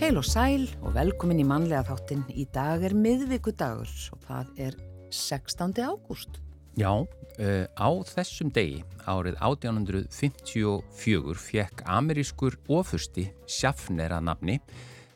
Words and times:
Heil 0.00 0.16
og 0.18 0.24
sæl 0.26 0.64
og 0.82 0.96
velkomin 0.96 1.38
í 1.38 1.44
mannlega 1.46 1.84
þáttin. 1.86 2.24
Í 2.34 2.48
dag 2.50 2.82
er 2.82 2.96
miðvíkudagur 2.98 3.86
og 4.10 4.24
það 4.26 4.48
er 4.64 4.74
16. 5.14 5.70
ágúst. 5.86 6.40
Já, 6.74 6.90
uh, 6.98 7.66
á 7.78 7.88
þessum 8.10 8.50
degi 8.50 8.82
árið 9.06 9.38
1854 9.38 11.38
fekk 11.38 11.86
amerískur 11.86 12.58
ofursti 12.66 13.30
Schaffner 13.46 14.10
að 14.16 14.26
nafni 14.32 14.58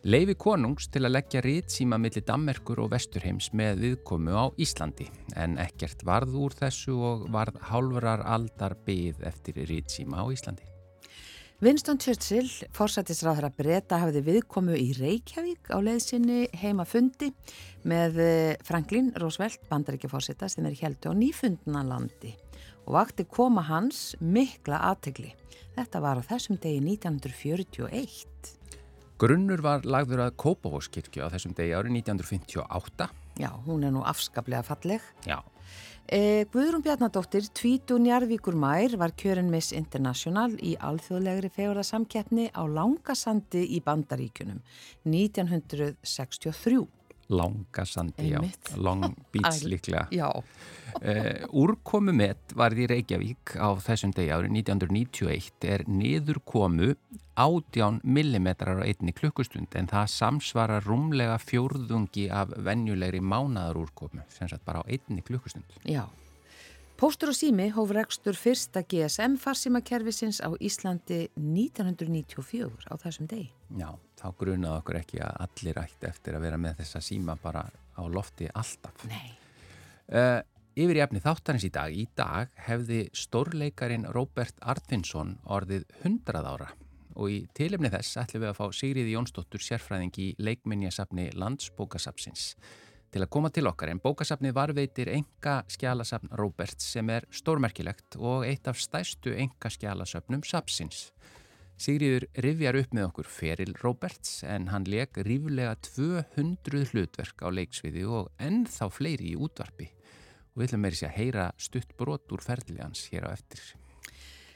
leifi 0.05 0.35
konungs 0.37 0.91
til 0.93 1.07
að 1.07 1.15
leggja 1.15 1.41
ritsíma 1.45 1.97
millir 2.01 2.25
Dammerkur 2.29 2.83
og 2.85 2.91
Vesturheims 2.93 3.51
með 3.57 3.81
viðkomu 3.81 4.37
á 4.37 4.45
Íslandi 4.61 5.07
en 5.41 5.57
ekkert 5.63 6.05
varð 6.05 6.37
úr 6.37 6.57
þessu 6.59 6.97
og 7.01 7.25
varð 7.33 7.57
hálfurar 7.71 8.21
aldar 8.29 8.77
byggð 8.85 9.25
eftir 9.31 9.63
ritsíma 9.65 10.21
á 10.21 10.25
Íslandi. 10.29 10.69
Winston 11.65 11.97
Churchill, 12.03 12.51
fórsættisráðara 12.77 13.49
breyta, 13.55 13.97
hafði 14.03 14.21
viðkomu 14.27 14.75
í 14.77 14.91
Reykjavík 14.99 15.71
á 15.73 15.81
leiðsynni 15.81 16.51
heima 16.61 16.85
fundi 16.85 17.31
með 17.89 18.19
eh, 18.21 18.57
Franklin 18.67 19.13
Roosevelt, 19.17 19.63
bandaríkjafórsætta 19.71 20.51
sem 20.53 20.67
er 20.69 20.77
heldu 20.83 21.15
á 21.15 21.17
nýfundna 21.17 21.87
landi 21.87 22.35
og 22.85 22.99
vakti 22.99 23.25
koma 23.25 23.65
hans 23.65 24.13
mikla 24.21 24.83
aðtegli. 24.91 25.33
Þetta 25.79 26.05
var 26.05 26.21
á 26.21 26.23
þessum 26.29 26.61
degi 26.61 26.83
1941. 26.85 28.59
Grunnur 29.15 29.61
var 29.63 29.85
lagður 29.87 30.25
að 30.25 30.37
Kópavóskirkju 30.43 31.23
á 31.23 31.31
þessum 31.31 31.53
degi 31.55 31.75
árið 31.79 32.01
1958. 32.01 33.07
Já, 33.39 33.51
hún 33.67 33.85
er 33.87 33.93
nú 33.95 34.03
afskaplega 34.03 34.65
falleg. 34.67 35.05
Já. 35.23 35.39
Eh, 36.11 36.45
Guðrún 36.53 36.83
Bjarnadóttir, 36.83 37.47
Tvítu 37.55 37.97
Njarvíkur 38.03 38.59
Mær 38.59 38.97
var 38.99 39.15
kjörin 39.17 39.49
Miss 39.55 39.73
International 39.73 40.53
í 40.59 40.75
alþjóðlegri 40.77 41.49
fegurðarsamkeppni 41.55 42.51
á 42.53 42.63
Langasandi 42.67 43.63
í 43.71 43.81
Bandaríkunum 43.87 44.61
1963. 45.07 46.83
Langasandi, 47.29 48.31
já. 48.35 48.41
Long 48.77 49.15
Beach 49.33 49.65
líklega. 49.65 50.09
Já, 50.13 50.31
Uh, 51.03 51.43
úrkomu 51.51 52.13
met 52.15 52.53
varð 52.55 52.85
í 52.85 52.87
Reykjavík 52.87 53.57
á 53.59 53.75
þessum 53.83 54.13
degi 54.15 54.31
árið 54.31 54.53
1991 54.61 55.67
er 55.67 55.83
niður 55.91 56.39
komu 56.47 56.93
18 57.35 57.99
mm 58.07 58.47
á 58.63 58.79
einni 58.87 59.15
klukkustund 59.17 59.75
en 59.75 59.91
það 59.91 60.13
samsvara 60.15 60.79
rúmlega 60.85 61.35
fjórðungi 61.43 62.29
af 62.31 62.55
venjulegri 62.63 63.19
mánaðarúrkomu 63.19 64.23
sem 64.31 64.49
sagt 64.49 64.63
bara 64.65 64.85
á 64.87 64.89
einni 64.89 65.27
klukkustund. 65.27 65.67
já. 65.83 66.07
Póstur 66.95 67.33
og 67.33 67.35
sími 67.35 67.65
hóf 67.75 67.91
rekstur 67.91 68.37
fyrsta 68.39 68.85
GSM 68.87 69.35
farsímakerfisins 69.43 70.39
á 70.39 70.55
Íslandi 70.63 71.25
1994 71.35 72.87
á 72.87 72.95
þessum 73.03 73.27
degi. 73.27 73.49
Já, 73.75 73.89
þá 74.15 74.29
grunaði 74.39 74.79
okkur 74.79 74.99
ekki 75.01 75.19
að 75.27 75.41
allir 75.43 75.81
ætti 75.83 76.07
eftir 76.07 76.39
að 76.39 76.47
vera 76.47 76.61
með 76.63 76.79
þessa 76.85 77.03
síma 77.03 77.35
bara 77.43 77.65
á 77.67 78.03
lofti 78.07 78.47
alltaf. 78.47 79.03
Nei. 79.11 79.35
Uh, 80.07 80.39
yfir 80.79 81.01
í 81.01 81.03
efni 81.03 81.25
þáttarins 81.25 81.67
í 81.67 81.73
dag. 81.75 81.91
Í 81.91 82.07
dag 82.15 82.55
hefði 82.69 83.03
stórleikarin 83.11 84.07
Róbert 84.15 84.63
Artvinsson 84.63 85.35
orðið 85.51 85.89
100 86.05 86.47
ára 86.47 86.71
og 87.19 87.31
í 87.31 87.43
tilefni 87.59 87.91
þess 87.91 88.23
ætlum 88.23 88.47
við 88.47 88.53
að 88.53 88.59
fá 88.61 88.67
Sigriði 88.75 89.19
Jónsdóttur 89.19 89.63
sérfræðing 89.63 90.15
í 90.23 90.31
leikminjasafni 90.39 91.33
Landsbókasafsins 91.39 92.53
til 93.15 93.23
að 93.23 93.31
koma 93.31 93.51
til 93.55 93.69
okkar 93.71 93.93
en 93.93 94.01
bókasafnið 94.03 94.57
varveitir 94.57 95.09
enga 95.13 95.61
skjálasafn 95.71 96.33
Róberts 96.35 96.89
sem 96.97 97.11
er 97.15 97.29
stórmerkilegt 97.31 98.17
og 98.19 98.43
eitt 98.49 98.67
af 98.67 98.81
stæstu 98.83 99.31
enga 99.39 99.71
skjálasafnum 99.71 100.43
safsins. 100.43 101.13
Sigriður 101.79 102.27
rifjar 102.43 102.81
upp 102.81 102.97
með 102.97 103.07
okkur 103.13 103.31
feril 103.31 103.77
Róberts 103.83 104.43
en 104.51 104.67
hann 104.73 104.89
leik 104.91 105.21
ríflega 105.27 105.77
200 105.87 106.91
hlutverk 106.91 107.47
á 107.47 107.49
leiksviði 107.55 108.03
og 108.11 108.33
ennþá 108.43 108.91
fleiri 108.91 109.31
í 109.35 109.39
útvarpi 109.39 109.93
og 110.55 110.59
við 110.59 110.69
ætlum 110.69 110.85
meiri 110.87 110.99
sér 110.99 111.13
að 111.13 111.19
heyra 111.21 111.49
stutt 111.69 111.97
brot 111.99 112.35
úr 112.35 112.43
ferli 112.43 112.81
hans 112.83 113.07
hér 113.13 113.31
á 113.31 113.35
eftir. 113.35 113.63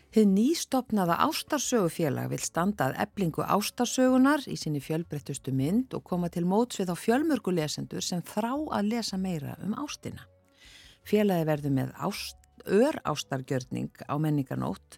Þið 0.08 0.28
nýstopnaða 0.32 1.18
ástarsögufélag 1.26 2.30
vil 2.32 2.40
standa 2.40 2.86
að 2.88 3.00
eblingu 3.04 3.42
ástarsögunar 3.44 4.46
í 4.48 4.54
sinni 4.56 4.80
fjölbreyttustu 4.80 5.52
mynd 5.52 5.92
og 5.98 6.06
koma 6.08 6.30
til 6.32 6.46
móts 6.48 6.80
við 6.80 6.92
á 6.92 6.96
fjölmörgu 6.96 7.52
lesendur 7.52 8.04
sem 8.04 8.22
þrá 8.24 8.54
að 8.56 8.88
lesa 8.88 9.18
meira 9.20 9.58
um 9.60 9.74
ástina. 9.76 10.24
Félagi 11.04 11.44
verður 11.48 11.74
með 11.76 11.92
ást, 12.00 12.40
ör 12.64 12.96
ástargjörning 13.04 13.92
á 14.08 14.16
menningarnótt 14.16 14.96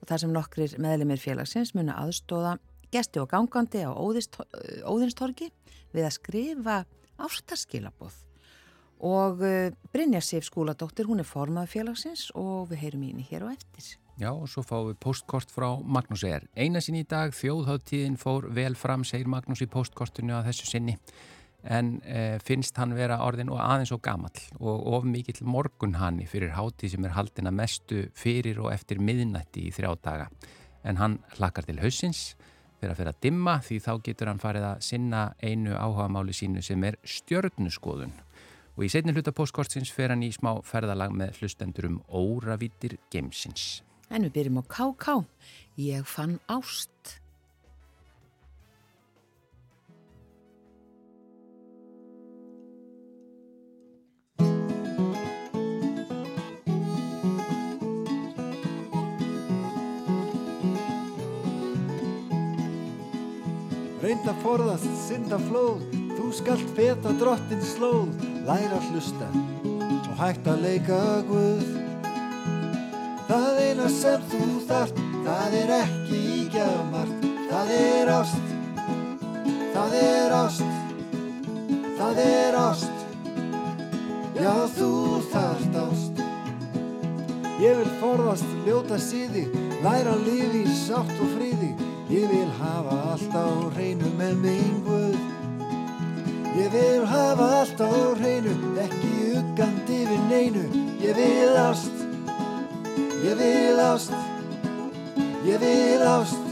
og 0.00 0.12
þar 0.12 0.22
sem 0.24 0.36
nokkrir 0.36 0.76
meðlemið 0.76 1.24
félagsins 1.24 1.72
muna 1.72 1.96
aðstóða 2.04 2.58
gesti 2.92 3.22
og 3.22 3.30
gangandi 3.32 3.86
á 3.88 3.96
Óðinstorgi 3.96 5.48
við 5.94 6.04
að 6.04 6.16
skrifa 6.18 6.76
ástarskilaboð. 7.16 8.12
Og 9.00 9.40
uh, 9.40 9.72
Brynja 9.88 10.20
Sif 10.20 10.44
skúladóttir, 10.44 11.08
hún 11.08 11.24
er 11.24 11.28
formað 11.28 11.72
félagsins 11.72 12.28
og 12.36 12.68
við 12.68 12.84
heyrum 12.84 13.08
í 13.08 13.12
henni 13.14 13.28
hér 13.30 13.48
á 13.48 13.56
eftir. 13.56 13.94
Já, 14.20 14.34
og 14.36 14.50
svo 14.52 14.60
fáum 14.60 14.90
við 14.90 14.98
postkort 15.00 15.48
frá 15.48 15.70
Magnús 15.80 16.26
Er. 16.28 16.42
Eina 16.52 16.82
sinni 16.84 17.06
í 17.06 17.08
dag, 17.08 17.32
þjóðháttíðin 17.32 18.18
fór 18.20 18.50
vel 18.52 18.74
fram, 18.76 19.00
segir 19.08 19.30
Magnús 19.32 19.62
í 19.64 19.68
postkortinu 19.72 20.34
að 20.36 20.50
þessu 20.50 20.68
sinni, 20.68 20.96
en 21.64 21.94
e, 22.04 22.36
finnst 22.44 22.76
hann 22.76 22.92
vera 22.98 23.22
orðin 23.24 23.48
og 23.48 23.62
aðeins 23.64 23.94
og 23.96 24.02
gamall 24.04 24.44
og 24.60 24.84
of 24.92 25.08
mikill 25.08 25.40
morgunhanni 25.48 26.28
fyrir 26.28 26.52
háttíð 26.52 26.98
sem 26.98 27.08
er 27.08 27.16
haldina 27.16 27.52
mestu 27.52 28.04
fyrir 28.12 28.60
og 28.60 28.70
eftir 28.74 29.00
miðnætti 29.00 29.64
í 29.70 29.72
þrjá 29.72 29.96
daga. 30.04 30.30
En 30.84 31.00
hann 31.00 31.18
hlakkar 31.38 31.64
til 31.64 31.80
hausins 31.80 32.34
fyrir 32.76 32.92
að 32.92 33.00
fyrir 33.00 33.14
að 33.14 33.24
dimma 33.24 33.58
því 33.64 33.82
þá 33.88 33.92
getur 34.04 34.34
hann 34.34 34.44
farið 34.44 34.70
að 34.74 34.88
sinna 34.92 35.26
einu 35.40 35.72
áhugamáli 35.72 36.36
sínu 36.36 36.60
sem 36.64 36.84
er 36.84 37.00
stjörnuskoðun. 37.08 38.12
Og 38.76 38.84
í 38.84 38.92
setni 38.92 39.16
hluta 39.16 39.32
postkortsins 39.32 39.92
fer 39.92 40.12
hann 40.12 40.28
í 40.28 40.32
smá 40.32 40.58
ferðalag 40.60 41.16
með 41.16 41.40
hlustendur 41.40 41.88
um 41.88 42.02
óravítir 42.08 43.00
geimsins. 43.08 43.80
En 44.10 44.26
við 44.26 44.32
byrjum 44.34 44.60
á 44.60 44.64
KK. 44.66 45.16
Ég 45.78 46.06
fann 46.06 46.40
ást. 46.50 46.90
Reynda 64.00 64.32
forðast 64.40 64.88
synda 65.04 65.36
flóð, 65.44 65.84
þú 66.16 66.30
skalt 66.34 66.72
feta 66.74 67.12
drottin 67.20 67.60
slóð, 67.62 68.08
læra 68.48 68.80
hlusta 68.88 69.28
og 70.00 70.16
hægt 70.18 70.50
að 70.50 70.64
leika 70.64 70.98
Guð. 71.28 71.89
Eina 73.80 73.88
sem 73.96 74.24
þú 74.28 74.46
þart, 74.68 74.98
það 75.24 75.54
er 75.56 75.70
ekki 75.72 76.18
ígjafmart, 76.34 77.22
það 77.48 77.70
er 77.72 78.08
ást, 78.12 78.50
það 79.72 79.94
er 79.96 80.34
ást, 80.36 80.74
það 81.96 82.20
er 82.24 82.58
ást, 82.60 83.06
já 84.36 84.52
þú 84.74 84.90
þart 85.32 85.78
ást. 85.84 86.20
Ég 87.62 87.80
vil 87.80 87.94
forðast 88.02 88.52
ljóta 88.66 88.98
síði, 89.00 89.46
læra 89.80 90.18
í 90.28 90.66
sátt 90.82 91.16
og 91.16 91.32
fríði, 91.38 91.70
ég 92.12 92.28
vil 92.28 92.50
hafa 92.60 92.98
allt 93.14 93.32
á 93.32 93.48
hreinu 93.78 94.12
með 94.20 94.36
minguð. 94.44 95.16
Ég 96.60 96.68
vil 96.76 97.08
hafa 97.08 97.48
allt 97.62 97.80
á 97.80 97.88
hreinu, 98.20 98.52
ekki 98.84 99.40
uggandi 99.40 100.04
við 100.12 100.28
neinu, 100.28 100.68
ég 101.00 101.16
vil 101.16 101.56
ást. 101.64 101.99
Ég 103.22 103.36
vil 103.36 103.78
ást, 103.78 104.12
ég 105.44 105.58
vil 105.58 106.02
ást, 106.02 106.46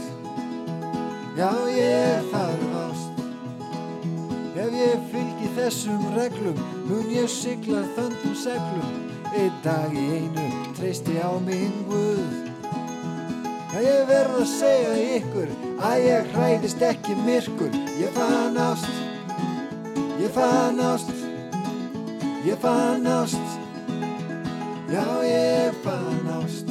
já 1.35 1.49
ég 1.75 2.29
þarf 2.31 2.75
ást. 2.89 3.23
Ef 4.55 4.69
ég 4.77 4.99
fylgi 5.09 5.49
þessum 5.55 6.03
reglum, 6.13 6.61
mun 6.85 7.09
ég 7.09 7.25
sigla 7.25 7.81
þöndum 7.95 8.35
seglum, 8.37 8.93
einn 9.33 9.57
dag 9.65 9.97
í 9.97 10.05
einu 10.19 10.45
treysti 10.77 11.17
á 11.17 11.33
minn 11.41 11.73
Guð. 11.89 12.37
Já 13.73 13.79
ég 13.81 14.05
verð 14.11 14.37
að 14.43 14.49
segja 14.53 14.95
ykkur 15.17 15.49
að 15.89 16.05
ég 16.05 16.33
hræðist 16.35 16.85
ekki 16.85 17.17
myrkur, 17.25 17.73
ég 17.97 18.13
fann 18.13 18.61
ást, 18.61 18.93
ég 20.21 20.29
fann 20.37 20.77
ást, 20.85 21.15
ég 22.45 22.61
fann 22.61 23.09
ást. 23.09 23.48
Já, 24.89 25.23
ég 25.23 25.73
fann 25.83 26.27
ást 26.43 26.68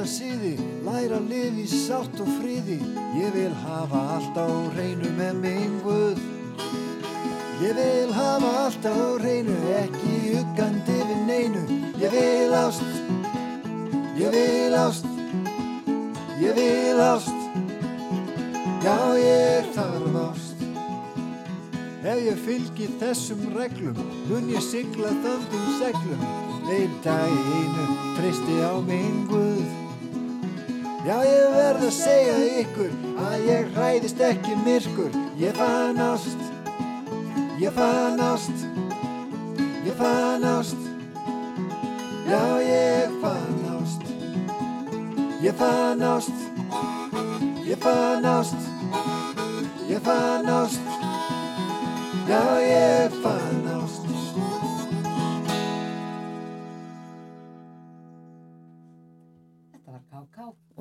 ljóta 0.00 0.08
síði, 0.08 0.56
læra 0.84 1.18
að 1.18 1.28
lifi 1.28 1.66
sátt 1.68 2.20
og 2.20 2.28
fríði. 2.40 2.78
Ég 3.18 3.32
vil 3.34 3.52
hafa 3.52 4.00
allt 4.16 4.36
á 4.38 4.48
reynu 4.76 5.10
með 5.18 5.34
minguð. 5.42 6.20
Ég 7.60 7.74
vil 7.76 8.12
hafa 8.12 8.48
allt 8.64 8.84
á 8.88 8.96
reynu, 9.20 9.56
ekki 9.76 10.40
uggandi 10.40 10.96
við 11.04 11.20
neinu. 11.28 11.64
Ég 12.00 12.10
vil 12.10 12.54
ást, 12.54 12.84
ég 14.16 14.32
vil 14.32 14.74
ást, 14.74 15.04
ég 16.40 16.54
vil 16.56 17.00
ást. 17.00 17.36
Já, 18.80 18.96
ég 19.20 19.68
þarf 19.74 20.16
ást. 20.30 20.64
Ef 22.00 22.24
ég 22.24 22.40
fylgi 22.46 22.88
þessum 22.96 23.50
reglum, 23.52 24.00
mun 24.30 24.48
ég 24.48 24.64
sigla 24.64 25.12
þöndum 25.20 25.74
seglum. 25.76 26.24
Einn 26.70 26.92
dag 27.02 27.28
í 27.28 27.60
einu 27.60 27.84
tristi 28.14 28.60
á 28.62 28.78
minn 28.86 29.24
Guð 29.26 29.49
Já 31.10 31.16
ég 31.26 31.46
verð 31.50 31.84
að 31.88 31.94
segja 31.96 32.34
ykkur 32.60 32.90
að 33.18 33.46
ég 33.48 33.70
hræðist 33.74 34.20
ekki 34.22 34.52
myrkur. 34.62 35.16
Ég 35.40 35.56
fann 35.58 35.98
ást. 35.98 36.44
Ég 37.58 37.74
fann 37.74 38.22
ást. 38.22 38.62
Ég 39.82 39.98
fann 39.98 40.46
ást. 40.46 40.86
Já 42.30 42.44
ég 42.62 43.18
fann 43.24 43.66
ást. 43.74 44.06
Ég 45.42 45.58
fann 45.58 46.06
ást. 46.12 46.46
Ég 47.66 47.82
fann 47.82 48.30
ást. 48.36 48.70
Ég 49.90 49.98
fann 50.06 50.46
ást. 50.62 50.96
Já 52.30 52.44
ég 52.62 53.10
fann 53.18 53.34
ást 53.34 53.39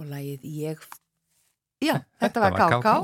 og 0.09 0.15
lagið 0.15 0.47
ég 0.49 0.87
já, 1.83 1.99
þetta 2.21 2.41
var 2.41 2.57
Káká 2.57 2.95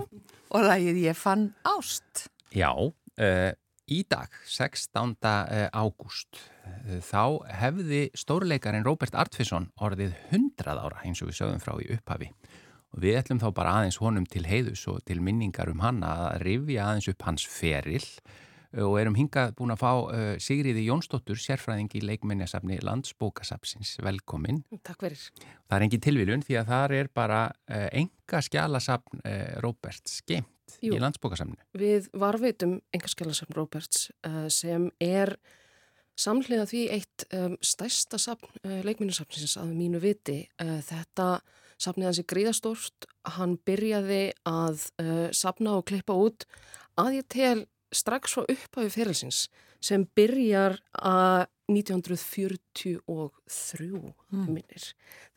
og 0.55 0.65
lagið 0.65 1.03
ég 1.03 1.17
fann 1.17 1.51
ást. 1.67 2.25
Já, 2.55 2.71
uh, 2.73 3.51
í 3.85 4.01
dag 4.09 4.33
16. 4.49 5.13
Eh, 5.21 5.67
ágúst 5.69 6.39
uh, 6.65 6.97
þá 7.05 7.45
hefði 7.61 8.07
stórleikarinn 8.17 8.85
Robert 8.87 9.15
Artfisson 9.15 9.69
orðið 9.77 10.15
100 10.31 10.73
ára 10.73 11.03
eins 11.05 11.21
og 11.21 11.29
við 11.29 11.41
sögum 11.43 11.61
frá 11.61 11.75
í 11.83 11.91
upphafi. 11.93 12.31
Og 12.95 13.03
við 13.03 13.19
ætlum 13.19 13.41
þá 13.43 13.49
bara 13.53 13.77
aðeins 13.81 13.99
honum 14.01 14.25
til 14.25 14.45
heiðus 14.47 14.85
og 14.89 15.03
til 15.05 15.19
minningar 15.21 15.69
um 15.69 15.83
hann 15.83 16.01
að 16.07 16.39
rifja 16.45 16.89
aðeins 16.89 17.11
upp 17.11 17.27
hans 17.27 17.45
feril 17.45 18.05
og 18.83 18.95
erum 18.99 19.15
hingað 19.15 19.53
búin 19.55 19.73
að 19.73 19.81
fá 19.81 19.91
uh, 19.93 20.23
Sigriði 20.41 20.85
Jónsdóttur, 20.89 21.39
sérfræðing 21.39 21.93
í 21.95 22.01
leikminniasafni 22.03 22.79
Landsbókasafsins. 22.83 23.95
Velkomin. 24.03 24.63
Takk 24.83 25.05
fyrir. 25.05 25.21
Það 25.69 25.77
er 25.77 25.85
engin 25.87 26.03
tilviljun 26.03 26.45
því 26.45 26.59
að 26.59 26.71
það 26.73 26.95
er 26.99 27.11
bara 27.15 27.41
enga 27.95 28.41
skjálasafn 28.47 29.21
uh, 29.23 29.35
Róberts 29.63 30.19
skeimt 30.21 30.79
í 30.83 30.95
Landsbókasafni. 30.99 31.59
Við 31.77 32.09
varveitum 32.19 32.79
enga 32.95 33.11
skjálasafn 33.11 33.55
Róberts 33.55 34.09
sem 34.51 34.89
er 35.03 35.37
samlega 36.19 36.65
því 36.67 36.81
eitt 36.95 37.25
stærsta 37.63 38.19
safn 38.21 38.49
leikminniasafnsins 38.87 39.55
að 39.61 39.75
mínu 39.77 40.01
viti. 40.03 40.41
Þetta 40.57 41.27
safnið 41.81 42.09
hans 42.09 42.19
er 42.21 42.27
gríðastórst. 42.31 43.07
Hann 43.37 43.55
byrjaði 43.67 44.23
að 44.49 44.87
safna 45.35 45.77
og 45.79 45.87
klippa 45.91 46.17
út 46.17 46.47
að 46.99 47.19
ég 47.19 47.29
tel 47.31 47.65
strax 47.95 48.35
frá 48.35 48.43
upphafi 48.45 48.91
fyrirlsins 48.93 49.45
sem 49.83 50.05
byrjar 50.17 50.79
að 50.95 51.45
1943 51.71 52.99
mm. 53.97 54.45
minnir. 54.45 54.85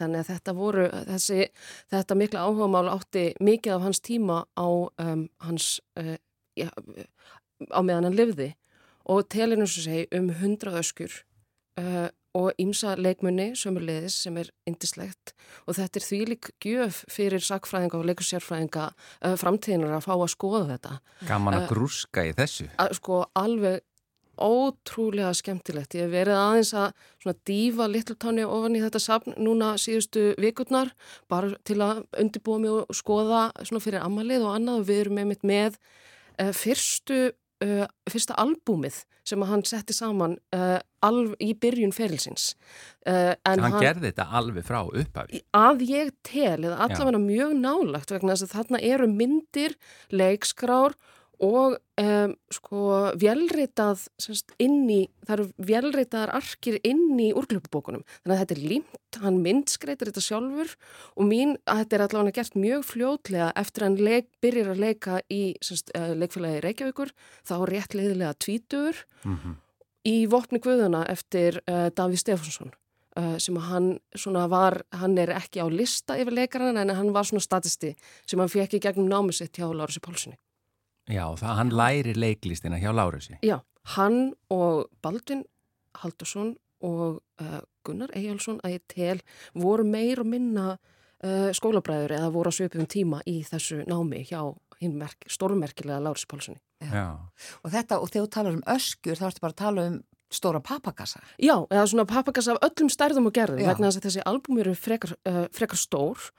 Þannig 0.00 0.20
að 0.20 0.30
þetta 0.32 0.54
voru, 0.56 0.86
þessi, 1.08 1.46
þetta 1.92 2.18
mikla 2.20 2.44
áhugamál 2.44 2.88
átti 2.92 3.24
mikið 3.44 3.76
af 3.76 3.86
hans 3.86 4.02
tíma 4.04 4.42
á 4.52 4.68
um, 4.68 5.24
hans, 5.46 5.70
uh, 6.00 6.16
ja, 6.58 6.68
á 7.72 7.80
meðan 7.80 8.10
hann 8.10 8.18
livði 8.18 8.50
og 9.08 9.28
telinu 9.32 9.66
svo 9.68 9.86
segi 9.86 10.04
um 10.18 10.28
hundra 10.42 10.76
öskur 10.82 11.12
uh, 11.80 12.08
og 12.36 12.50
ímsa 12.60 12.94
leikmunni 12.98 13.52
sömurleiðis 13.56 14.18
sem 14.24 14.36
er 14.40 14.50
indislegt 14.68 15.32
og 15.66 15.78
þetta 15.78 16.00
er 16.00 16.06
því 16.06 16.20
lík 16.32 16.50
gjöf 16.64 17.02
fyrir 17.12 17.44
sakfræðinga 17.44 17.98
og 17.98 18.08
leikursérfræðinga 18.10 18.88
uh, 18.92 19.36
framtíðinar 19.40 19.96
að 19.96 20.06
fá 20.08 20.14
að 20.16 20.32
skoða 20.34 20.64
þetta. 20.74 20.98
Gaman 21.28 21.58
að 21.58 21.64
uh, 21.64 21.70
grúska 21.72 22.26
í 22.28 22.34
þessu. 22.36 22.68
Að, 22.76 22.96
sko 23.00 23.22
alveg 23.38 23.84
ótrúlega 24.38 25.32
skemmtilegt. 25.34 25.96
Ég 25.98 26.06
hef 26.06 26.12
verið 26.12 26.38
aðeins 26.38 26.70
að 26.78 27.40
dífa 27.48 27.88
Littletáni 27.90 28.44
ofan 28.46 28.76
í 28.78 28.82
þetta 28.84 29.00
safn 29.02 29.34
núna 29.40 29.72
síðustu 29.80 30.30
vikurnar 30.38 30.92
bara 31.30 31.56
til 31.66 31.80
að 31.82 32.04
undirbúa 32.20 32.62
mig 32.62 32.76
og 32.76 32.94
skoða 32.96 33.48
fyrir 33.82 34.04
amalið 34.04 34.46
og 34.46 34.54
annað 34.54 34.82
og 34.82 34.88
við 34.92 35.02
erum 35.02 35.18
með 35.18 35.44
með 35.48 35.80
uh, 36.38 36.52
fyrstu 36.54 37.20
uh, 37.64 37.84
fyrsta 38.10 38.36
albúmið 38.38 39.02
sem 39.28 39.42
hann 39.44 39.64
setti 39.68 39.96
saman 39.96 40.38
uh, 40.56 40.78
alv, 41.04 41.34
í 41.42 41.52
byrjun 41.58 41.92
ferilsins. 41.94 42.52
Uh, 43.04 43.34
en 43.46 43.60
hann, 43.60 43.66
hann 43.66 43.84
gerði 43.84 44.10
þetta 44.10 44.28
alveg 44.40 44.66
frá 44.66 44.80
upphafi? 44.86 45.42
Að 45.56 45.84
ég 45.88 46.14
tel, 46.26 46.62
eða 46.62 46.80
allavega 46.86 47.20
mjög 47.22 47.54
nálagt 47.60 48.14
vegna 48.14 48.34
þess 48.34 48.48
að 48.48 48.56
þarna 48.56 48.82
eru 48.94 49.10
myndir, 49.12 49.76
leikskrár 50.14 50.96
og 51.44 51.76
um, 52.02 52.32
sko 52.50 52.80
velritað 53.18 54.06
inn 54.62 54.88
í, 54.90 55.00
það 55.26 55.34
eru 55.36 55.46
velritaðar 55.68 56.32
arkir 56.38 56.78
inn 56.86 57.18
í 57.22 57.28
úrklöpubókunum 57.30 58.02
þannig 58.08 58.34
að 58.34 58.40
þetta 58.42 58.56
er 58.56 58.62
límt, 58.72 59.20
hann 59.22 59.38
myndskreitir 59.44 60.10
þetta 60.10 60.24
sjálfur 60.24 60.74
og 61.14 61.28
mín 61.28 61.54
að 61.64 61.84
þetta 61.84 61.98
er 61.98 62.04
allavega 62.06 62.36
gert 62.40 62.58
mjög 62.58 62.88
fljótlega 62.88 63.52
eftir 63.62 63.84
að 63.84 63.90
hann 63.90 64.08
leik, 64.08 64.28
byrjir 64.42 64.72
að 64.72 64.82
leika 64.82 65.20
í 65.30 65.42
semst, 65.62 65.94
uh, 65.94 66.10
leikfélagi 66.18 66.64
Reykjavíkur 66.66 67.14
þá 67.46 67.54
rétt 67.70 67.94
leiðilega 67.94 68.34
tvítur 68.42 69.04
mm 69.22 69.38
-hmm. 69.38 69.54
í 70.10 70.16
Vopni 70.26 70.58
Guðuna 70.58 71.06
eftir 71.06 71.62
uh, 71.68 71.86
Daví 71.94 72.18
Stefánsson 72.18 72.74
uh, 73.14 73.38
sem 73.38 73.56
hann 73.56 73.98
svona 74.14 74.48
var, 74.50 74.82
hann 74.90 75.18
er 75.18 75.30
ekki 75.38 75.62
á 75.62 75.66
lista 75.70 76.18
yfir 76.18 76.34
leikarana 76.34 76.82
en 76.82 76.90
hann 76.90 77.14
var 77.14 77.24
svona 77.24 77.40
statisti 77.40 77.94
sem 78.26 78.38
hann 78.38 78.48
fekk 78.50 78.74
í 78.74 78.80
gegnum 78.82 79.06
námisitt 79.08 79.54
hjá 79.54 79.70
Lárusi 79.70 80.02
Pálssoni 80.02 80.36
Já, 81.08 81.24
það, 81.40 81.54
hann 81.60 81.72
læri 81.72 82.14
leiklistina 82.16 82.78
hjá 82.80 82.90
Lárusi. 82.92 83.38
Já, 83.46 83.58
hann 83.94 84.34
og 84.52 84.88
Baldvin 85.02 85.44
Haldursson 86.02 86.54
og 86.84 87.20
uh, 87.42 87.60
Gunnar 87.86 88.12
Eyjálsson 88.16 88.60
að 88.62 88.76
ég 88.76 88.86
tel 88.92 89.22
voru 89.56 89.86
meir 89.88 90.20
og 90.22 90.28
minna 90.28 90.76
uh, 90.76 91.48
skólabræður 91.56 92.18
eða 92.18 92.30
voru 92.34 92.52
að 92.52 92.60
söpum 92.60 92.88
tíma 92.90 93.22
í 93.26 93.40
þessu 93.46 93.82
námi 93.88 94.22
hjá 94.28 94.42
hinn 94.82 95.00
stórmerkilega 95.26 96.02
Lárusi 96.04 96.28
Pálssoni. 96.30 96.60
Já. 96.84 96.92
Já, 96.92 97.08
og 97.64 97.72
þetta, 97.72 97.98
og 97.98 98.12
þegar 98.12 98.28
þú 98.28 98.30
talar 98.36 98.58
um 98.58 98.66
öskur, 98.76 99.18
þá 99.18 99.26
ertu 99.30 99.42
bara 99.42 99.56
að 99.56 99.62
tala 99.64 99.88
um 99.90 99.98
stóra 100.28 100.60
papakassa. 100.60 101.22
Já, 101.40 101.56
eða 101.72 101.86
svona 101.88 102.04
papakassa 102.08 102.54
af 102.54 102.68
öllum 102.68 102.92
stærðum 102.92 103.30
og 103.30 103.34
gerðum, 103.34 103.64
vegna 103.64 103.88
þess 103.88 104.02
að 104.02 104.06
þessi 104.06 104.24
albúm 104.28 104.60
eru 104.62 104.74
frekar, 104.76 105.16
uh, 105.26 105.46
frekar 105.56 105.80
stór 105.80 106.28
og 106.28 106.32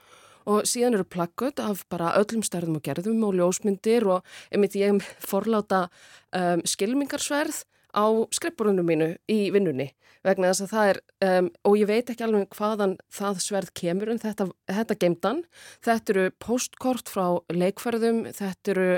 síðan 0.68 0.98
eru 0.98 1.08
plakkut 1.08 1.62
af 1.64 1.86
bara 1.92 2.16
öllum 2.20 2.44
stærðum 2.46 2.80
og 2.80 2.86
gerðum 2.86 3.24
og 3.28 3.36
ljósmyndir 3.38 4.08
og 4.10 4.26
einmitt 4.52 4.78
ég 4.80 5.04
forláta 5.22 5.88
um, 6.36 6.64
skilmingarsverð 6.66 7.64
á 7.94 8.06
skrippborunum 8.36 8.86
mínu 8.86 9.14
í 9.32 9.50
vinnunni 9.54 9.92
vegna 10.26 10.52
þess 10.52 10.66
að 10.66 10.74
það 10.74 10.90
er, 10.92 11.00
um, 11.30 11.50
og 11.66 11.78
ég 11.80 11.90
veit 11.90 12.12
ekki 12.12 12.26
alveg 12.26 12.58
hvaðan 12.58 12.98
það 13.16 13.42
sverð 13.46 13.74
kemur 13.82 14.12
en 14.12 14.22
þetta, 14.22 14.50
þetta 14.68 15.00
geimdan, 15.00 15.42
þetta 15.86 16.14
eru 16.16 16.26
postkort 16.44 17.12
frá 17.12 17.40
leikferðum, 17.54 18.26
þetta 18.36 18.74
eru 18.76 18.90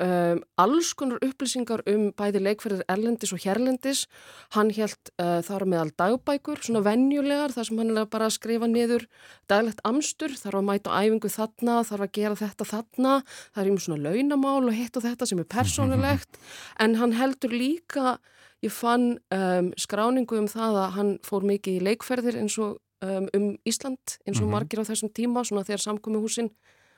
Um, 0.00 0.38
alls 0.56 0.94
konar 0.96 1.20
upplýsingar 1.20 1.82
um 1.90 2.06
bæði 2.16 2.40
leikferðir 2.40 2.86
erlendis 2.88 3.34
og 3.36 3.42
hérlendis. 3.44 4.06
Hann 4.54 4.70
held 4.72 5.10
uh, 5.20 5.42
þar 5.44 5.66
meðal 5.68 5.90
dagbækur 6.00 6.62
svona 6.64 6.80
vennjulegar 6.86 7.52
þar 7.52 7.68
sem 7.68 7.80
hann 7.82 7.92
er 8.00 8.06
bara 8.08 8.30
að 8.30 8.38
skrifa 8.38 8.70
niður 8.72 9.04
daglegt 9.52 9.82
amstur 9.84 10.32
þarf 10.32 10.62
að 10.62 10.68
mæta 10.70 10.94
á 10.96 11.04
æfingu 11.04 11.32
þarna 11.34 11.74
þarf 11.84 12.06
að 12.06 12.14
gera 12.16 12.38
þetta 12.40 12.68
þarna 12.70 13.18
það 13.26 13.60
er 13.64 13.70
um 13.74 13.82
svona 13.84 14.06
launamál 14.06 14.62
og 14.62 14.78
hitt 14.78 14.96
og 14.96 15.04
þetta 15.04 15.28
sem 15.28 15.44
er 15.44 15.50
persónulegt. 15.58 16.40
En 16.82 16.96
hann 16.96 17.12
heldur 17.18 17.52
líka 17.52 18.16
ég 18.64 18.72
fann 18.72 19.18
um, 19.34 19.72
skráningu 19.76 20.40
um 20.40 20.48
það 20.48 20.78
að 20.86 20.96
hann 20.96 21.12
fór 21.26 21.44
mikið 21.52 21.82
í 21.82 21.84
leikferðir 21.90 22.40
eins 22.40 22.56
og 22.62 22.78
um, 23.04 23.28
um 23.36 23.48
Ísland 23.68 24.16
eins 24.24 24.40
og 24.40 24.46
mhm. 24.46 24.54
margir 24.56 24.80
á 24.80 24.88
þessum 24.88 25.12
tíma 25.12 25.44
svona 25.44 25.66
þegar 25.68 25.84
samkomi 25.84 26.22
húsin 26.22 26.48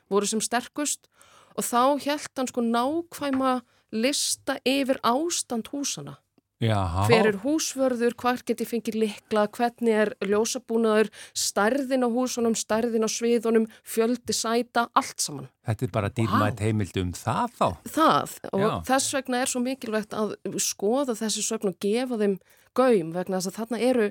voru 0.07 0.29
sem 0.29 0.39
sterkust 0.43 1.09
og 1.55 1.63
þá 1.63 1.81
held 2.05 2.31
hann 2.37 2.51
sko 2.51 2.61
nákvæma 2.61 3.55
lista 3.95 4.57
yfir 4.67 4.99
ástand 5.03 5.71
húsana 5.71 6.17
Jaha. 6.63 7.03
hver 7.09 7.27
er 7.27 7.37
húsvörður, 7.43 8.13
hvað 8.15 8.43
geti 8.47 8.67
fengið 8.67 8.95
likla, 9.01 9.45
hvernig 9.51 9.97
er 10.05 10.11
ljósabúnaður, 10.23 11.09
stærðin 11.35 12.07
á 12.07 12.09
húsunum, 12.09 12.55
stærðin 12.55 13.03
á 13.03 13.09
sviðunum, 13.11 13.67
fjöldi 13.83 14.35
sæta, 14.35 14.87
allt 14.95 15.19
saman. 15.19 15.49
Þetta 15.67 15.87
er 15.87 15.91
bara 15.91 16.11
dýrmætt 16.15 16.63
heimild 16.63 16.95
um 17.01 17.11
það 17.17 17.57
þá. 17.59 17.67
Það 17.97 18.37
og 18.53 18.63
Já. 18.63 18.71
þess 18.91 19.17
vegna 19.17 19.41
er 19.41 19.51
svo 19.51 19.63
mikilvægt 19.65 20.15
að 20.15 20.35
skoða 20.63 21.17
þessi 21.19 21.43
sögn 21.43 21.73
og 21.73 21.79
gefa 21.83 22.21
þeim 22.21 22.39
gaum 22.75 23.11
vegna 23.15 23.39
þess 23.39 23.51
að 23.51 23.57
þarna 23.59 23.79
eru 23.89 24.09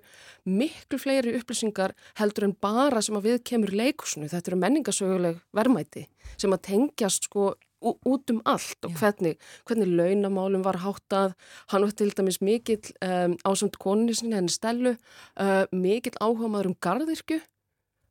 miklu 0.49 0.99
fleiri 1.01 1.35
upplýsingar 1.39 1.95
heldur 2.21 2.49
en 2.49 2.57
bara 2.61 3.03
sem 3.05 3.17
að 3.17 3.29
við 3.31 3.43
kemur 3.51 3.73
leikusinu. 3.77 4.29
Þetta 4.33 4.53
eru 4.53 4.61
menningasöguleg 4.63 5.41
verðmæti 5.57 6.07
sem 6.37 6.53
að 6.53 6.65
tengjast 6.69 7.29
sko 7.29 7.55
út 7.85 8.33
um 8.33 8.41
allt 8.49 8.87
og 8.87 8.95
hvernig, 8.99 9.35
hvernig 9.69 9.91
launamálum 9.91 10.65
var 10.65 10.81
háttað. 10.83 11.35
Hann 11.73 11.85
var 11.85 11.95
til 11.97 12.13
dæmis 12.17 12.41
mikill 12.41 12.93
um, 13.05 13.37
ásamt 13.45 13.79
koninni 13.83 14.17
sinni 14.17 14.39
henni 14.39 14.53
stelu, 14.53 14.95
uh, 15.41 15.65
mikill 15.73 16.17
áhuga 16.21 16.51
maður 16.51 16.73
um 16.73 16.79
garðirkju. 16.85 17.41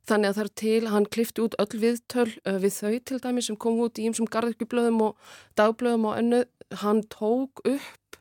Þannig 0.04 0.30
að 0.30 0.36
það 0.36 0.44
er 0.44 0.54
til, 0.60 0.88
hann 0.92 1.08
klifti 1.08 1.44
út 1.44 1.58
öll 1.62 1.80
viðtöl 1.80 2.28
uh, 2.30 2.58
við 2.60 2.78
þau 2.78 2.94
til 3.10 3.20
dæmis 3.26 3.50
sem 3.50 3.60
kom 3.60 3.80
út 3.84 4.00
í 4.00 4.08
ýmsum 4.08 4.30
garðirkjublöðum 4.30 5.04
og 5.08 5.30
dagblöðum 5.58 6.08
og 6.10 6.18
önnu. 6.22 6.42
Hann 6.84 7.04
tók 7.12 7.64
upp 7.64 8.18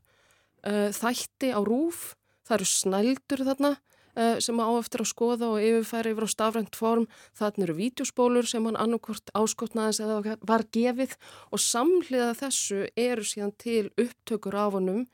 uh, 0.65 0.89
þætti 0.95 1.51
á 1.51 1.59
rúf, 1.63 2.13
það 2.47 2.59
eru 2.59 2.69
snældur 2.71 3.47
þarna 3.49 3.75
sem 4.13 4.59
á 4.61 4.69
eftir 4.77 5.01
að 5.01 5.09
skoða 5.09 5.47
og 5.55 5.63
yfirfæra 5.63 6.11
yfir 6.13 6.27
á 6.27 6.29
stafrænt 6.29 6.75
form. 6.77 7.07
Þarna 7.33 7.65
eru 7.65 7.77
vídeospólur 7.79 8.45
sem 8.49 8.65
hann 8.69 8.77
annarkvort 8.77 9.33
áskotnaðis 9.33 10.03
eða 10.05 10.37
var 10.45 10.65
gefið 10.75 11.15
og 11.49 11.63
samhliða 11.63 12.35
þessu 12.37 12.83
eru 12.93 13.25
síðan 13.25 13.55
til 13.57 13.89
upptökur 13.97 14.59
af 14.59 14.77
honum 14.77 15.07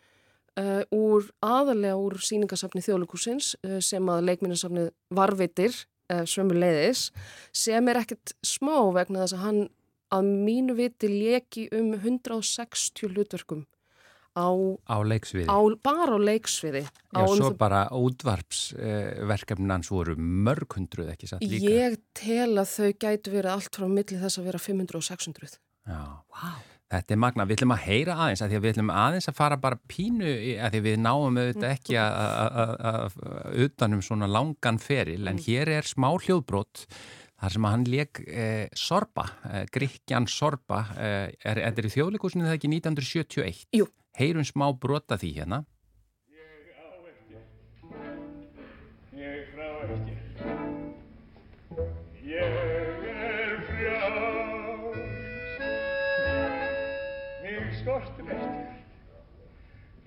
uh, 0.60 0.84
úr 0.96 1.30
aðalega 1.46 1.98
úr 2.00 2.20
síningasafni 2.24 2.84
þjóðlíkusins 2.86 3.54
uh, 3.64 3.80
sem 3.84 4.12
að 4.12 4.28
leikminnarsafnið 4.30 4.92
varvitir 5.16 5.74
uh, 6.12 6.24
sömu 6.30 6.58
leiðis 6.58 7.10
sem 7.56 7.92
er 7.92 8.02
ekkert 8.02 8.36
smá 8.46 8.78
vegna 8.96 9.24
þess 9.24 9.38
að 9.38 9.46
hann 9.46 9.62
að 10.16 10.32
mínu 10.48 10.76
viti 10.78 11.10
leki 11.12 11.68
um 11.76 11.94
160 11.94 13.14
hlutverkum 13.14 13.66
á, 14.38 14.48
Á 14.90 14.98
leiksviði. 15.04 15.48
á, 15.50 15.58
bara 15.84 16.16
á 16.16 16.20
leiksviði. 16.20 16.84
Já, 16.86 17.18
á 17.18 17.22
um 17.26 17.38
svo 17.38 17.50
það- 17.52 17.58
bara 17.58 17.82
útvarpsverkefnin 17.92 19.72
hans 19.74 19.90
voru 19.92 20.16
mörg 20.18 20.68
hundruð 20.78 21.12
ekki 21.14 21.28
satt 21.30 21.42
líka. 21.44 21.70
Ég 21.70 21.98
tel 22.14 22.56
að 22.60 22.70
þau 22.76 22.90
gætu 23.00 23.32
verið 23.34 23.52
allt 23.56 23.76
frá 23.76 23.88
milli 23.90 24.18
þess 24.20 24.38
að 24.40 24.50
vera 24.52 24.60
500 24.60 24.96
og 24.96 25.04
600. 25.04 25.58
Já. 25.88 26.02
Vá. 26.30 26.52
Þetta 26.90 27.14
er 27.14 27.18
magna, 27.22 27.46
við 27.46 27.60
ætlum 27.60 27.74
að 27.76 27.84
heyra 27.86 28.14
aðeins 28.18 28.42
að 28.42 28.50
því 28.50 28.58
að 28.58 28.64
við 28.66 28.72
ætlum 28.74 28.90
aðeins 28.98 29.28
að 29.30 29.36
fara 29.38 29.58
bara 29.62 29.78
pínu 29.88 30.30
að 30.58 30.72
því 30.74 30.80
við 30.88 30.96
náum 31.04 31.38
auðvitað 31.38 31.74
ekki 31.76 31.96
að- 32.02 33.14
utanum 33.66 34.02
svona 34.02 34.26
langan 34.28 34.80
feril 34.82 35.28
en 35.30 35.38
hér 35.38 35.68
er 35.70 35.84
smá 35.86 36.10
hljóðbrot 36.18 36.88
þar 37.40 37.52
sem 37.54 37.64
að 37.64 37.70
hann 37.76 37.86
leik 37.86 38.20
eh, 38.28 38.68
Sorba, 38.76 39.28
eh, 39.54 39.66
Gríkjan 39.72 40.26
Sorba 40.28 40.82
eh, 40.98 41.30
er, 41.46 41.60
er 41.62 41.72
í 41.74 41.94
þjóðleikusinu 41.94 42.50
það 42.50 42.58
ekki 42.58 42.72
1971? 42.82 43.66
Jú. 43.78 43.86
Heyrum 44.18 44.46
smá 44.48 44.72
brota 44.74 45.18
því 45.20 45.34
hérna 45.38 45.66
Ég 49.20 49.48
frá 49.52 49.68
ekki. 49.84 50.16
Ég 52.24 52.54
er 53.12 53.56
frjáls. 53.68 55.00
Mig 57.44 57.74
skortir 57.82 58.32
ekki. 58.38 58.64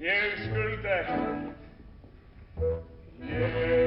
Ég 0.06 0.40
skulda 0.46 0.92
ekki. 1.02 1.50
Ég 3.28 3.60
er 3.66 3.81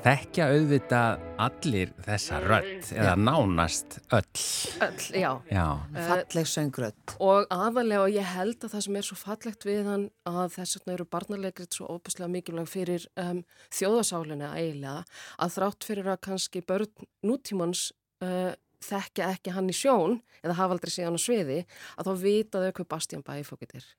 að 0.00 0.06
þekkja 0.06 0.44
auðvitað 0.54 1.24
allir 1.44 1.90
þessa 2.06 2.38
rödd 2.40 2.90
eða 2.94 3.12
nánast 3.20 3.98
öll. 4.16 4.44
Öll, 4.86 5.02
já. 5.12 5.30
Já, 5.50 5.64
Falleg 6.06 6.48
söngrödd. 6.48 7.14
Og 7.20 7.50
aðalega 7.52 8.06
og 8.06 8.14
ég 8.14 8.30
held 8.32 8.64
að 8.64 8.74
það 8.74 8.84
sem 8.86 8.98
er 9.00 9.08
svo 9.08 9.18
fallegt 9.20 9.66
við 9.68 9.90
hann 9.90 10.06
að 10.28 10.56
þess 10.56 10.78
vegna 10.78 10.96
eru 10.96 11.08
barnarleikrið 11.16 11.76
svo 11.76 11.90
óbúslega 11.92 12.32
mikilvæg 12.32 12.72
fyrir 12.72 13.06
um, 13.20 13.44
þjóðasálinni 13.76 14.48
eiginlega 14.48 15.04
að 15.36 15.54
þrátt 15.58 15.88
fyrir 15.90 16.12
að 16.14 16.22
kannski 16.30 16.64
börn 16.64 17.08
nútímans 17.26 17.90
uh, 18.24 18.52
þekkja 18.80 19.32
ekki 19.34 19.52
hann 19.52 19.68
í 19.68 19.76
sjón 19.76 20.20
eða 20.40 20.56
hafa 20.62 20.78
aldrei 20.78 20.94
síðan 20.94 21.20
á 21.20 21.26
sviði 21.26 21.64
að 22.00 22.08
þá 22.08 22.12
vita 22.24 22.64
þau 22.64 22.70
hvað 22.78 22.92
Bastian 22.94 23.26
Bæfókit 23.26 23.76
er. 23.76 23.90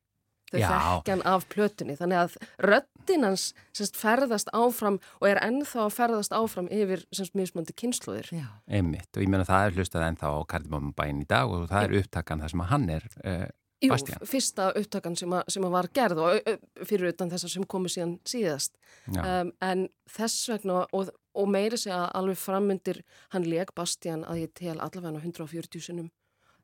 Þau 0.52 0.60
þekkja 0.60 1.16
hann 1.16 1.24
af 1.32 1.48
plötunni 1.52 1.96
þannig 2.00 2.20
að 2.22 2.36
röddinn 2.68 3.26
hans 3.28 3.46
semst, 3.78 4.00
ferðast 4.00 4.52
áfram 4.56 5.00
og 5.22 5.30
er 5.30 5.40
ennþá 5.46 5.86
að 5.86 5.96
ferðast 5.96 6.36
áfram 6.36 6.68
yfir 6.74 7.06
semst, 7.16 7.38
mismöndi 7.40 7.76
kynsluðir. 7.78 8.28
Já. 8.36 8.48
einmitt 8.68 9.10
og 9.16 9.24
ég 9.24 9.32
meina 9.32 9.48
það 9.48 9.70
er 9.70 9.80
hlustað 9.80 10.08
ennþá 10.10 10.36
á 10.36 10.40
Kardimómbæin 10.52 11.24
í 11.24 11.30
dag 11.30 11.50
og 11.52 11.70
það 11.72 11.88
er 11.88 11.98
upptakan 12.02 12.44
þar 12.44 12.54
sem 12.54 12.64
að 12.66 12.72
hann 12.74 12.88
er 12.98 13.08
uh, 13.24 13.50
Jú, 13.82 13.90
Bastian. 13.90 14.22
fyrsta 14.30 14.68
upptakan 14.78 15.16
sem, 15.18 15.32
að, 15.34 15.48
sem 15.56 15.64
að 15.66 15.74
var 15.74 15.88
gerð 15.96 16.20
og 16.22 16.50
fyrir 16.86 17.16
utan 17.16 17.32
þessar 17.32 17.54
sem 17.56 17.64
komu 17.66 17.90
síðan 17.90 18.20
síðast. 18.30 18.76
Um, 19.10 19.50
en 19.66 19.88
þess 20.12 20.52
vegna 20.52 20.84
og, 20.94 21.10
og 21.34 21.50
meiri 21.50 21.80
segja 21.82 22.04
alveg 22.18 22.38
frammyndir 22.38 23.02
hann 23.34 23.48
leg 23.50 23.74
Bastian 23.74 24.22
að 24.30 24.44
ég 24.44 24.54
tel 24.60 24.76
allavega 24.78 25.18
140 25.24 25.82
sinum 25.88 26.12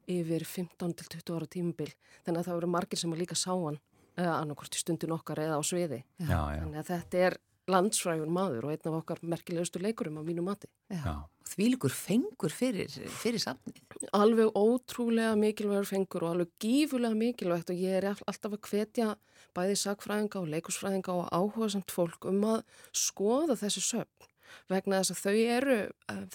yfir 0.08 0.46
15 0.48 0.94
til 0.98 1.10
20 1.20 1.36
ára 1.38 1.48
tímubil. 1.52 1.92
Þannig 2.26 2.40
að 2.44 2.48
það 2.50 2.58
eru 2.62 2.72
margir 2.78 3.00
sem 3.02 3.14
að 3.14 3.22
líka 3.24 3.36
sá 3.36 3.52
hann 3.54 3.78
uh, 3.80 4.34
annarkort 4.42 4.76
í 4.78 4.80
stundin 4.82 5.12
okkar 5.16 5.44
eða 5.44 5.60
á 5.60 5.62
sviði. 5.68 6.04
já, 6.20 6.40
já, 6.56 6.62
Þannig 6.64 6.80
að 6.84 6.92
þetta 6.94 7.24
er 7.28 7.38
landsfrægur 7.68 8.30
maður 8.32 8.64
og 8.70 8.72
einn 8.72 8.88
af 8.88 8.94
okkar 9.02 9.20
merkilegustu 9.28 9.82
leikurum 9.84 10.20
á 10.20 10.24
mínu 10.24 10.44
mati. 10.46 10.70
já. 10.88 11.18
Þvílugur 11.48 11.92
fengur 11.96 12.52
fyrir, 12.52 12.92
fyrir 12.92 13.40
safni. 13.40 13.74
alveg 14.16 14.52
ótrúlega 14.56 15.36
mikilvægur 15.40 15.88
fengur 15.88 16.24
og 16.28 16.34
alveg 16.36 16.50
gífulega 16.60 17.16
mikilvægt 17.16 17.70
og 17.72 17.76
ég 17.80 17.98
er 18.00 18.08
all- 18.12 18.24
alltaf 18.28 18.52
að 18.56 18.68
hvetja 18.72 19.10
bæði 19.56 19.76
sagfræðinga 19.84 20.42
og 20.42 20.48
leikusfræðinga 20.52 21.12
og 21.16 21.30
áhuga 21.32 21.70
samt 21.72 21.92
fólk 21.92 22.28
um 22.28 22.42
að 22.44 22.64
skoða 22.92 23.56
þessi 23.60 23.84
söfn 23.84 24.28
vegna 24.72 25.02
þess 25.02 25.14
að 25.14 25.22
þau 25.24 25.36
eru, 25.58 25.78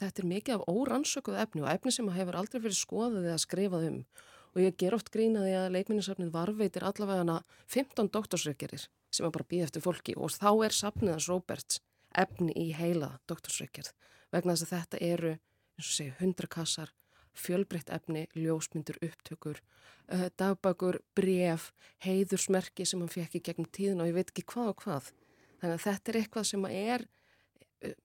þetta 0.00 0.23
er 0.23 0.28
mikið 0.33 0.54
af 0.57 0.66
órannsökuð 0.73 1.40
efni 1.45 1.64
og 1.64 1.71
efni 1.73 1.95
sem 1.95 2.12
hefur 2.16 2.38
aldrei 2.40 2.61
verið 2.61 2.78
skoðað 2.78 3.28
eða 3.31 3.42
skrifað 3.42 3.88
um 3.90 3.99
og 4.52 4.61
ég 4.61 4.76
ger 4.76 4.92
oft 4.92 5.09
grínaði 5.12 5.54
að 5.57 5.71
leikminnisafnið 5.78 6.33
varveitir 6.35 6.85
allavega 6.85 7.23
hana 7.23 7.38
15 7.73 8.11
doktorsreikjarir 8.12 8.85
sem 8.85 9.26
er 9.26 9.33
bara 9.33 9.49
býð 9.49 9.66
eftir 9.69 9.85
fólki 9.85 10.16
og 10.16 10.35
þá 10.35 10.50
er 10.66 10.76
safnið 10.76 11.14
hans 11.14 11.28
Roberts 11.33 11.81
efni 12.12 12.52
í 12.61 12.69
heila 12.76 13.14
doktorsreikjarð 13.31 13.95
vegna 14.33 14.57
þess 14.57 14.66
að 14.66 14.75
þetta 14.75 15.00
eru, 15.09 15.33
eins 15.78 15.88
og 15.88 15.97
segja, 15.97 16.16
100 16.21 16.52
kassar 16.52 16.92
fjölbreytt 17.33 17.90
efni, 17.92 18.26
ljósmyndur, 18.37 18.99
upptökur, 19.02 19.61
uh, 20.12 20.28
dagbækur, 20.38 21.00
bref, 21.16 21.71
heiðursmerki 22.04 22.87
sem 22.88 23.00
hann 23.02 23.12
fekk 23.12 23.38
í 23.38 23.45
gegnum 23.49 23.69
tíðin 23.73 24.02
og 24.04 24.11
ég 24.11 24.19
veit 24.19 24.33
ekki 24.33 24.47
hvað 24.52 24.73
og 24.73 24.85
hvað. 24.85 25.11
Þannig 25.62 25.78
að 25.78 25.85
þetta 25.87 26.12
er 26.12 26.21
eitthvað 26.21 26.49
sem 26.50 26.66
er, 26.69 27.07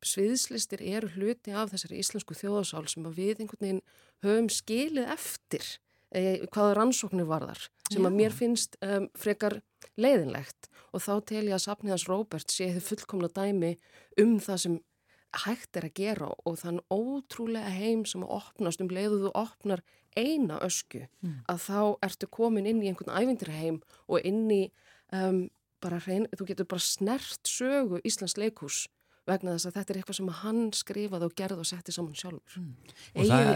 sviðslistir 0.06 0.82
eru 0.84 1.10
hluti 1.16 1.54
af 1.56 1.74
þessari 1.74 2.00
íslensku 2.02 2.38
þjóðasál 2.38 2.86
sem 2.90 3.06
að 3.08 3.20
við 3.22 3.44
einhvern 3.44 3.66
veginn 3.66 3.84
höfum 4.26 4.50
skilið 4.54 5.12
eftir 5.14 5.68
eh, 6.12 6.46
hvaða 6.52 6.76
rannsóknir 6.80 7.30
varðar 7.30 7.68
sem 7.92 8.06
að 8.06 8.14
Já. 8.14 8.18
mér 8.22 8.36
finnst 8.36 8.78
um, 8.84 9.08
frekar 9.18 9.60
leiðinlegt 10.00 10.70
og 10.92 11.04
þá 11.04 11.14
tel 11.30 11.46
ég 11.48 11.56
að 11.58 11.66
safniðans 11.68 12.08
Róbert 12.10 12.54
sé 12.54 12.72
þið 12.76 12.88
fullkomna 12.90 13.32
dæmi 13.34 13.76
um 14.22 14.38
það 14.44 14.64
sem 14.66 14.80
hægt 15.44 15.78
er 15.78 15.88
að 15.88 15.96
gera 16.00 16.32
og 16.48 16.58
þann 16.62 16.82
ótrúlega 16.94 17.72
heim 17.76 18.06
sem 18.08 18.24
að 18.26 18.34
opnast 18.40 18.82
um 18.82 18.92
leiðu 18.92 19.22
þú 19.26 19.34
opnar 19.38 19.84
eina 20.18 20.58
ösku 20.66 21.04
að 21.52 21.60
þá 21.68 21.80
ertu 22.08 22.30
komin 22.32 22.66
inn 22.70 22.82
í 22.82 22.90
einhvern 22.90 23.14
ævindirheim 23.14 23.82
og 24.08 24.26
inn 24.26 24.48
í 24.50 24.64
um, 25.14 25.46
bara 25.84 26.00
hrein, 26.02 26.26
þú 26.34 26.48
getur 26.50 26.70
bara 26.72 26.82
snert 26.82 27.50
sögu 27.50 28.02
Íslands 28.08 28.38
leikús 28.40 28.88
vegna 29.28 29.56
þess 29.56 29.70
að 29.70 29.78
þetta 29.78 29.94
er 29.94 30.00
eitthvað 30.00 30.18
sem 30.20 30.32
hann 30.42 30.62
skrifaði 30.76 31.28
og 31.28 31.36
gerði 31.38 31.64
og 31.64 31.70
setti 31.70 31.96
saman 31.96 32.18
sjálfur. 32.18 32.58
Mm. 32.62 32.70
Og 33.14 33.30
það, 33.32 33.52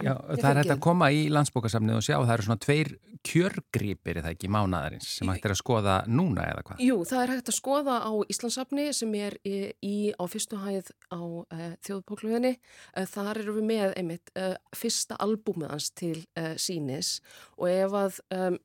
já, 0.00 0.12
það 0.30 0.48
er 0.50 0.60
hægt 0.60 0.74
að 0.74 0.82
koma 0.86 1.10
í 1.14 1.22
landsbókasafnið 1.32 1.98
og 1.98 2.06
sjá 2.06 2.16
það 2.16 2.34
eru 2.34 2.46
svona 2.48 2.64
tveir 2.64 2.92
kjörgripir 3.26 4.20
eða 4.22 4.32
ekki 4.34 4.50
mánadarins 4.52 5.10
sem 5.18 5.28
hægt 5.28 5.48
er 5.48 5.54
að 5.54 5.60
skoða 5.60 5.96
núna 6.08 6.46
eða 6.48 6.64
hvað? 6.68 6.84
Jú, 6.86 6.96
það 7.08 7.24
er 7.24 7.34
hægt 7.34 7.52
að 7.52 7.58
skoða 7.58 7.98
á 8.00 8.12
Íslandsafni 8.32 8.86
sem 8.96 9.14
er 9.20 9.36
í, 9.44 9.56
í 9.84 9.96
á 10.16 10.24
fyrstu 10.30 10.60
hæð 10.62 10.90
á 11.12 11.20
uh, 11.20 11.66
þjóðbókluðinni. 11.86 12.54
Uh, 12.94 13.04
þar 13.10 13.42
eru 13.42 13.58
við 13.58 13.68
með 13.74 13.94
einmitt 14.00 14.32
uh, 14.40 14.56
fyrsta 14.76 15.20
albúmið 15.20 15.74
hans 15.74 15.92
til 15.96 16.16
sínis 16.60 17.18
og 17.58 17.68
ef 17.68 17.94
að 17.96 18.18
um, 18.34 18.56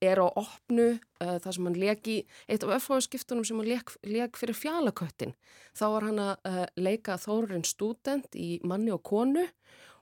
er 0.00 0.20
á 0.20 0.26
opnu 0.28 0.88
uh, 0.96 1.36
þar 1.42 1.54
sem 1.56 1.68
hann 1.68 1.78
leki 1.78 2.16
eitt 2.48 2.64
af 2.64 2.74
öfháðskiptunum 2.78 3.46
sem 3.46 3.60
hann 3.60 3.68
lek, 3.68 3.92
lek 4.08 4.40
fyrir 4.40 4.56
fjalaköttin. 4.56 5.34
Þá 5.76 5.86
var 5.94 6.08
hann 6.08 6.22
að 6.24 6.50
uh, 6.50 6.64
leika 6.80 7.18
Þórun 7.20 7.66
student 7.68 8.36
í 8.36 8.58
manni 8.64 8.92
og 8.94 9.02
konu 9.06 9.46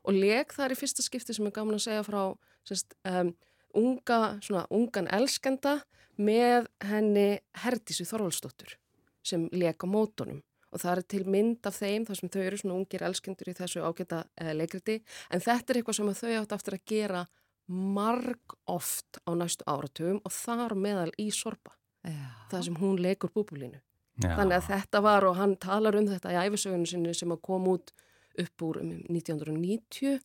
og 0.08 0.16
lek 0.16 0.54
þar 0.56 0.74
í 0.74 0.78
fyrsta 0.78 1.04
skipti 1.04 1.36
sem 1.36 1.48
er 1.48 1.54
gaman 1.54 1.78
að 1.78 1.86
segja 1.88 2.06
frá 2.06 2.22
sérst, 2.68 2.94
um, 3.08 3.32
unga, 3.76 4.38
svona, 4.44 4.66
ungan 4.74 5.10
elskenda 5.12 5.78
með 6.18 6.68
henni 6.88 7.30
Herdísi 7.62 8.06
Þorvaldsdóttur 8.08 8.78
sem 9.26 9.48
leka 9.52 9.88
mótonum 9.90 10.42
og 10.68 10.82
það 10.82 10.92
er 10.92 11.04
til 11.14 11.22
mynd 11.30 11.66
af 11.68 11.78
þeim 11.80 12.04
þar 12.08 12.18
sem 12.18 12.30
þau 12.32 12.40
eru 12.42 12.58
svona 12.60 12.76
ungir 12.76 13.04
elskendur 13.06 13.50
í 13.50 13.56
þessu 13.56 13.84
ágæta 13.84 14.22
uh, 14.26 14.52
leikriti 14.56 14.98
en 15.32 15.44
þetta 15.44 15.72
er 15.72 15.80
eitthvað 15.80 15.98
sem 15.98 16.14
þau 16.20 16.34
átt 16.42 16.56
aftur 16.56 16.76
að 16.76 16.86
gera 16.92 17.24
marg 17.68 18.56
oft 18.66 19.20
á 19.28 19.30
næstu 19.36 19.66
áratugum 19.68 20.22
og 20.24 20.32
þar 20.32 20.74
meðal 20.78 21.10
í 21.20 21.28
sorpa 21.34 21.74
Já. 22.06 22.32
það 22.50 22.64
sem 22.68 22.80
hún 22.80 23.00
leikur 23.02 23.32
búbulínu 23.34 23.80
þannig 24.22 24.56
að 24.58 24.68
þetta 24.72 25.02
var 25.04 25.26
og 25.28 25.36
hann 25.38 25.56
talar 25.60 25.98
um 25.98 26.08
þetta 26.08 26.32
í 26.34 26.38
æfisögunum 26.46 26.88
sinni 26.88 27.14
sem 27.14 27.34
kom 27.42 27.68
út 27.70 27.92
upp 28.38 28.64
úr 28.64 28.80
um 28.82 28.94
1990 29.10 30.18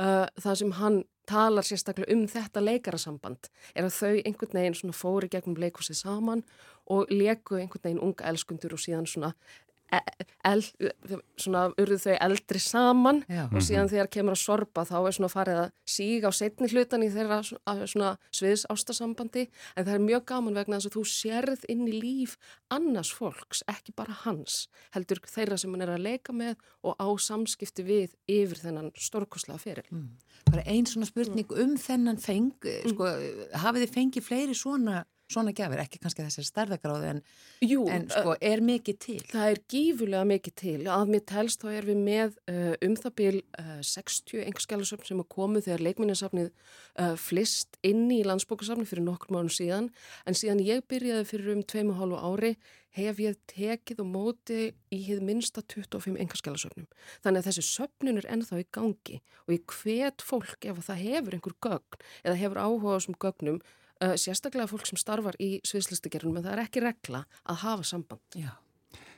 uh, 0.00 0.26
það 0.40 0.58
sem 0.62 0.72
hann 0.80 1.02
talar 1.26 1.66
sérstaklega 1.66 2.14
um 2.14 2.24
þetta 2.30 2.62
leikarasamband. 2.62 3.48
Er 3.74 3.86
að 3.88 3.96
þau 3.96 4.12
einhvern 4.20 4.58
veginn 4.60 4.94
fóri 4.94 5.30
gegnum 5.30 5.58
leikúsið 5.58 5.98
saman 6.04 6.44
og 6.86 7.10
leiku 7.10 7.58
einhvern 7.58 7.82
veginn 7.82 8.02
unga 8.04 8.28
elskundur 8.30 8.76
og 8.76 8.82
síðan 8.82 9.08
svona 9.10 9.32
el, 9.94 10.62
svona 11.38 11.66
urðu 11.78 11.98
þau 12.02 12.16
eldri 12.26 12.60
saman 12.62 13.22
Já. 13.30 13.44
og 13.46 13.62
síðan 13.64 13.90
þegar 13.90 14.10
kemur 14.16 14.36
að 14.36 14.42
sorpa 14.42 14.84
þá 14.88 14.96
er 14.98 15.16
svona 15.16 15.30
farið 15.30 15.60
að 15.62 15.72
síga 15.96 16.30
á 16.30 16.32
setni 16.34 16.70
hlutan 16.72 17.04
í 17.06 17.10
þeirra 17.14 17.40
svona 17.46 18.12
sviðs 18.34 18.66
ástasambandi 18.72 19.46
en 19.46 19.86
það 19.86 19.92
er 19.94 20.04
mjög 20.08 20.26
gaman 20.32 20.58
vegna 20.58 20.80
þess 20.80 20.90
að 20.90 20.98
þú 20.98 21.04
sérð 21.12 21.66
inn 21.72 21.86
í 21.86 21.96
líf 21.96 22.36
annars 22.74 23.12
fólks, 23.14 23.62
ekki 23.70 23.94
bara 23.96 24.16
hans 24.24 24.66
heldur 24.96 25.22
þeirra 25.26 25.58
sem 25.60 25.74
hann 25.74 25.86
er 25.86 25.94
að 25.94 26.06
leika 26.06 26.34
með 26.36 26.56
og 26.86 26.98
á 26.98 27.08
samskipti 27.22 27.86
við 27.86 28.16
yfir 28.30 28.62
þennan 28.64 28.92
stórkoslega 28.98 29.62
feril 29.62 29.86
mm. 29.90 30.08
Bara 30.46 30.62
einn 30.70 30.86
svona 30.86 31.08
spurning 31.08 31.46
mm. 31.48 31.60
um 31.62 31.76
þennan 31.80 32.18
feng 32.22 32.52
mm. 32.62 32.94
sko, 32.94 33.12
hafið 33.62 33.86
þið 33.86 33.94
fengið 33.94 34.26
fleiri 34.26 34.56
svona 34.58 35.04
svona 35.32 35.52
gefur, 35.56 35.80
ekki 35.82 36.00
kannski 36.02 36.24
þessari 36.24 36.48
stærðagráðu 36.48 37.10
en, 37.10 37.20
en 37.92 38.06
sko 38.12 38.36
er 38.38 38.62
mikið 38.64 38.98
til? 39.02 39.18
það 39.32 39.50
er 39.52 39.60
gífulega 39.72 40.28
mikið 40.30 40.56
til. 40.62 40.78
Að 40.92 41.12
mér 41.14 41.24
telst 41.32 41.64
þá 41.64 41.68
er 41.72 41.88
við 41.90 42.00
með 42.06 42.38
uh, 42.52 42.72
um 42.86 42.96
það 43.02 43.16
byl 43.20 43.34
uh, 43.40 43.76
60 43.90 44.46
engskjálusöfn 44.46 45.10
sem 45.10 45.22
er 45.22 45.30
komið 45.36 45.68
þegar 45.68 45.86
leikminninsafnið 45.88 46.48
uh, 46.52 47.12
flist 47.20 47.78
inn 47.86 48.06
í 48.14 48.22
landsbókarsafnið 48.26 48.90
fyrir 48.92 49.06
nokkur 49.08 49.36
mánum 49.36 49.52
síðan. 49.52 49.92
En 50.26 50.38
síðan 50.38 50.62
ég 50.64 50.86
byrjaði 50.90 51.30
fyrir 51.30 51.54
um 51.56 51.64
2,5 51.66 52.18
ári 52.22 52.56
hef 52.96 53.20
ég 53.20 53.36
tekið 53.50 54.02
og 54.04 54.08
móti 54.08 54.60
í 54.94 55.00
hið 55.04 55.22
minsta 55.26 55.62
25 55.68 56.16
engarskjálusöfnum 56.22 56.86
þannig 57.24 57.42
að 57.42 57.48
þessi 57.50 57.64
söfnun 57.66 58.20
er 58.22 58.28
ennþá 58.32 58.60
í 58.62 58.68
gangi 58.72 59.18
og 59.44 59.52
ég 59.52 59.74
hvet 59.82 60.24
fólk 60.24 60.68
ef 60.70 60.80
það 60.86 61.02
hefur 61.04 61.36
einhver 61.36 61.56
gögn 61.66 62.06
eða 62.22 62.38
hefur 62.40 62.62
áhuga 62.62 62.94
á 62.94 62.96
þessum 62.96 63.18
gögnum 63.20 63.60
sérstaklega 64.20 64.68
fólk 64.70 64.88
sem 64.88 65.00
starfar 65.00 65.38
í 65.42 65.56
sviðslistagerunum 65.66 66.40
en 66.40 66.48
það 66.48 66.56
er 66.56 66.64
ekki 66.66 66.84
regla 66.84 67.24
að 67.44 67.60
hafa 67.64 67.90
samband. 67.94 68.24
Já. 68.36 68.54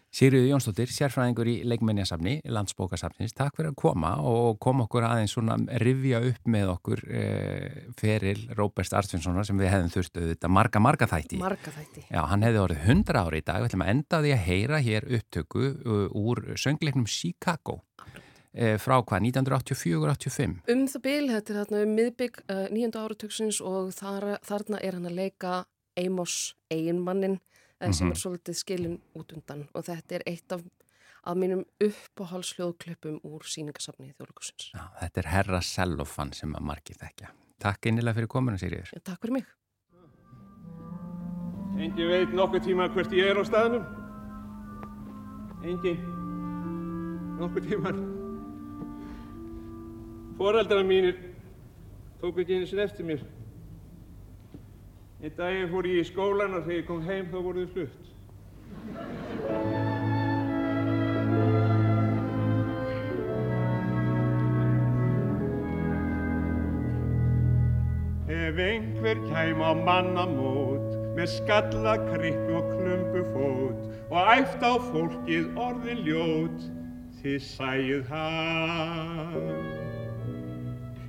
Sýriður 0.09 0.47
Jónsdóttir, 0.55 0.89
sérfræðingur 0.89 1.49
í 1.53 1.55
leikmennjasafni, 1.69 2.39
landsbókasafnins, 2.49 3.35
takk 3.37 3.59
fyrir 3.59 3.75
að 3.75 3.81
koma 3.83 4.15
og 4.25 4.57
kom 4.65 4.81
okkur 4.87 5.05
aðeins 5.05 5.35
svona 5.37 5.59
rivja 5.83 6.23
upp 6.25 6.49
með 6.49 6.71
okkur 6.73 7.03
eh, 7.13 7.83
feril 7.99 8.47
Róbert 8.57 8.97
Artvinssonar 8.97 9.45
sem 9.45 9.61
við 9.61 9.69
hefðum 9.75 9.93
þurftu 9.93 10.25
þetta 10.31 10.51
marga, 10.57 10.81
marga 10.81 11.11
þætti. 11.11 11.43
Marga 11.43 11.75
þætti. 11.75 12.07
Já, 12.09 12.23
hann 12.31 12.47
hefði 12.47 12.63
orðið 12.63 12.89
100 12.95 13.21
ári 13.21 13.43
í 13.43 13.47
dag, 13.51 13.61
við 13.61 13.69
ætlum 13.69 13.85
að 13.85 13.93
enda 13.93 14.23
því 14.25 14.33
að 14.33 14.43
heyra 14.47 14.81
hér 14.89 15.09
upptöku 15.19 15.67
uh, 15.69 16.09
úr 16.25 16.43
söngleiknum 16.57 17.05
Chicago. 17.13 17.83
Eh, 18.01 18.28
frá 18.83 18.97
hvað, 18.99 19.23
1984-85? 19.29 20.57
Um 20.73 20.87
það 20.91 21.03
bil, 21.05 21.27
þetta 21.31 21.53
er 21.53 21.59
þarna 21.61 21.83
um 21.85 21.93
miðbygg 21.99 22.41
uh, 22.45 22.65
nýjönda 22.75 23.05
áratöksins 23.05 23.61
og 23.63 23.93
þar, 23.97 24.31
þarna 24.47 24.81
er 24.83 24.99
hann 24.99 25.11
að 25.11 25.19
leika 25.21 25.53
Amos 25.99 26.55
eiginmannin 26.71 27.39
mm 27.39 27.41
-hmm. 27.81 27.93
sem 27.93 28.11
er 28.11 28.19
svolítið 28.19 28.55
skilin 28.55 29.01
út 29.15 29.33
undan 29.33 29.69
og 29.75 29.85
þetta 29.85 30.15
er 30.15 30.23
eitt 30.27 30.53
af 30.53 30.63
að 31.29 31.37
mínum 31.43 31.65
uppáhalsljóðklippum 31.85 33.21
úr 33.27 33.45
síningasafni 33.45 34.09
í 34.09 34.15
þjóðlukusins. 34.17 34.71
Þetta 35.01 35.21
er 35.21 35.31
Herra 35.33 35.61
Sellofan 35.61 36.33
sem 36.33 36.55
að 36.55 36.67
margir 36.71 36.97
þekkja. 37.01 37.33
Takk 37.59 37.87
einnilega 37.87 38.15
fyrir 38.15 38.31
kominu, 38.33 38.59
Sýriður. 38.61 38.93
Ja, 38.95 39.01
takk 39.05 39.21
fyrir 39.25 39.33
mig. 39.33 39.49
Engin 41.79 42.11
veit 42.11 42.35
nokkuð 42.35 42.65
tíma 42.65 42.89
hvert 42.95 43.13
ég 43.13 43.33
er 43.33 43.39
á 43.39 43.45
staðnum. 43.47 43.85
Engin. 45.63 46.01
Nokkuð 47.39 47.69
tíma. 47.69 48.18
Fóreldrar 50.39 50.85
mínir 50.85 51.17
tók 52.21 52.39
ekki 52.39 52.55
einu 52.55 52.67
sinni 52.67 52.83
eftir 52.83 53.05
mér. 53.05 53.23
Einn 55.23 55.33
dag 55.35 55.65
fór 55.73 55.87
ég 55.91 55.99
í 55.99 56.05
skólan 56.07 56.53
og 56.55 56.63
þegar 56.63 56.77
ég 56.79 56.85
kom 56.87 57.01
heim 57.03 57.27
þá 57.33 57.39
voru 57.43 57.65
þau 57.65 57.73
flutt. 57.73 58.05
Ef 68.37 68.63
einhver 68.69 69.25
kæm 69.27 69.59
á 69.59 69.75
mannamót 69.75 70.95
með 71.19 71.35
skalla, 71.35 71.97
krikk 72.13 72.55
og 72.55 72.71
klumpu 72.77 73.27
fót 73.35 73.83
og 74.07 74.33
æft 74.37 74.63
á 74.63 74.79
fólkið 74.87 75.51
orðin 75.67 76.07
ljót, 76.07 76.71
þið 77.19 77.45
sæð 77.51 78.15
hann. 78.15 79.78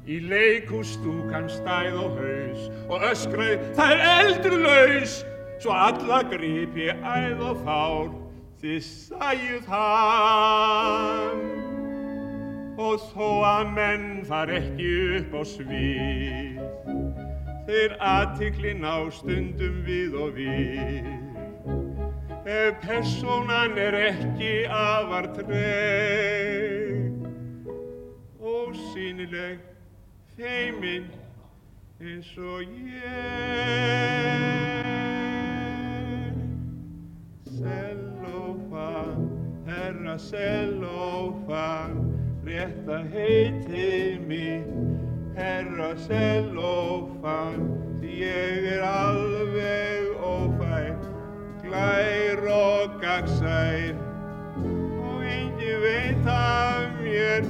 Í 0.10 0.16
leikústúkan 0.26 1.46
stæð 1.54 2.00
og 2.02 2.16
haus 2.18 2.64
og 2.90 3.04
öskraði 3.12 3.58
það 3.78 3.92
er 3.94 4.00
eldur 4.16 4.56
laus. 4.64 5.20
Svo 5.62 5.76
alla 5.76 6.24
gripi 6.32 6.88
æð 6.90 7.44
og 7.46 7.60
fár 7.68 8.10
þið 8.64 8.80
sæð 8.88 9.70
hann. 9.70 11.46
Og 12.80 12.98
þó 13.12 13.30
að 13.52 13.72
menn 13.76 14.10
þar 14.26 14.56
ekki 14.58 14.90
upp 15.20 15.32
á 15.38 15.42
svið 15.54 16.58
þeir 17.70 17.98
aðtikli 18.02 18.74
ná 18.82 18.96
stundum 19.14 19.84
við 19.86 20.16
og 20.18 20.30
við. 20.40 21.10
Ef 22.50 22.80
personan 22.82 23.78
er 23.78 23.94
ekki 24.08 24.54
afar 24.74 25.30
treg 25.38 27.14
og 28.42 28.74
sínileg 28.90 29.60
heiminn 30.40 31.10
eins 32.00 32.30
og 32.38 32.62
ég. 32.64 33.00
Sellófan, 37.60 39.26
herra 39.68 40.16
Sellófan 40.18 41.98
rétta 42.48 43.02
heitið 43.12 44.24
mín. 44.30 44.64
Herra 45.36 45.92
Sellófan 46.08 47.60
því 48.00 48.14
ég 48.24 48.70
er 48.78 48.86
alveg 48.88 50.24
ófær 50.24 50.96
glær 51.64 52.40
og 52.56 52.96
gagsær 53.04 53.92
og 54.64 55.20
engin 55.28 55.84
veit 55.84 56.32
af 56.32 56.88
mér 57.04 57.44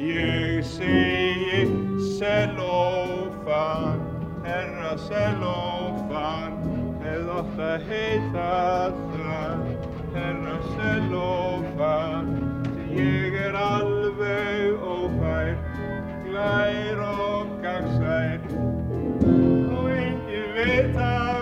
ég 0.00 0.60
segi 0.76 1.83
Selófan, 2.14 3.98
herra 4.44 4.92
Selófan, 5.02 6.52
hefði 7.02 7.32
ótt 7.40 7.58
að 7.66 7.88
heita 7.88 8.44
það, 9.10 9.64
herra 10.14 10.54
Selófan, 10.68 12.30
því 12.78 13.08
ég 13.08 13.38
er 13.48 13.58
alveg 13.64 14.88
ófær, 14.94 15.52
glær 16.28 17.04
og 17.10 17.54
gagsær, 17.66 18.50
og 19.74 19.90
engin 19.98 20.50
veit 20.54 21.00
af 21.10 21.33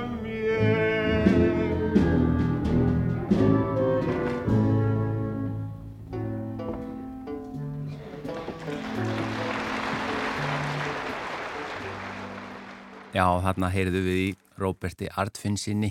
Já, 13.13 13.27
þarna 13.45 13.69
heyrðu 13.69 14.01
við 14.07 14.19
í 14.23 14.29
Róberti 14.57 15.09
Artfinnsinni 15.21 15.91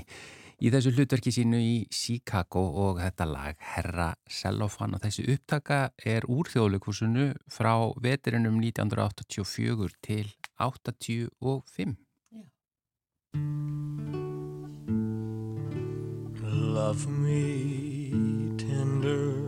í 0.61 0.69
þessu 0.73 0.89
hlutverki 0.95 1.29
sínu 1.33 1.59
í 1.61 1.75
Chicago 1.93 2.63
og 2.81 2.97
þetta 3.01 3.27
lag 3.29 3.59
Herra 3.75 4.07
Sellofan 4.25 4.97
og 4.97 5.03
þessi 5.03 5.27
upptaka 5.29 5.79
er 6.01 6.25
úr 6.25 6.49
þjóðleikusinu 6.49 7.27
frá 7.45 7.75
veturinnum 8.01 8.57
1984 8.57 9.93
til 10.01 10.33
85. 10.57 11.93
Já. 12.33 12.41
Love 16.71 17.05
me 17.05 18.57
tender, 18.57 19.45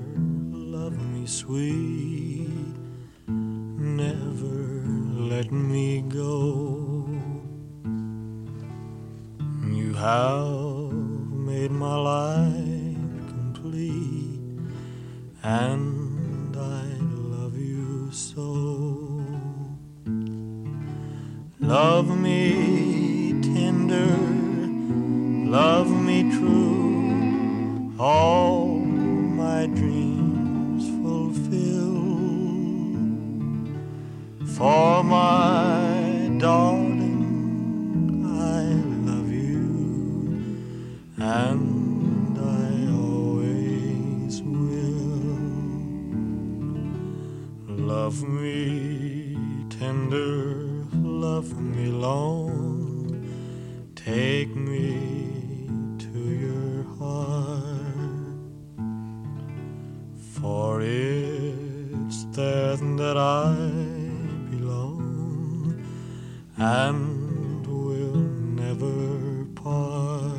love 0.53 0.97
me 1.09 1.25
sweet, 1.25 2.77
never 3.81 4.83
let 5.17 5.51
me 5.51 6.01
go. 6.01 6.82
You 9.73 9.93
have 9.95 10.93
made 10.93 11.71
my 11.71 11.95
life 11.95 13.27
complete, 13.27 14.39
and 15.41 16.55
I 16.55 16.86
love 17.33 17.57
you 17.57 18.12
so. 18.12 19.25
Love 21.59 22.15
me 22.15 23.33
tender, 23.41 24.15
love 25.49 25.89
me 25.89 26.29
true, 26.38 27.95
all 27.97 28.75
my 28.75 29.65
dreams 29.65 30.83
fulfill. 31.01 32.03
For 34.55 35.03
my 35.03 35.72
Love 48.13 48.30
me 48.30 49.65
tender, 49.71 50.67
love 50.93 51.60
me 51.60 51.88
long, 51.88 53.26
take 53.95 54.56
me 54.56 55.67
to 55.97 56.19
your 56.45 56.84
heart, 56.99 58.38
for 60.36 60.82
it's 60.82 62.26
there 62.38 62.76
that 62.76 63.17
I 63.17 63.56
belong 64.52 65.84
and 66.58 67.65
will 67.65 68.30
never 68.62 69.45
part. 69.56 70.36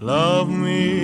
Love 0.00 0.48
me 0.48 0.95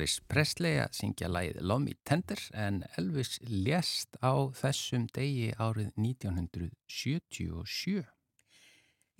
Elvis 0.00 0.22
Presley 0.32 0.78
að 0.80 0.94
syngja 0.96 1.28
lægið 1.28 1.58
Love 1.60 1.82
Me 1.84 1.92
Tender 2.08 2.40
en 2.56 2.78
Elvis 2.96 3.34
lést 3.44 4.16
á 4.24 4.48
þessum 4.56 5.04
degi 5.12 5.52
árið 5.60 5.92
1977. 6.00 8.08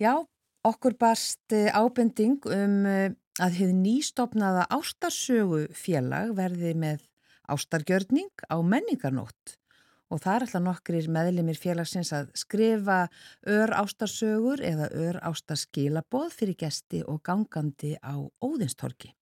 Já, 0.01 0.25
okkur 0.65 0.97
barst 0.97 1.53
eh, 1.53 1.69
ábending 1.69 2.41
um 2.49 2.89
eh, 2.89 3.13
að 3.37 3.59
hefði 3.59 3.77
nýstopnaða 3.83 4.65
ástarsögu 4.73 5.69
félag 5.77 6.33
verði 6.41 6.73
með 6.73 7.05
ástargjörning 7.45 8.33
á 8.49 8.57
menningarnótt 8.65 9.61
og 10.09 10.25
það 10.25 10.33
er 10.33 10.41
alltaf 10.47 10.65
nokkrir 10.65 11.13
meðlimir 11.13 11.61
félagsins 11.61 12.09
að 12.09 12.33
skrifa 12.41 13.05
ör 13.45 13.69
ástarsögur 13.85 14.65
eða 14.65 14.89
ör 14.97 15.21
ástarskilaboð 15.29 16.33
fyrir 16.41 16.57
gesti 16.65 17.05
og 17.05 17.21
gangandi 17.21 18.01
á 18.01 18.17
Óðinstorki. 18.41 19.13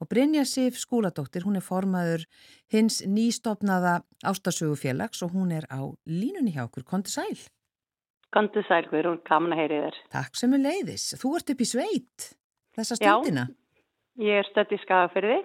Og 0.00 0.08
Brynja 0.10 0.44
Sif 0.48 0.78
Skúladóttir, 0.80 1.44
hún 1.46 1.58
er 1.58 1.64
formaður 1.64 2.24
hins 2.72 3.00
nýstopnaða 3.06 4.00
ástarsögufélags 4.26 5.22
og 5.26 5.34
hún 5.34 5.52
er 5.54 5.66
á 5.72 5.80
línunni 6.06 6.54
hjá 6.54 6.64
okkur. 6.66 6.86
Kondi 6.86 7.10
sæl? 7.12 7.38
Kondi 8.34 8.62
sæl, 8.68 8.84
við 8.92 9.00
erum 9.02 9.20
gaman 9.24 9.54
að 9.56 9.62
heyri 9.62 9.80
þér. 9.86 10.00
Takk 10.12 10.36
sem 10.36 10.54
er 10.56 10.64
leiðis. 10.66 11.06
Þú 11.20 11.34
ert 11.38 11.52
upp 11.54 11.64
í 11.64 11.68
sveit 11.68 12.28
þessa 12.76 12.98
stundina. 13.00 13.46
Já, 13.48 14.28
ég 14.28 14.42
er 14.42 14.48
stödd 14.50 14.74
í 14.76 14.80
skagafyrði. 14.84 15.38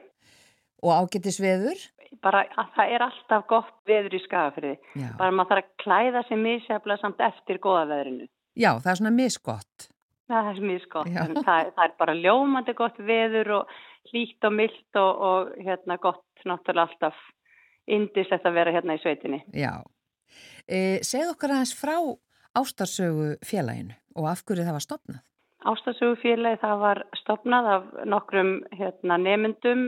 Og 0.84 0.92
ágættis 0.92 1.40
veður? 1.40 1.80
Bara 2.24 2.44
það 2.76 2.92
er 2.94 3.06
alltaf 3.08 3.48
gott 3.50 3.74
veður 3.88 4.18
í 4.18 4.22
skagafyrði. 4.26 4.76
Bara 5.18 5.32
maður 5.32 5.56
þarf 5.56 5.64
að 5.64 5.84
klæða 5.84 6.24
sig 6.28 6.42
misjafla 6.44 7.00
samt 7.02 7.24
eftir 7.24 7.62
goða 7.64 7.88
veðrinu. 7.90 8.28
Já, 8.54 8.76
það 8.84 8.92
er 8.92 9.00
svona 9.00 9.16
misgott. 9.16 9.88
Það 10.32 10.50
er 10.50 10.60
misgott. 10.64 11.10
Það, 11.14 11.72
það 11.76 11.84
er 11.86 11.96
bara 12.00 12.16
ljómandi 12.16 12.76
gott 12.78 13.00
veður 13.04 13.52
og 13.60 13.74
hlýtt 14.12 14.48
og 14.48 14.56
myllt 14.56 15.00
og, 15.00 15.24
og 15.30 15.56
hérna 15.66 15.98
gott 16.02 16.46
náttúrulega 16.48 16.88
alltaf 16.88 17.20
indislegt 17.92 18.48
að 18.48 18.58
vera 18.58 18.74
hérna 18.76 18.96
í 18.96 19.02
sveitinni. 19.04 19.42
Já. 19.52 19.84
E, 20.64 21.04
segð 21.04 21.34
okkar 21.34 21.58
aðeins 21.58 21.76
frá 21.76 21.98
ástarsögu 22.56 23.34
félaginu 23.44 23.96
og 24.16 24.30
af 24.32 24.44
hverju 24.48 24.66
það 24.68 24.78
var 24.78 24.86
stopnað? 24.86 25.22
Ástarsögu 25.74 26.20
félagi 26.22 26.62
það 26.62 26.80
var 26.84 27.04
stopnað 27.20 27.70
af 27.74 27.92
nokkrum 28.08 28.56
hérna, 28.76 29.20
nemyndum 29.20 29.86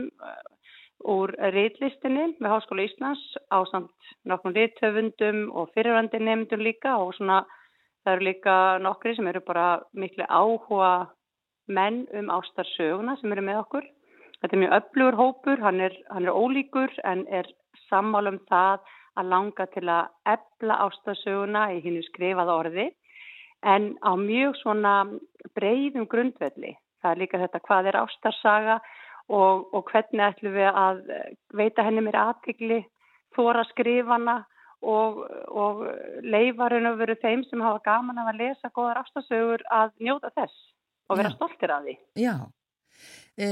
úr 1.06 1.32
reitlistinni 1.54 2.32
við 2.40 2.50
Háskóla 2.50 2.86
Íslands 2.86 3.22
á 3.52 3.58
samt 3.70 4.12
nokkrum 4.28 4.56
reithöfundum 4.56 5.46
og 5.52 5.70
fyrirvandi 5.76 6.20
nemyndum 6.20 6.64
líka 6.64 6.96
og 7.00 7.14
svona 7.18 7.44
það 8.06 8.14
eru 8.14 8.26
líka 8.28 8.56
nokkri 8.78 9.16
sem 9.16 9.26
eru 9.26 9.42
bara 9.42 9.66
miklu 9.98 10.24
áhuga 10.30 10.90
menn 11.66 12.04
um 12.14 12.30
ástarsöguna 12.30 13.16
sem 13.18 13.32
eru 13.34 13.42
með 13.42 13.62
okkur. 13.64 13.88
Þetta 14.40 14.54
er 14.54 14.62
mjög 14.62 14.76
öflugur 14.78 15.18
hópur, 15.18 15.62
hann 15.64 15.80
er, 15.80 15.96
hann 16.12 16.28
er 16.28 16.38
ólíkur 16.38 16.92
en 17.04 17.24
er 17.26 17.48
sammála 17.88 18.30
um 18.34 18.38
það 18.46 18.86
að 19.16 19.30
langa 19.32 19.66
til 19.72 19.88
að 19.90 20.12
ebla 20.36 20.78
ástarsöguna 20.86 21.66
í 21.74 21.80
hinnu 21.82 22.04
skrifaða 22.06 22.58
orði 22.62 22.86
en 23.66 23.94
á 24.04 24.14
mjög 24.14 24.54
svona 24.60 24.94
breyðum 25.58 26.06
grundvelli. 26.06 26.76
Það 27.02 27.10
er 27.10 27.22
líka 27.22 27.40
þetta 27.42 27.62
hvað 27.66 27.90
er 27.90 27.98
ástarsaga 28.04 28.76
og, 29.26 29.66
og 29.74 29.90
hvernig 29.90 30.28
ætlum 30.28 30.54
við 30.54 30.68
að 30.70 31.00
veita 31.58 31.82
henni 31.82 32.04
mér 32.06 32.20
aðtikli, 32.22 32.84
þóra 33.34 33.64
skrifana 33.72 34.44
og, 34.82 35.22
og 35.48 35.84
leifarinn 36.24 36.88
að 36.88 37.00
vera 37.02 37.18
þeim 37.22 37.44
sem 37.48 37.64
hafa 37.64 37.82
gaman 37.86 38.20
að 38.22 38.42
lesa 38.42 38.72
góðar 38.74 39.02
ástarsögur 39.04 39.64
að 39.72 39.94
njóta 40.02 40.32
þess 40.36 40.56
og 41.08 41.20
vera 41.20 41.32
Já. 41.32 41.36
stoltir 41.36 41.72
af 41.72 41.86
því. 41.86 41.96
Já. 42.20 42.34
E, 43.36 43.46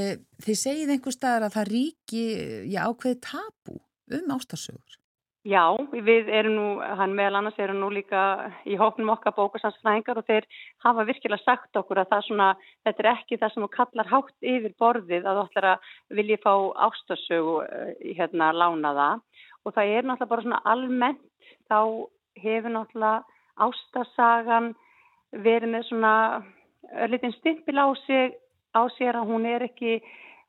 þið 0.45 0.61
segið 0.61 0.93
einhver 0.95 1.15
staðar 1.15 1.49
að 1.49 1.57
það 1.59 1.73
ríki 1.73 2.27
ákveði 2.75 3.21
tabu 3.25 3.81
um 4.19 4.37
ástarsögur. 4.37 5.01
Já, 5.45 5.77
við 5.93 6.31
erum 6.33 6.55
nú, 6.57 6.69
hann 6.81 7.13
meðal 7.13 7.43
annars 7.43 7.59
erum 7.61 7.83
nú 7.83 7.91
líka 7.93 8.21
í 8.65 8.79
hóknum 8.81 9.11
okkar 9.13 9.35
bókasansfræðingar 9.37 10.17
og 10.17 10.25
þeir 10.25 10.47
hafa 10.81 11.05
virkilega 11.05 11.45
sagt 11.45 11.77
okkur 11.77 12.01
að 12.01 12.15
það 12.15 12.23
svona, 12.29 12.47
þetta 12.89 13.03
er 13.05 13.09
ekki 13.11 13.39
það 13.43 13.53
sem 13.53 13.67
þú 13.67 13.69
kallar 13.75 14.09
hátt 14.09 14.49
yfir 14.55 14.75
borðið 14.81 15.29
að 15.29 15.37
þú 15.37 15.43
ætlar 15.45 15.67
að 15.75 15.91
vilja 16.17 16.39
fá 16.47 16.55
ástasögu 16.87 17.59
eh, 17.67 17.93
hérna 18.17 18.49
lánaða 18.57 19.11
og 19.64 19.74
það 19.77 19.94
er 19.96 20.09
náttúrulega 20.09 20.33
bara 20.33 20.46
svona 20.46 20.62
almennt 20.72 21.22
þá 21.70 21.79
hefur 22.44 22.74
náttúrulega 22.74 23.24
ástasagan 23.64 24.72
verið 25.44 25.74
með 25.74 25.88
svona 25.88 26.14
örlítinn 27.05 27.35
stimpil 27.38 27.79
á 27.81 27.88
sig 28.05 28.35
á 28.74 28.83
sér 28.98 29.18
að 29.18 29.31
hún 29.31 29.46
er 29.46 29.64
ekki, 29.66 29.98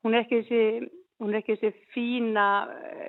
hún 0.04 0.16
er 0.16 0.26
ekki 0.26 0.42
þessi 0.42 0.90
er 1.24 1.38
ekki 1.40 1.56
þessi 1.62 1.86
fína, 1.94 2.46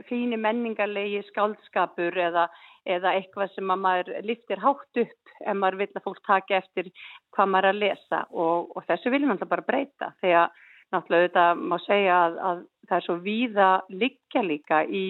fíni 0.07 0.39
menningarlegi 0.39 1.25
skáldskapur 1.31 2.15
eða, 2.23 2.47
eða 2.87 3.17
eitthvað 3.19 3.55
sem 3.55 3.73
að 3.73 3.83
maður 3.83 4.13
liftir 4.29 4.63
hátt 4.63 5.01
upp 5.03 5.33
ef 5.43 5.57
maður 5.59 5.81
vil 5.81 5.89
að 5.91 6.05
fólk 6.05 6.23
taka 6.27 6.61
eftir 6.61 6.93
hvað 7.35 7.51
maður 7.51 7.69
er 7.71 7.75
að 7.75 7.83
lesa. 7.83 8.23
Og, 8.31 8.71
og 8.77 8.87
þessu 8.87 9.11
viljum 9.11 9.33
við 9.33 9.37
alltaf 9.37 9.53
bara 9.57 9.67
breyta 9.67 10.13
þegar 10.23 10.55
náttúrulega 10.95 11.27
þetta 11.27 11.47
má 11.59 11.77
segja 11.83 12.21
að, 12.23 12.39
að 12.51 12.63
það 12.89 12.99
er 12.99 13.07
svo 13.07 13.17
víða 13.25 13.71
liggja 13.91 14.43
líka 14.47 14.83
í, 14.85 15.07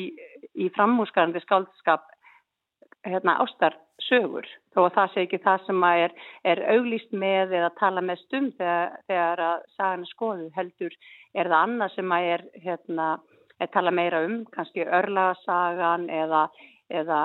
í 0.54 0.68
framhúsgarandi 0.76 1.42
skáldskap 1.44 2.06
hérna, 3.06 3.36
ástarsögur. 3.44 4.46
Þó 4.74 4.80
að 4.86 4.94
það 4.96 5.12
sé 5.12 5.24
ekki 5.24 5.40
það 5.44 5.66
sem 5.66 5.84
er, 5.88 6.14
er 6.52 6.62
auglýst 6.74 7.12
með 7.16 7.54
eða 7.60 7.72
tala 7.80 8.02
með 8.04 8.22
stum 8.24 8.48
þegar, 8.58 8.96
þegar 9.10 9.44
að 9.46 9.66
sagan 9.76 10.06
er 10.06 10.12
skoðu 10.12 10.48
heldur 10.56 10.96
er 11.36 11.50
það 11.50 11.58
annað 11.60 11.94
sem 11.96 12.16
er, 12.18 12.46
hérna, 12.64 13.10
er 13.60 13.70
tala 13.74 13.92
meira 13.94 14.24
um, 14.26 14.40
kannski 14.56 14.86
örlasagan 14.86 16.08
eða, 16.12 16.46
eða 16.92 17.20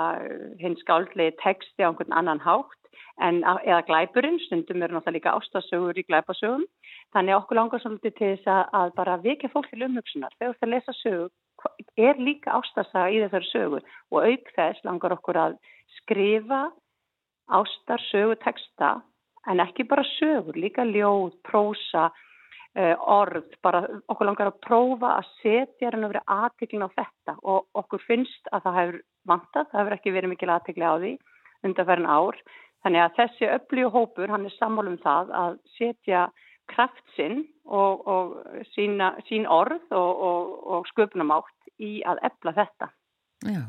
hins 0.62 0.80
skáldlegi 0.84 1.36
texti 1.42 1.84
á 1.84 1.90
einhvern 1.90 2.16
annan 2.16 2.42
hátt 2.42 2.78
en, 3.20 3.42
eða 3.42 3.82
glæpurinn, 3.88 4.40
stundum 4.46 4.82
eru 4.82 4.96
náttúrulega 4.96 5.18
líka 5.18 5.36
ástasögur 5.36 5.98
í 5.98 6.06
glæpasögum 6.08 6.64
þannig 7.12 7.36
okkur 7.36 7.58
langar 7.58 7.82
svolítið 7.82 8.14
til 8.18 8.32
þess 8.32 8.50
að, 8.50 8.62
að 8.80 8.92
bara 8.98 9.20
vekja 9.22 9.52
fólk 9.52 9.68
til 9.70 9.86
umhugsunar. 9.86 10.34
Þegar 10.38 10.52
þú 10.52 10.56
ætti 10.56 10.68
að 10.68 10.74
lesa 10.74 10.96
sögur 11.00 11.30
er 11.96 12.18
líka 12.18 12.56
ástasaga 12.56 13.12
í 13.12 13.20
þessari 13.22 13.50
sögu? 13.50 13.80
Og 14.12 14.26
auk 14.26 14.52
þess 14.56 14.84
langar 14.86 15.14
okkur 15.16 15.38
að 15.38 15.56
skrifa 15.98 16.64
ástar 17.52 18.02
sögu 18.10 18.36
texta 18.42 18.96
en 19.50 19.62
ekki 19.62 19.86
bara 19.90 20.04
sögur, 20.16 20.56
líka 20.56 20.84
ljóð, 20.86 21.34
prósa, 21.46 22.08
uh, 22.78 22.94
orð, 23.10 23.48
bara 23.62 23.82
okkur 24.06 24.28
langar 24.28 24.52
að 24.52 24.60
prófa 24.62 25.16
að 25.18 25.30
setja 25.40 25.88
hérna 25.88 26.10
verið 26.12 26.28
aðtiklin 26.36 26.86
á 26.86 26.90
þetta. 26.94 27.36
Og 27.42 27.66
okkur 27.82 28.04
finnst 28.06 28.52
að 28.52 28.68
það 28.68 28.78
hefur 28.80 29.00
vantað, 29.26 29.70
það 29.70 29.80
hefur 29.80 29.96
ekki 29.98 30.14
verið 30.16 30.34
mikil 30.34 30.52
aðtikli 30.54 30.86
á 30.86 30.94
því 30.94 31.16
undanferðin 31.66 32.10
ár. 32.10 32.38
Þannig 32.82 33.02
að 33.04 33.18
þessi 33.18 33.50
öflíu 33.56 33.90
hópur, 33.94 34.30
hann 34.30 34.46
er 34.46 34.54
sammálum 34.56 34.96
það 35.02 35.34
að 35.38 35.58
setja 35.76 36.22
kraft 36.72 37.04
sinn 37.16 37.44
og, 37.64 38.02
og 38.08 38.64
sína, 38.74 39.12
sín 39.28 39.46
orð 39.50 39.84
og, 39.90 40.24
og, 40.28 40.52
og 40.76 40.90
sköpunamátt 40.92 41.72
í 41.82 42.00
að 42.08 42.22
ebla 42.28 42.56
þetta. 42.56 42.90
Já. 43.46 43.62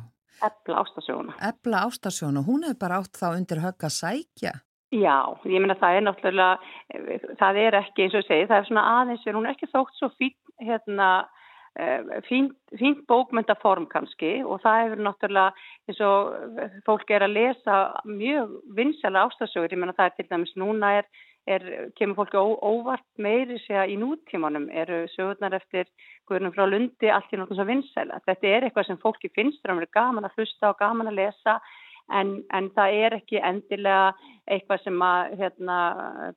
Ebla 0.43 0.83
ástasjóna. 0.83 1.35
Ebla 1.49 1.85
ástasjóna, 1.87 2.43
hún 2.47 2.65
hefur 2.67 2.79
bara 2.81 2.99
átt 3.03 3.19
þá 3.19 3.27
undir 3.35 3.61
högg 3.63 3.85
að 3.87 3.95
sækja. 3.95 4.53
Já, 4.93 5.33
ég 5.49 5.61
meina 5.61 5.77
það 5.79 5.95
er 5.97 6.03
náttúrulega, 6.05 6.73
það 7.39 7.59
er 7.63 7.77
ekki 7.79 8.03
eins 8.03 8.13
og 8.13 8.21
ég 8.21 8.27
segi, 8.27 8.49
það 8.49 8.59
er 8.59 8.67
svona 8.67 8.83
aðeins, 8.99 9.23
hún 9.25 9.47
er 9.47 9.55
ekki 9.55 9.69
þótt 9.71 9.95
svo 9.97 10.09
fín, 10.19 10.35
hérna, 10.61 11.07
fínt 12.27 12.53
fín 12.77 12.99
bókmyndaform 13.09 13.87
kannski 13.89 14.43
og 14.45 14.61
það 14.61 14.81
hefur 14.83 14.99
náttúrulega 15.07 15.53
eins 15.89 16.01
og 16.05 16.59
fólk 16.85 17.09
er 17.09 17.25
að 17.25 17.33
lesa 17.39 17.77
mjög 18.05 18.51
vinsala 18.77 19.25
ástasögur, 19.25 19.73
ég 19.73 19.81
meina 19.81 19.95
það 19.97 20.11
er 20.11 20.15
til 20.19 20.27
dæmis 20.29 20.53
núna 20.61 20.91
er 20.99 21.09
er, 21.49 21.63
kemur 21.97 22.21
fólki 22.21 22.39
ó, 22.39 22.45
óvart 22.63 23.05
meiri 23.21 23.59
segja 23.63 23.85
í 23.89 23.97
nútímanum, 23.99 24.69
eru 24.71 25.03
sögurnar 25.15 25.57
eftir 25.59 25.89
Guðurnum 26.29 26.53
frá 26.55 26.65
Lundi 26.69 27.09
allt 27.11 27.33
í 27.33 27.39
náttúrulega 27.39 27.69
vinsæla. 27.69 28.21
Þetta 28.27 28.51
er 28.51 28.67
eitthvað 28.67 28.89
sem 28.89 29.01
fólki 29.01 29.31
finnst, 29.35 29.63
það 29.63 29.83
er 29.83 29.95
gaman 29.95 30.27
að 30.27 30.37
hlusta 30.37 30.71
og 30.71 30.79
gaman 30.79 31.11
að 31.11 31.19
lesa 31.19 31.57
en, 32.11 32.33
en 32.51 32.69
það 32.75 32.97
er 32.99 33.15
ekki 33.17 33.39
endilega 33.43 34.13
eitthvað 34.51 34.83
sem 34.83 35.03
að 35.05 35.35
hérna, 35.39 35.77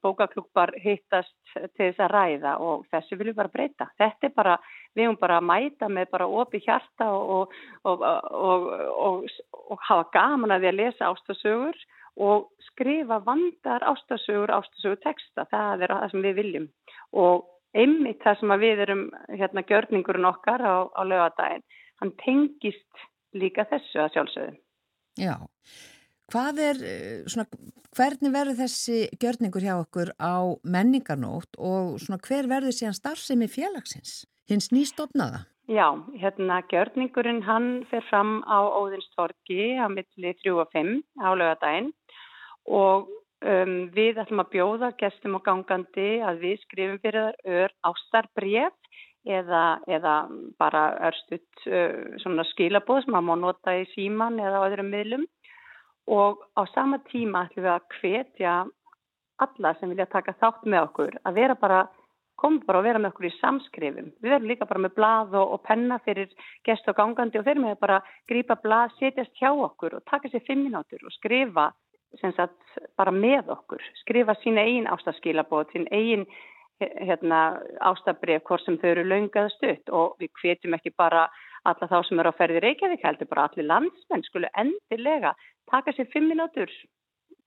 bókaklúpar 0.04 0.72
hittast 0.82 1.34
til 1.54 1.88
þess 1.88 2.02
að 2.04 2.12
ræða 2.12 2.54
og 2.62 2.86
þessu 2.92 3.18
viljum 3.18 3.38
bara 3.38 3.52
breyta. 3.52 3.88
Þetta 3.98 4.28
er 4.28 4.34
bara, 4.36 4.56
við 4.94 5.08
höfum 5.08 5.20
bara 5.22 5.40
að 5.40 5.48
mæta 5.50 5.90
með 5.90 6.10
bara 6.14 6.30
opi 6.42 6.62
hjarta 6.66 7.10
og, 7.14 7.54
og, 7.86 8.06
og, 8.06 9.30
og 9.66 9.86
hafa 9.88 10.08
gaman 10.14 10.54
að 10.54 10.66
við 10.66 10.72
að 10.72 10.80
lesa 10.82 11.10
ástasögur 11.10 11.86
og 12.16 12.48
skrifa 12.70 13.18
vandar 13.24 13.84
ástasögur, 13.84 14.52
ástasögur 14.52 15.00
texta, 15.02 15.44
það 15.50 15.84
er 15.84 15.94
það 15.94 16.10
sem 16.12 16.24
við 16.24 16.38
viljum 16.40 16.68
og 17.12 17.44
einmitt 17.76 18.22
það 18.24 18.38
sem 18.40 18.54
við 18.62 18.84
erum, 18.86 19.02
hérna, 19.32 19.64
gjörningurinn 19.68 20.30
okkar 20.30 20.64
á, 20.64 20.76
á 20.88 21.02
lögadaginn, 21.04 21.64
hann 22.00 22.12
tengist 22.22 23.04
líka 23.36 23.66
þessu 23.68 24.00
að 24.00 24.14
sjálfsögðu. 24.14 24.56
Já, 25.20 25.34
hvað 26.32 26.62
er, 26.68 26.80
eh, 26.84 27.18
svona, 27.28 27.46
hvernig 27.96 28.32
verður 28.32 28.60
þessi 28.62 28.98
gjörningur 29.20 29.64
hjá 29.64 29.74
okkur 29.76 30.12
á 30.20 30.56
menningarnót 30.64 31.58
og 31.58 32.00
svona, 32.00 32.20
hver 32.20 32.48
verður 32.48 32.76
síðan 32.76 32.96
starfsemi 32.96 33.48
félagsins, 33.48 34.24
hins 34.48 34.72
nýstofnaða? 34.72 35.44
Já, 35.66 35.98
hérna 36.14 36.60
gjörningurinn 36.70 37.40
hann 37.42 37.64
fer 37.90 38.04
fram 38.06 38.44
á 38.46 38.62
Óðinstorki 38.70 39.74
á 39.82 39.90
milli 39.90 40.30
3 40.38 40.52
og 40.62 40.68
5 40.70 41.00
á 41.18 41.34
lögadaginn 41.34 41.88
og 42.70 43.08
um, 43.42 43.72
við 43.96 44.20
ætlum 44.22 44.44
að 44.44 44.52
bjóða 44.52 44.92
gestum 45.00 45.34
og 45.40 45.42
gangandi 45.48 46.20
að 46.22 46.38
við 46.44 46.62
skrifum 46.62 47.02
fyrir 47.02 47.18
þar 47.18 47.58
ör 47.58 47.74
ástarbref 47.90 48.94
eða, 49.26 49.64
eða 49.90 50.14
bara 50.54 50.84
örstuðt 51.10 51.66
uh, 51.66 52.46
skilabóð 52.52 53.02
sem 53.08 53.18
að 53.18 53.26
má 53.26 53.34
nota 53.42 53.74
í 53.74 53.88
síman 53.96 54.38
eða 54.38 54.62
á 54.62 54.66
öðrum 54.70 54.94
miðlum. 54.94 55.26
Og 56.06 56.46
á 56.54 56.62
sama 56.76 57.02
tíma 57.10 57.48
ætlum 57.48 57.66
við 57.66 57.74
að 57.74 57.90
hvetja 57.98 58.56
alla 59.42 59.74
sem 59.80 59.90
vilja 59.90 60.06
taka 60.14 60.38
þátt 60.38 60.62
með 60.62 60.92
okkur 60.92 61.22
að 61.26 61.42
vera 61.42 61.58
bara 61.58 61.88
komum 62.40 62.60
bara 62.66 62.82
að 62.82 62.88
vera 62.90 63.00
með 63.02 63.12
okkur 63.14 63.28
í 63.28 63.32
samskrifum. 63.38 64.10
Við 64.20 64.32
verðum 64.32 64.50
líka 64.50 64.68
bara 64.68 64.82
með 64.84 64.94
blað 64.98 65.36
og, 65.40 65.54
og 65.56 65.62
penna 65.66 65.98
fyrir 66.04 66.32
gest 66.68 66.88
og 66.90 66.98
gangandi 66.98 67.40
og 67.40 67.46
þeir 67.46 67.62
með 67.62 67.78
bara 67.80 68.02
grípa 68.28 68.58
blað, 68.62 68.94
setjast 69.00 69.32
hjá 69.40 69.50
okkur 69.52 69.98
og 69.98 70.04
taka 70.10 70.30
sér 70.32 70.44
fimm 70.48 70.66
minútur 70.66 71.02
og 71.04 71.14
skrifa 71.16 71.70
sagt, 72.20 72.60
bara 72.96 73.12
með 73.12 73.50
okkur, 73.52 73.82
skrifa 74.02 74.36
sín 74.40 74.60
eigin 74.60 74.86
ástaskilabót, 74.88 75.72
sín 75.74 75.88
eigin 75.92 76.24
hérna, 76.80 77.58
ástabref 77.80 78.44
hvort 78.44 78.64
sem 78.64 78.76
þau 78.80 78.90
eru 78.90 79.04
laungað 79.08 79.50
stutt. 79.56 79.92
Og 79.92 80.16
við 80.20 80.32
hvetjum 80.40 80.76
ekki 80.76 80.94
bara 80.96 81.26
alla 81.66 81.88
þá 81.90 81.98
sem 82.06 82.20
eru 82.20 82.32
á 82.32 82.38
ferði 82.38 82.62
Reykjavík 82.62 83.04
heldur, 83.04 83.30
bara 83.30 83.48
allir 83.48 83.68
landsmenn 83.68 84.24
skulle 84.26 84.52
endilega 84.60 85.34
taka 85.70 85.92
sér 85.96 86.08
fimm 86.12 86.28
minútur, 86.30 86.70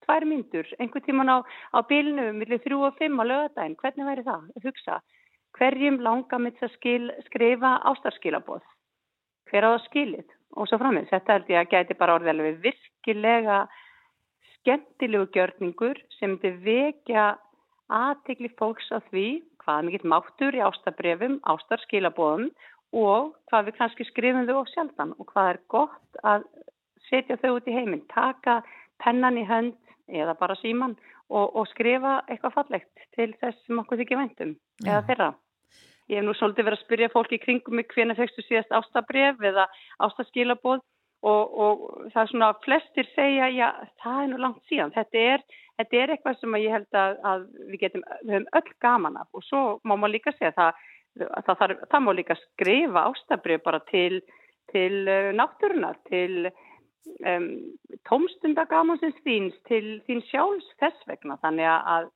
tvær 0.05 0.25
myndur, 0.29 0.67
einhver 0.79 1.03
tíman 1.05 1.31
á, 1.31 1.37
á 1.75 1.79
bílnu, 1.89 2.31
millir 2.37 2.61
þrjú 2.63 2.83
og 2.87 2.97
fimm 2.99 3.19
á 3.21 3.23
lögadaginn, 3.25 3.77
hvernig 3.81 4.09
væri 4.09 4.25
það? 4.27 4.47
Hugsa, 4.63 4.99
hverjum 5.57 5.99
langar 6.05 6.41
mitt 6.43 6.61
að 6.63 6.73
skil, 6.77 7.11
skrifa 7.27 7.77
ástarskilabóð? 7.91 8.63
Hver 9.49 9.65
á 9.65 9.69
það 9.75 9.85
skilið? 9.89 10.27
Og 10.57 10.69
svo 10.69 10.79
framins, 10.81 11.11
þetta 11.11 11.35
held 11.37 11.51
ég 11.53 11.61
að 11.61 11.73
gæti 11.75 11.97
bara 11.99 12.15
orðilega 12.17 12.55
virkilega 12.63 13.59
skemmtilegu 14.59 15.29
gjörningur 15.35 16.01
sem 16.17 16.33
myndi 16.33 16.51
vekja 16.65 17.35
aðtegli 17.89 18.49
fólks 18.59 18.89
á 18.93 19.01
því 19.09 19.41
hvað 19.63 19.85
mikill 19.85 20.09
máttur 20.09 20.55
í 20.57 20.63
ástabrefum, 20.65 21.37
ástarskilabóðum 21.45 22.49
og 22.97 23.35
hvað 23.49 23.69
við 23.69 23.77
kannski 23.77 24.07
skrifum 24.09 24.47
þau 24.49 24.63
á 24.65 24.71
sjaldan 24.73 25.13
og 25.17 25.29
hvað 25.29 25.51
er 25.53 25.59
gott 25.69 26.21
að 26.25 26.47
setja 27.09 27.37
þau 27.41 27.57
út 27.57 27.69
í 27.69 27.75
heiminn, 27.75 28.05
taka 28.13 28.61
pennan 29.03 29.37
í 29.37 29.45
hönd 29.45 29.77
eða 30.09 30.35
bara 30.39 30.57
síman 30.59 30.95
og, 31.29 31.55
og 31.55 31.67
skrifa 31.73 32.19
eitthvað 32.27 32.55
fallegt 32.57 33.07
til 33.17 33.31
þess 33.41 33.59
sem 33.65 33.81
okkur 33.81 34.01
þykir 34.01 34.21
væntum 34.21 34.55
ja. 34.83 34.91
eða 34.91 35.05
þeirra. 35.09 35.29
Ég 36.09 36.17
hef 36.17 36.25
nú 36.25 36.33
svolítið 36.33 36.65
verið 36.65 36.79
að 36.79 36.85
spyrja 36.85 37.11
fólki 37.13 37.37
í 37.37 37.43
kringum 37.43 37.75
mig 37.77 37.91
hvena 37.93 38.15
fegstu 38.17 38.41
síðast 38.45 38.71
ástabref 38.73 39.43
eða 39.45 39.67
ástaskilabóð 40.01 40.81
og, 41.21 41.59
og 41.63 41.81
það 42.13 42.21
er 42.21 42.31
svona 42.31 42.49
flestir 42.63 43.09
segja 43.13 43.49
já 43.51 43.67
það 44.03 44.21
er 44.21 44.29
nú 44.31 44.39
langt 44.39 44.61
síðan 44.71 44.93
þetta 44.95 45.23
er, 45.33 45.43
þetta 45.79 45.99
er 45.99 46.13
eitthvað 46.13 46.39
sem 46.39 46.57
ég 46.61 46.75
held 46.77 46.99
að, 47.01 47.17
að 47.31 47.45
við 47.67 47.83
getum, 47.83 48.05
við 48.23 48.35
höfum 48.37 48.49
öll 48.61 48.73
gaman 48.85 49.19
af 49.19 49.27
og 49.35 49.45
svo 49.47 49.63
má 49.83 49.95
maður 49.95 50.15
líka 50.15 50.35
segja 50.37 50.53
það, 50.57 50.83
það, 51.19 51.51
það, 51.51 51.75
það 51.91 52.05
má 52.05 52.11
líka 52.15 52.39
skrifa 52.45 53.05
ástabrið 53.11 53.63
bara 53.67 53.81
til, 53.91 54.21
til 54.71 54.93
uh, 55.05 55.29
náttúrunar, 55.35 55.99
til 56.09 56.49
um, 57.25 57.49
tómstundagamansins 58.09 59.19
þíns, 59.25 59.57
til 59.69 59.99
þín 60.07 60.23
sjálfs 60.29 60.71
þess 60.81 61.05
vegna. 61.09 61.39
Þannig 61.43 61.69
að 61.73 62.09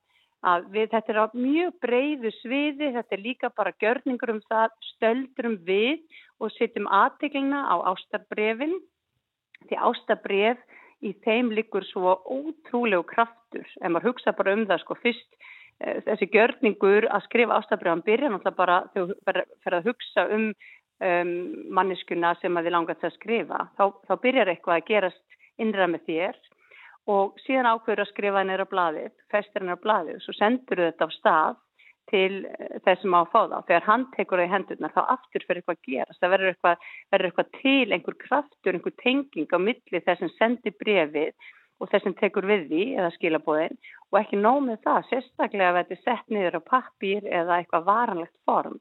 að 0.44 0.66
við, 0.74 0.90
þetta 0.92 1.08
er 1.08 1.18
á 1.24 1.26
mjög 1.32 1.76
breyðu 1.80 2.30
sviði, 2.42 2.90
þetta 2.92 3.14
er 3.16 3.20
líka 3.24 3.48
bara 3.56 3.70
görningur 3.80 4.34
um 4.34 4.42
það, 4.44 4.74
stöldurum 4.90 5.54
við 5.64 6.02
og 6.36 6.52
setjum 6.52 6.84
aðteglina 6.92 7.62
á 7.64 7.80
ástarbrefin 7.88 8.74
Því 9.68 9.80
ástabref 9.88 10.60
í 11.04 11.12
þeim 11.24 11.50
liggur 11.56 11.84
svo 11.88 12.16
ótrúlegu 12.28 13.04
kraftur. 13.08 13.66
En 13.82 13.94
maður 13.94 14.12
hugsa 14.12 14.34
bara 14.36 14.54
um 14.56 14.64
það 14.68 14.82
sko 14.82 14.96
fyrst 15.00 15.28
e, 15.80 16.00
þessi 16.06 16.30
gjörningur 16.32 17.08
að 17.10 17.26
skrifa 17.28 17.58
ástabref 17.60 17.94
hann 17.94 18.04
byrja 18.06 18.32
náttúrulega 18.32 18.60
bara 18.60 18.78
þegar 18.94 19.10
þú 19.10 19.60
fer 19.64 19.78
að 19.78 19.90
hugsa 19.90 20.26
um, 20.36 20.48
um 21.02 21.30
manneskuna 21.74 22.34
sem 22.40 22.54
að 22.56 22.68
þið 22.68 22.76
langar 22.76 23.00
að 23.02 23.16
skrifa 23.16 23.64
þá, 23.78 23.84
þá 24.06 24.14
byrjar 24.22 24.52
eitthvað 24.52 24.76
að 24.76 24.88
gerast 24.90 25.38
innra 25.58 25.88
með 25.90 26.04
þér 26.06 26.38
og 27.10 27.34
síðan 27.44 27.68
ákveður 27.72 28.04
að 28.04 28.10
skrifa 28.12 28.40
henni 28.40 28.56
á 28.56 28.68
bladið, 28.70 29.12
festir 29.32 29.60
henni 29.60 29.76
á 29.76 29.84
bladið 29.84 30.20
og 30.20 30.24
svo 30.24 30.36
sendur 30.38 30.84
þetta 30.86 31.08
á 31.08 31.16
stað 31.18 31.58
til 32.12 32.44
eh, 32.44 32.78
þessum 32.84 33.16
á 33.16 33.20
að 33.24 33.32
fá 33.32 33.40
þá. 33.50 33.58
Þegar 33.68 33.88
hann 33.88 34.06
tekur 34.14 34.40
það 34.40 34.46
í 34.46 34.52
hendurna 34.52 34.92
þá 34.94 35.02
aftur 35.16 35.44
fyrir 35.48 35.60
eitthvað 35.60 35.76
að 35.76 35.90
gerast. 35.90 36.20
Það 36.20 36.32
verður 36.34 36.52
eitthvað, 36.52 36.88
verður 37.14 37.30
eitthvað 37.30 37.52
til, 37.60 37.84
einhver 37.96 38.16
kraftur, 38.20 38.72
einhver 38.76 38.96
tenging 39.02 39.54
á 39.56 39.58
milli 39.66 40.02
þess 40.06 40.22
sem 40.24 40.32
sendir 40.38 40.76
brefið 40.80 41.52
og 41.82 41.90
þess 41.90 42.06
sem 42.06 42.16
tekur 42.20 42.48
við 42.48 42.66
því 42.70 42.82
eða 42.94 43.12
skilabóðin 43.16 43.78
og 44.12 44.18
ekki 44.20 44.40
nómið 44.40 44.82
það, 44.84 45.08
sérstaklega 45.10 45.70
að 45.72 45.78
þetta 45.80 45.96
er 45.96 46.02
sett 46.04 46.28
niður 46.30 46.60
á 46.60 46.68
pappir 46.70 47.26
eða 47.26 47.58
eitthvað 47.58 47.88
varanlegt 47.88 48.36
form. 48.46 48.78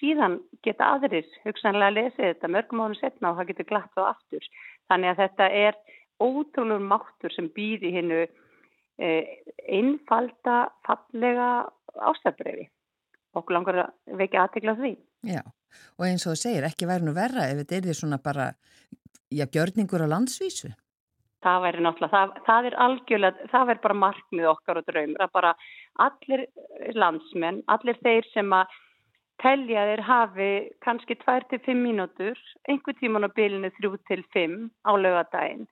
Síðan 0.00 0.38
geta 0.66 0.94
aðrir 0.96 1.26
hugsanlega 1.44 1.90
að 1.92 1.98
lesa 1.98 2.22
þetta 2.22 2.50
mörgum 2.50 2.82
ánum 2.84 2.98
setna 2.98 3.30
og 3.30 3.38
það 3.38 3.50
getur 3.52 3.68
glatt 3.70 4.00
á 4.00 4.02
aftur. 4.10 4.46
Þannig 4.90 5.12
að 5.12 5.20
þetta 5.22 5.48
er 5.64 5.78
ótrúlur 6.22 6.82
máttur 6.82 7.34
sem 7.34 7.48
býði 7.54 7.92
hinnu 7.94 8.20
eh, 8.24 9.42
einfalda, 9.64 10.68
fallega 10.86 11.48
ástæðbreyfi. 11.94 12.68
Okkur 13.34 13.56
langar 13.56 13.80
að 13.84 14.16
vekja 14.20 14.44
aðtegla 14.44 14.76
því. 14.78 14.94
Já, 15.26 15.42
og 15.98 16.06
eins 16.06 16.26
og 16.26 16.34
það 16.34 16.40
segir, 16.42 16.68
ekki 16.68 16.88
væri 16.90 17.06
nú 17.06 17.14
verra 17.16 17.48
ef 17.50 17.60
þetta 17.62 17.76
er 17.76 17.86
því 17.88 17.98
svona 17.98 18.20
bara, 18.22 18.48
já, 19.32 19.44
gjörningur 19.46 20.04
á 20.06 20.12
landsvísu. 20.12 20.70
Það 21.44 21.64
væri 21.66 21.84
náttúrulega, 21.84 22.14
það, 22.14 22.36
það 22.46 22.68
er 22.68 22.76
algjörlega, 22.86 23.48
það 23.52 23.66
væri 23.70 23.82
bara 23.84 24.00
markmið 24.00 24.50
okkar 24.54 24.80
og 24.80 24.86
draumur 24.88 25.24
að 25.24 25.34
bara 25.34 25.50
allir 26.04 26.44
landsmenn, 26.96 27.60
allir 27.74 27.98
þeir 28.00 28.30
sem 28.32 28.54
að 28.56 28.78
telja 29.42 29.86
þeir 29.90 30.02
hafi 30.08 30.50
kannski 30.84 31.16
2-5 31.22 31.74
mínútur, 31.78 32.38
einhver 32.68 32.98
tíman 33.00 33.26
á 33.26 33.30
bylinu 33.34 33.70
3-5 33.78 34.68
á 34.86 34.92
lögadaginn 34.94 35.66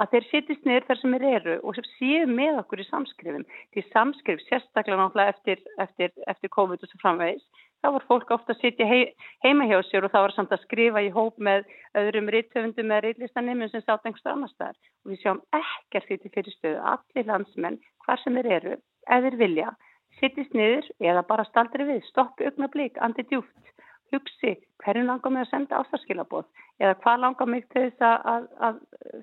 að 0.00 0.12
þeir 0.12 0.26
sittist 0.30 0.66
niður 0.68 0.86
þar 0.88 0.98
sem 1.00 1.14
þeir 1.16 1.26
eru 1.30 1.54
og 1.64 1.78
séu 1.96 2.24
með 2.28 2.58
okkur 2.62 2.82
í 2.82 2.86
samskrifum. 2.90 3.44
Því 3.72 3.84
samskrif, 3.92 4.42
sérstaklega 4.48 4.98
náttúrulega 5.00 5.34
eftir, 5.34 5.62
eftir, 5.82 6.12
eftir 6.28 6.52
COVID 6.56 6.84
og 6.84 6.90
svo 6.90 7.00
framvegis, 7.02 7.44
þá 7.80 7.88
var 7.94 8.06
fólk 8.10 8.32
ofta 8.36 8.54
að 8.54 8.62
sitja 8.62 8.88
hei, 8.88 9.00
heima 9.44 9.68
hjá 9.70 9.78
sér 9.88 10.06
og 10.06 10.12
þá 10.12 10.18
var 10.26 10.36
samt 10.36 10.52
að 10.52 10.64
skrifa 10.66 11.04
í 11.04 11.10
hóp 11.16 11.40
með 11.48 11.64
öðrum 12.00 12.30
rittöfundum 12.34 12.92
eða 12.92 13.04
ritlistanimum 13.06 13.72
sem 13.72 13.84
sátt 13.84 14.04
einhverstu 14.04 14.32
annar 14.32 14.52
staðar. 14.52 14.78
Og 15.04 15.14
við 15.14 15.22
sjáum 15.22 15.42
ekkert 15.56 16.10
því 16.10 16.20
til 16.22 16.34
fyrirstöðu, 16.36 16.78
allir 16.92 17.30
landsmenn, 17.30 17.80
hvar 18.04 18.22
sem 18.22 18.36
þeir 18.40 18.52
eru, 18.60 18.78
eða 19.08 19.30
þeir 19.30 19.40
vilja, 19.44 19.74
sittist 20.20 20.54
niður 20.56 20.88
eða 21.00 21.24
bara 21.28 21.46
staldri 21.48 21.86
við, 21.88 22.04
stoppi 22.10 22.48
augna 22.48 22.68
blík, 22.72 22.98
andi 23.04 23.26
djúft 23.28 23.72
hugsi 24.14 24.54
hverju 24.82 25.06
langar 25.06 25.32
mig 25.34 25.46
að 25.46 25.52
senda 25.52 25.80
ástarskilabóð 25.82 26.46
eða 26.82 26.98
hvað 27.02 27.22
langar 27.24 27.50
mig 27.50 27.64
til 27.72 27.88
þess 27.88 28.04
að, 28.34 28.46
að 28.68 28.78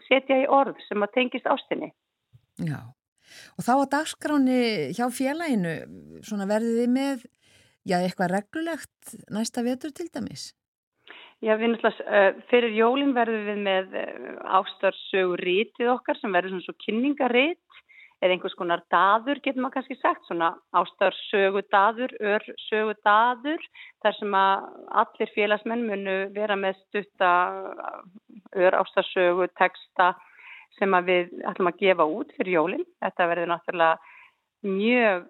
setja 0.10 0.42
í 0.42 0.50
orð 0.52 0.82
sem 0.88 1.06
að 1.06 1.14
tengist 1.16 1.48
ástinni. 1.50 1.94
Já, 2.60 2.82
og 3.58 3.66
þá 3.66 3.74
að 3.76 3.92
dagskráni 3.94 4.60
hjá 4.98 5.06
félaginu 5.14 5.78
verðið 6.24 6.82
þið 6.82 6.92
með 6.98 7.24
já, 7.88 7.98
eitthvað 8.02 8.36
reglulegt 8.36 9.16
næsta 9.34 9.64
vetur 9.66 9.96
til 9.96 10.10
dæmis? 10.12 10.52
Já, 11.44 11.58
við 11.60 11.74
náttúrulega, 11.74 12.04
uh, 12.08 12.44
fyrir 12.48 12.76
jólinn 12.78 13.16
verðum 13.16 13.48
við 13.50 13.64
með 13.66 13.96
uh, 14.00 14.28
ástarsögur 14.62 15.42
rítið 15.44 15.92
okkar 15.92 16.20
sem 16.22 16.32
verður 16.32 16.56
svona 16.56 16.68
svo 16.70 16.76
kynningarít 16.86 17.73
eða 18.24 18.36
einhvers 18.38 18.56
konar 18.58 18.84
daður, 18.94 19.42
getur 19.44 19.64
maður 19.64 19.76
kannski 19.78 19.98
sagt, 20.00 20.24
svona 20.28 20.54
ástarsögu 20.80 21.64
daður, 21.74 22.14
örsögu 22.34 22.96
daður, 23.04 23.66
þar 24.04 24.18
sem 24.20 24.38
að 24.40 24.68
allir 25.04 25.34
félagsmenn 25.36 25.88
munu 25.90 26.16
vera 26.36 26.58
með 26.60 26.80
stutta 26.86 27.32
ör 28.56 28.80
ástarsögu 28.80 29.50
texta 29.60 30.14
sem 30.80 30.96
að 30.98 31.12
við 31.12 31.34
ætlum 31.50 31.70
að 31.70 31.84
gefa 31.84 32.08
út 32.10 32.32
fyrir 32.38 32.58
jólinn. 32.58 32.88
Þetta 33.04 33.30
verður 33.30 33.52
náttúrulega 33.52 34.72
mjög 34.74 35.28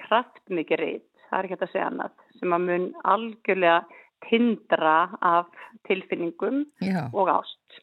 kraftmikið 0.00 0.82
reyt, 0.82 1.08
það 1.28 1.38
er 1.38 1.48
ekki 1.48 1.60
að 1.60 1.72
segja 1.72 1.88
annað, 1.90 2.26
sem 2.40 2.56
að 2.56 2.66
mun 2.66 2.86
algjörlega 3.14 3.80
tindra 4.26 4.96
af 5.24 5.48
tilfinningum 5.88 6.64
Já. 6.84 7.06
og 7.12 7.30
ást 7.32 7.80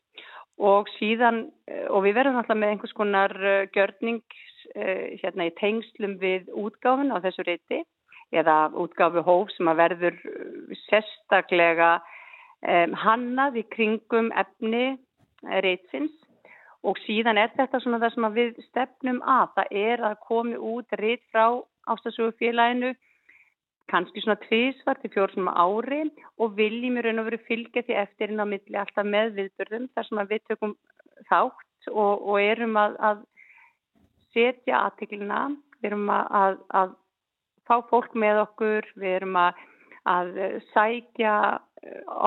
og 0.58 0.89
síðan, 0.98 1.48
eh, 1.70 1.86
og 1.89 2.04
við 2.06 2.17
verðum 2.17 2.39
alltaf 2.41 2.58
með 2.58 2.74
einhvers 2.74 2.96
konar 2.98 3.34
eh, 3.38 3.67
gjörning 3.76 4.22
eh, 4.76 5.17
hérna 5.22 5.50
í 5.50 5.56
tengslum 5.60 6.17
við 6.22 6.50
útgáfin 6.50 7.13
á 7.13 7.22
þessu 7.22 7.46
reyti 7.46 7.84
eða 8.34 8.70
útgáfi 8.76 9.24
hóf 9.24 9.52
sem 9.56 9.70
að 9.72 9.82
verður 9.84 10.15
sérstaklega 10.89 12.02
um, 12.67 12.96
hannað 13.00 13.62
í 13.62 13.63
kringum 13.72 14.34
efni 14.36 14.98
reytsins 15.63 16.12
og 16.84 17.00
síðan 17.06 17.39
er 17.39 17.54
þetta 17.56 17.80
svona 17.80 18.02
það 18.02 18.13
sem 18.15 18.28
við 18.36 18.60
stefnum 18.65 19.22
að, 19.24 19.54
það 19.56 19.78
er 19.80 20.04
að 20.10 20.17
komi 20.28 20.60
út 20.60 20.98
reyt 21.00 21.24
frá 21.32 21.62
ástasugufélaginu 21.88 22.91
kannski 23.91 24.21
svona 24.23 24.38
tvísvar 24.43 25.00
til 25.02 25.12
fjórsum 25.13 25.47
ári 25.47 26.04
og 26.41 26.56
viljum 26.58 27.00
í 27.00 27.04
raun 27.06 27.21
og 27.21 27.30
veru 27.30 27.39
fylgja 27.47 27.86
því 27.88 27.97
eftirinn 28.04 28.43
á 28.43 28.45
milli 28.50 28.80
alltaf 28.80 29.08
með 29.08 29.34
viðbörðum 29.39 29.89
þar 29.95 30.08
sem 30.08 30.21
við 30.32 30.43
tökum 30.50 30.76
þátt 31.30 31.91
og, 31.91 32.13
og 32.28 32.39
erum 32.41 32.78
að, 32.80 32.97
að 33.10 33.23
setja 34.36 34.84
aðtiklina, 34.86 35.41
við 35.82 35.91
erum 35.91 36.10
að, 36.13 36.60
að 36.76 36.95
fá 37.67 37.78
fólk 37.89 38.15
með 38.15 38.43
okkur, 38.43 38.89
við 39.00 39.15
erum 39.21 39.39
að, 39.39 39.62
að 40.08 40.34
sækja 40.73 41.36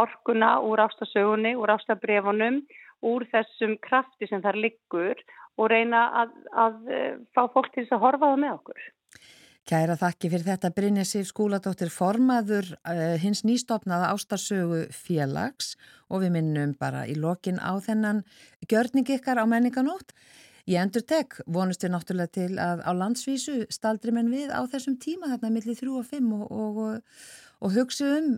orkuna 0.00 0.54
úr 0.64 0.84
ástasögunni, 0.86 1.54
úr 1.58 1.74
ástabrefunum, 1.76 2.62
úr 3.06 3.26
þessum 3.32 3.76
krafti 3.84 4.28
sem 4.28 4.42
þar 4.44 4.58
liggur 4.64 5.20
og 5.60 5.70
reyna 5.72 6.06
að 6.64 6.80
fá 7.34 7.46
fólk 7.52 7.70
til 7.74 7.84
þess 7.84 7.96
að 7.96 8.04
horfa 8.04 8.32
það 8.32 8.42
með 8.44 8.56
okkur. 8.58 8.82
Kæra 9.68 9.94
þakki 9.98 10.30
fyrir 10.32 10.46
þetta 10.46 10.70
Brynja 10.74 11.04
Sif 11.06 11.28
skúladóttir 11.28 11.92
formaður 11.92 12.72
uh, 12.80 13.16
hins 13.20 13.44
nýstofnaða 13.46 14.10
ástarsögu 14.14 14.86
félags 14.94 15.74
og 16.08 16.24
við 16.24 16.34
minnum 16.38 16.74
bara 16.80 17.04
í 17.06 17.14
lokin 17.18 17.60
á 17.60 17.76
þennan 17.84 18.24
gjörning 18.70 19.10
ykkar 19.16 19.42
á 19.42 19.44
menninganótt. 19.46 20.14
Ég 20.70 20.80
endur 20.80 21.04
tek, 21.06 21.38
vonust 21.46 21.84
við 21.84 21.94
náttúrulega 21.94 22.34
til 22.34 22.50
að 22.62 22.84
á 22.84 22.90
landsvísu 22.94 23.64
staldri 23.72 24.14
menn 24.14 24.30
við 24.32 24.52
á 24.52 24.60
þessum 24.70 24.98
tíma 25.02 25.30
þarna 25.32 25.54
millir 25.54 25.78
3 25.78 25.96
og 25.98 26.06
5 26.08 26.30
og, 26.36 26.52
og, 26.52 27.24
og 27.60 27.74
hugsa 27.74 28.12
um 28.18 28.30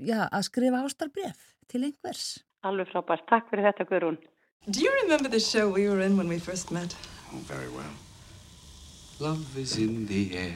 já, 0.00 0.26
að 0.26 0.48
skrifa 0.48 0.82
ástarbref 0.86 1.54
til 1.68 1.84
einhvers. 1.84 2.26
Alveg 2.66 2.90
frábært, 2.90 3.26
takk 3.30 3.50
fyrir 3.52 3.70
þetta 3.70 3.86
Guðrún. 3.90 4.18
Do 4.66 4.82
you 4.82 4.90
remember 5.02 5.30
the 5.30 5.40
show 5.40 5.70
we 5.70 5.88
were 5.88 6.00
in 6.04 6.16
when 6.16 6.28
we 6.28 6.38
first 6.38 6.70
met? 6.70 6.96
Oh, 7.32 7.38
very 7.46 7.68
well. 7.68 8.07
Love 9.20 9.58
is 9.58 9.76
in 9.76 10.06
the 10.06 10.36
air. 10.36 10.54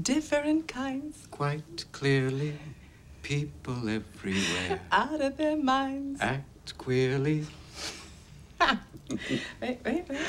Different 0.00 0.68
kinds. 0.68 1.26
Quite 1.28 1.86
clearly. 1.90 2.54
People 3.22 3.88
everywhere. 3.88 4.80
Out 4.92 5.20
of 5.20 5.36
their 5.36 5.56
minds. 5.56 6.20
Act 6.20 6.78
queerly. 6.78 7.46
wait, 9.60 9.80
wait, 9.84 10.08
wait. 10.08 10.20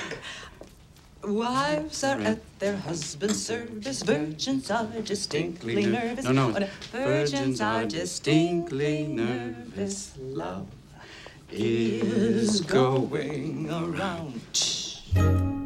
Wives 1.24 2.04
are 2.04 2.20
at 2.20 2.40
their 2.58 2.78
husband's 2.78 3.46
service. 3.46 4.02
Virgins 4.02 4.72
are 4.72 4.88
distinctly 5.04 5.86
nervous. 5.86 6.26
No, 6.26 6.32
no. 6.32 6.68
Virgins 6.92 7.62
are 7.62 7.86
distinctly 7.86 9.06
nervous. 9.06 10.14
Love 10.18 10.66
is 11.52 12.62
going 12.62 13.70
around. 13.70 15.59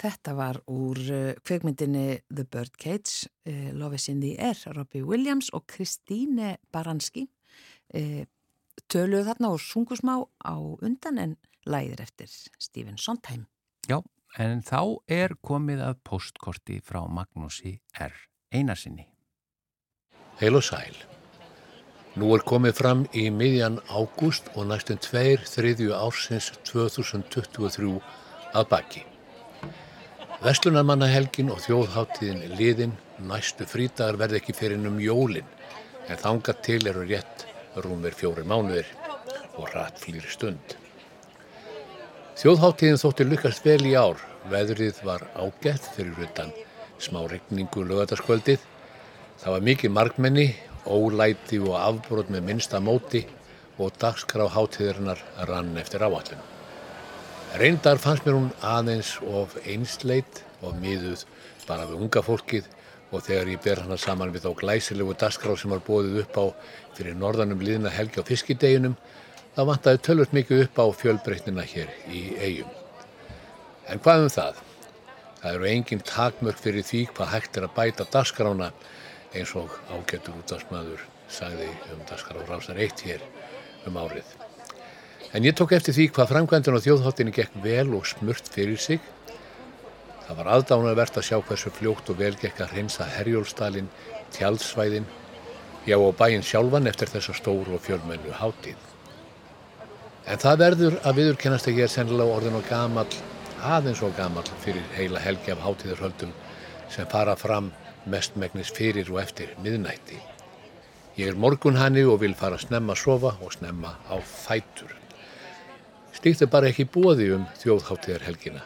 Þetta 0.00 0.32
var 0.36 0.60
úr 0.72 0.98
uh, 1.12 1.32
kveikmyndinni 1.44 2.22
The 2.32 2.46
Birdcage, 2.48 3.28
uh, 3.44 3.70
Love 3.76 3.98
is 3.98 4.08
in 4.08 4.22
the 4.22 4.36
Air, 4.40 4.56
Robbie 4.76 5.04
Williams 5.04 5.50
og 5.52 5.66
Kristíne 5.68 6.56
Baranski 6.72 7.26
uh, 7.94 8.22
töluðu 8.88 9.26
þarna 9.28 9.52
og 9.52 9.60
sungu 9.60 9.98
smá 9.98 10.16
á 10.24 10.56
undan 10.56 11.20
en 11.20 11.36
læðir 11.68 12.00
eftir 12.00 12.32
Stephen 12.58 12.96
Sondheim. 12.96 13.44
Já, 13.88 14.00
en 14.38 14.64
þá 14.64 15.02
er 15.10 15.36
komið 15.44 15.84
að 15.90 16.00
postkorti 16.06 16.80
frá 16.80 17.02
Magnúsi 17.04 17.76
R. 18.00 18.14
Einarsinni. 18.54 19.04
Heil 20.40 20.56
og 20.56 20.64
sæl. 20.64 20.96
Nú 22.16 22.32
er 22.34 22.42
komið 22.42 22.74
fram 22.80 23.04
í 23.14 23.28
miðjan 23.30 23.78
ágúst 23.92 24.48
og 24.56 24.66
næstum 24.72 24.98
tveir 25.04 25.44
þriðju 25.46 25.92
ársins 25.94 26.50
2023 26.66 27.94
að 28.56 28.68
baki. 28.72 29.09
Vestlunarmannahelgin 30.40 31.50
og 31.52 31.58
þjóðháttíðin 31.60 32.54
liðin 32.56 32.92
næstu 33.28 33.66
frítagar 33.68 34.16
verði 34.16 34.38
ekki 34.38 34.54
fyrir 34.56 34.86
um 34.88 34.94
jólin 35.04 35.48
en 36.08 36.20
þanga 36.22 36.54
til 36.64 36.78
eru 36.88 37.02
rétt 37.04 37.42
rúmir 37.84 38.14
fjóri 38.16 38.46
mánuðir 38.48 38.88
og 39.60 39.66
rætt 39.74 40.00
flýri 40.00 40.30
stund. 40.32 40.76
Þjóðháttíðin 42.40 42.96
þótti 43.02 43.26
lukast 43.28 43.68
vel 43.68 43.82
í 43.84 43.92
ár. 43.92 44.16
Veðrið 44.48 45.02
var 45.04 45.26
ágætt 45.36 45.90
fyrir 45.92 46.22
utan 46.24 46.54
smá 46.96 47.20
regningu 47.28 47.84
lögataskvöldið. 47.84 48.64
Það 49.42 49.56
var 49.58 49.66
mikið 49.68 49.92
markmenni, 49.98 50.46
ólæti 50.88 51.60
og 51.60 51.76
afbrót 51.82 52.32
með 52.32 52.46
minnsta 52.48 52.80
móti 52.80 53.26
og 53.76 53.92
dagskrá 54.00 54.48
háttíðarinnar 54.56 55.20
rann 55.52 55.76
eftir 55.84 56.00
áallinu. 56.08 56.59
Reyndar 57.58 57.98
fannst 57.98 58.22
mér 58.22 58.36
hún 58.36 58.50
aðeins 58.62 59.16
of 59.26 59.56
einsleit 59.66 60.44
og 60.62 60.76
miðuð 60.78 61.24
bara 61.66 61.86
við 61.88 62.04
unga 62.06 62.22
fólkið 62.22 62.68
og 63.10 63.24
þegar 63.26 63.48
ég 63.50 63.62
ber 63.64 63.80
hana 63.82 63.96
saman 63.98 64.30
við 64.30 64.44
þá 64.44 64.52
glæsilegu 64.60 65.16
dasgrá 65.18 65.56
sem 65.58 65.72
var 65.74 65.82
bóðið 65.82 66.20
upp 66.22 66.36
á 66.38 66.44
fyrir 66.94 67.16
norðanum 67.18 67.64
liðna 67.66 67.90
helgi 67.90 68.22
á 68.22 68.28
fiskideginum 68.28 68.94
þá 69.56 69.62
vantaði 69.66 70.02
tölvöld 70.06 70.36
mikið 70.36 70.62
upp 70.68 70.78
á 70.78 70.86
fjölbreytnina 71.00 71.64
hér 71.72 71.90
í 72.06 72.20
eigum. 72.38 72.70
En 73.90 73.98
hvað 74.04 74.26
um 74.28 74.34
það? 74.36 74.60
Það 75.40 75.56
eru 75.56 75.70
engin 75.72 76.04
takmörk 76.06 76.60
fyrir 76.62 76.86
því 76.86 77.00
hvað 77.16 77.32
hægt 77.34 77.58
er 77.58 77.66
að 77.66 77.74
bæta 77.80 78.06
dasgrána 78.14 78.70
eins 79.34 79.56
og 79.58 79.74
ágættur 79.90 80.38
út 80.38 80.54
af 80.54 80.62
smaður 80.68 81.02
sagði 81.26 81.66
um 81.96 82.06
dasgrá 82.06 82.46
rásar 82.46 82.78
eitt 82.78 83.02
hér 83.08 83.26
um 83.90 83.98
árið. 83.98 84.39
En 85.32 85.44
ég 85.46 85.54
tók 85.54 85.70
eftir 85.76 85.94
því 85.94 86.08
hvað 86.10 86.30
framkvæmdun 86.32 86.74
á 86.74 86.82
þjóðháttinni 86.82 87.32
gekk 87.34 87.52
vel 87.62 87.92
og 87.94 88.06
smurt 88.10 88.48
fyrir 88.50 88.80
sig. 88.82 88.98
Það 90.26 90.38
var 90.40 90.48
aðdánavert 90.56 91.18
að 91.20 91.26
sjá 91.28 91.36
hversu 91.38 91.70
fljótt 91.74 92.10
og 92.10 92.18
vel 92.18 92.32
gekk 92.38 92.64
að 92.64 92.72
hreinsa 92.74 93.06
Herjólstalinn, 93.14 93.90
tjaldsvæðin, 94.34 95.06
já 95.86 95.96
og 95.98 96.16
bæinn 96.18 96.42
sjálfan 96.42 96.90
eftir 96.90 97.12
þessa 97.12 97.34
stóru 97.38 97.76
og 97.78 97.84
fjölmennu 97.84 98.34
hátíð. 98.40 98.78
En 100.26 100.42
það 100.42 100.60
verður 100.64 100.98
að 101.06 101.20
viðurkennast 101.20 101.70
ég 101.70 101.82
er 101.86 101.92
sennilega 101.94 102.36
orðin 102.36 102.58
og 102.58 102.66
gamal, 102.66 103.06
aðeins 103.62 104.02
og 104.02 104.16
gamal 104.18 104.46
fyrir 104.64 104.86
heila 104.96 105.22
helgi 105.22 105.54
af 105.54 105.62
hátíðarhöldum 105.62 106.34
sem 106.90 107.06
fara 107.10 107.36
fram 107.38 107.70
mestmægnis 108.10 108.72
fyrir 108.74 109.10
og 109.14 109.22
eftir 109.22 109.54
miðnætti. 109.62 110.18
Ég 111.18 111.30
er 111.30 111.38
morgun 111.38 111.78
hanni 111.78 112.02
og 112.06 112.22
vil 112.22 112.34
fara 112.34 112.58
snemma 112.58 112.96
að 112.96 113.04
sofa 113.04 113.36
og 113.38 113.54
snemma 113.54 113.94
á 114.10 114.18
fætur. 114.18 114.99
Slíkt 116.16 116.42
er 116.42 116.50
bara 116.50 116.70
ekki 116.70 116.88
bóði 116.90 117.30
um 117.36 117.46
þjóðháttíðarhelgina 117.62 118.64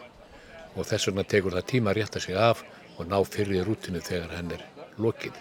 og 0.74 0.86
þess 0.88 1.08
vegna 1.08 1.24
tekur 1.28 1.54
það 1.54 1.66
tíma 1.70 1.92
að 1.92 1.98
rétta 2.00 2.22
sig 2.22 2.38
af 2.38 2.62
og 2.98 3.08
ná 3.10 3.18
fyrir 3.26 3.66
rútinu 3.66 4.00
þegar 4.02 4.32
henn 4.38 4.54
er 4.56 4.62
lokið. 4.98 5.34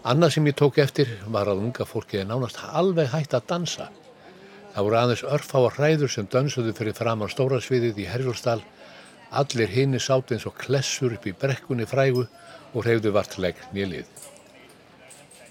Annað 0.00 0.36
sem 0.36 0.46
ég 0.48 0.56
tók 0.56 0.78
eftir 0.80 1.10
var 1.28 1.50
að 1.50 1.60
unga 1.66 1.84
fólkið 1.84 2.22
er 2.22 2.28
nánast 2.30 2.60
alveg 2.64 3.10
hægt 3.12 3.34
að 3.36 3.48
dansa. 3.50 3.90
Það 4.72 4.86
voru 4.86 4.98
aðeins 5.00 5.24
örfáar 5.36 5.76
hræður 5.76 6.12
sem 6.14 6.28
dansuðu 6.30 6.72
fyrir 6.78 6.96
framann 6.96 7.32
stórasviðið 7.32 8.00
í 8.00 8.06
Herjólsdal. 8.08 8.60
Allir 9.30 9.70
hinni 9.74 10.00
sátt 10.00 10.32
eins 10.32 10.46
og 10.48 10.56
klessur 10.56 11.12
upp 11.16 11.26
í 11.26 11.34
brekkunni 11.36 11.88
frægu 11.90 12.24
og 12.72 12.86
hreyfðu 12.86 13.12
vartleg 13.12 13.60
nýlið. 13.74 14.08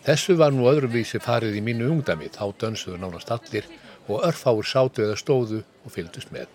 Þessu 0.07 0.38
var 0.39 0.55
nú 0.55 0.66
öðruvísi 0.72 1.20
farið 1.22 1.60
í 1.60 1.62
mínu 1.62 1.91
ungdami, 1.91 2.32
þá 2.32 2.49
dansuðu 2.57 2.97
nánast 2.97 3.30
allir 3.36 3.68
og 4.10 4.26
örfáur 4.26 4.66
sátu 4.66 5.05
eða 5.05 5.18
stóðu 5.20 5.64
og 5.86 5.93
fylgdust 5.93 6.34
með. 6.34 6.49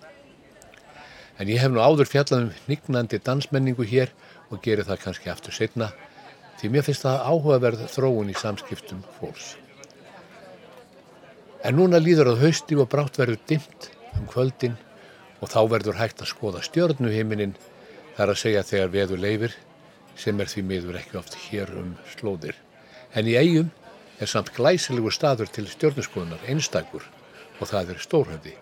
En 1.38 1.50
ég 1.50 1.58
hef 1.62 1.72
nú 1.72 1.82
áður 1.82 2.10
fjallað 2.10 2.46
um 2.46 2.52
nignandi 2.70 3.18
dansmenningu 3.22 3.86
hér 3.88 4.12
og 4.50 4.62
gerir 4.62 4.86
það 4.86 5.02
kannski 5.06 5.30
aftur 5.32 5.54
setna 5.54 5.90
því 6.60 6.70
mér 6.70 6.86
finnst 6.86 7.04
það 7.04 7.22
áhugaverð 7.30 7.84
þróun 7.90 8.30
í 8.30 8.36
samskiptum 8.38 9.02
fólks. 9.18 9.54
En 11.64 11.78
núna 11.78 11.98
líður 11.98 12.34
að 12.34 12.44
hausti 12.44 12.76
og 12.78 12.90
brátt 12.92 13.18
verður 13.18 13.40
dimt 13.48 13.88
um 14.14 14.26
kvöldin 14.30 14.76
og 15.40 15.50
þá 15.50 15.60
verður 15.72 15.98
hægt 15.98 16.22
að 16.22 16.30
skoða 16.30 16.62
stjörnuhiminin 16.64 17.56
þar 18.16 18.34
að 18.34 18.40
segja 18.42 18.66
þegar 18.68 18.92
veður 18.94 19.24
leifir 19.24 19.56
sem 20.20 20.38
er 20.40 20.50
því 20.50 20.62
miður 20.68 21.00
ekki 21.00 21.18
oft 21.18 21.34
hér 21.48 21.72
um 21.80 21.96
slóðir. 22.14 22.54
En 23.14 23.26
í 23.26 23.34
eigum 23.34 23.72
er 24.22 24.30
samt 24.30 24.52
glæsilegu 24.54 25.10
staður 25.10 25.50
til 25.50 25.66
stjörnuskoðunar 25.70 26.46
einstakur 26.48 27.04
og 27.60 27.70
það 27.70 27.94
er 27.94 28.04
stórhöfði. 28.04 28.54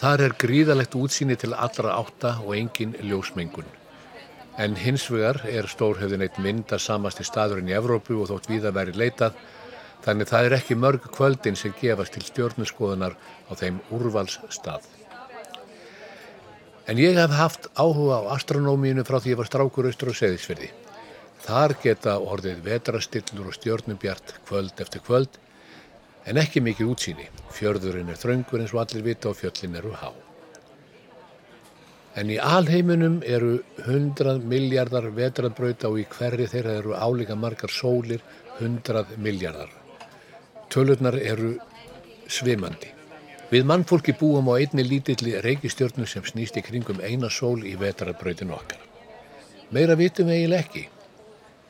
Þar 0.00 0.22
er 0.24 0.34
gríðalegt 0.40 0.96
útsýni 0.96 1.36
til 1.36 1.52
allra 1.52 1.98
átta 2.00 2.38
og 2.40 2.54
engin 2.56 2.94
ljósmengun. 3.04 3.68
En 4.60 4.76
hins 4.80 5.04
vegar 5.12 5.42
er 5.48 5.68
stórhöfðin 5.68 6.24
eitt 6.24 6.38
myndasamasti 6.40 7.24
staðurinn 7.24 7.68
í 7.68 7.76
Evrópu 7.76 8.16
og 8.22 8.30
þótt 8.30 8.48
viða 8.48 8.72
veri 8.76 8.96
leitað, 8.96 9.36
þannig 10.04 10.30
það 10.30 10.48
er 10.48 10.56
ekki 10.56 10.78
mörg 10.80 11.10
kvöldin 11.12 11.58
sem 11.60 11.74
gefast 11.80 12.16
til 12.16 12.24
stjórnuskoðunar 12.24 13.16
á 13.48 13.52
þeim 13.60 13.82
úrvalsstað. 13.92 14.88
En 16.88 16.98
ég 16.98 17.20
hef 17.20 17.36
haft 17.36 17.68
áhuga 17.76 18.24
á 18.24 18.32
astronómínu 18.34 19.04
frá 19.04 19.20
því 19.20 19.34
ég 19.34 19.40
var 19.42 19.50
strákur 19.52 19.86
austur 19.90 20.10
á 20.10 20.14
seðisverði. 20.16 20.72
Þar 21.44 21.76
geta 21.84 22.16
orðið 22.18 22.64
vetrastillur 22.64 23.52
og 23.52 23.56
stjórnubjart 23.56 24.34
kvöld 24.48 24.80
eftir 24.80 25.04
kvöld 25.04 25.36
en 26.26 26.40
ekki 26.40 26.62
mikið 26.64 26.90
útsýni. 26.92 27.28
Fjörðurinn 27.54 28.10
er 28.12 28.18
þraungur 28.20 28.62
eins 28.62 28.74
og 28.74 28.82
allir 28.84 29.06
vita 29.06 29.30
og 29.30 29.38
fjöllin 29.38 29.78
eru 29.80 29.94
há. 30.00 30.10
En 32.18 32.30
í 32.30 32.36
alheiminum 32.42 33.20
eru 33.22 33.60
100 33.84 34.40
miljardar 34.50 35.06
vetrarbrauta 35.14 35.88
og 35.88 36.00
í 36.02 36.06
hverri 36.10 36.48
þeirra 36.50 36.78
eru 36.80 36.94
álíka 36.98 37.36
margar 37.38 37.70
sólir 37.70 38.24
100 38.58 39.16
miljardar. 39.16 39.70
Tölurnar 40.70 41.16
eru 41.18 41.54
svimandi. 42.28 42.90
Við 43.50 43.66
mannfólki 43.66 44.14
búum 44.18 44.50
á 44.50 44.58
einni 44.58 44.84
lítilli 44.86 45.34
reykistjörnu 45.42 46.06
sem 46.06 46.22
snýst 46.22 46.58
í 46.58 46.62
kringum 46.62 47.00
eina 47.02 47.30
sól 47.30 47.64
í 47.66 47.74
vetrarbrautinu 47.78 48.54
okkar. 48.54 48.78
Meira 49.70 49.96
vitum 49.98 50.30
eiginlega 50.30 50.66
ekki. 50.66 50.84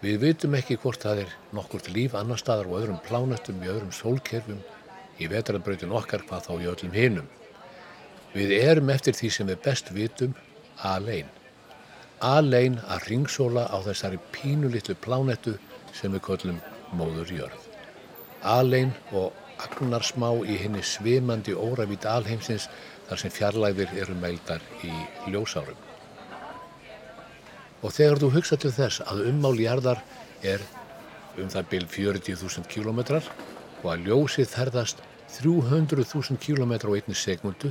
Við 0.01 0.22
vitum 0.22 0.55
ekki 0.57 0.78
hvort 0.80 1.03
það 1.05 1.18
er 1.26 1.32
nokkurt 1.53 1.90
líf 1.92 2.14
annar 2.16 2.40
staðar 2.40 2.70
og 2.70 2.78
öðrum 2.78 3.01
plánetum 3.05 3.59
í 3.61 3.68
öðrum 3.68 3.90
sólkerfum 3.92 4.62
í 5.20 5.28
vetrarbröytin 5.28 5.92
okkar 5.92 6.24
hvað 6.28 6.46
þá 6.46 6.53
í 6.55 6.68
öllum 6.72 6.94
hinum. 6.96 7.26
Við 8.32 8.55
erum 8.57 8.92
eftir 8.94 9.18
því 9.18 9.30
sem 9.34 9.51
við 9.51 9.61
best 9.66 9.92
vitum 9.92 10.32
alein. 10.92 11.28
alein 12.20 12.78
að 12.88 13.07
ringsóla 13.09 13.66
á 13.68 13.76
þessari 13.84 14.18
pínulitlu 14.32 14.94
plánettu 15.05 15.55
sem 15.92 16.12
við 16.12 16.24
köllum 16.28 16.59
móður 16.96 17.32
jörð. 17.36 17.68
Alein 18.42 18.92
og 19.12 19.32
agnarsmá 19.61 20.32
í 20.44 20.57
henni 20.62 20.82
svimandi 20.82 21.53
óravít 21.53 22.09
alheimsins 22.09 22.68
þar 23.09 23.24
sem 23.24 23.36
fjarlæðir 23.36 23.96
eru 24.01 24.16
meildar 24.16 24.64
í 24.84 24.92
ljósárum. 25.28 25.89
Og 27.81 27.95
þegar 27.97 28.20
þú 28.20 28.33
hugsa 28.35 28.59
til 28.61 28.72
þess 28.76 29.05
að 29.09 29.24
ummál 29.31 29.57
jarðar 29.61 30.03
er 30.43 30.64
um 31.41 31.49
það 31.49 31.70
byrj 31.70 31.87
40.000 31.95 32.68
km 32.68 33.01
og 33.83 33.87
að 33.93 34.09
ljósið 34.09 34.51
ferðast 34.53 35.01
300.000 35.39 36.37
km 36.43 36.72
á 36.76 36.91
einni 36.91 37.16
segundu 37.16 37.70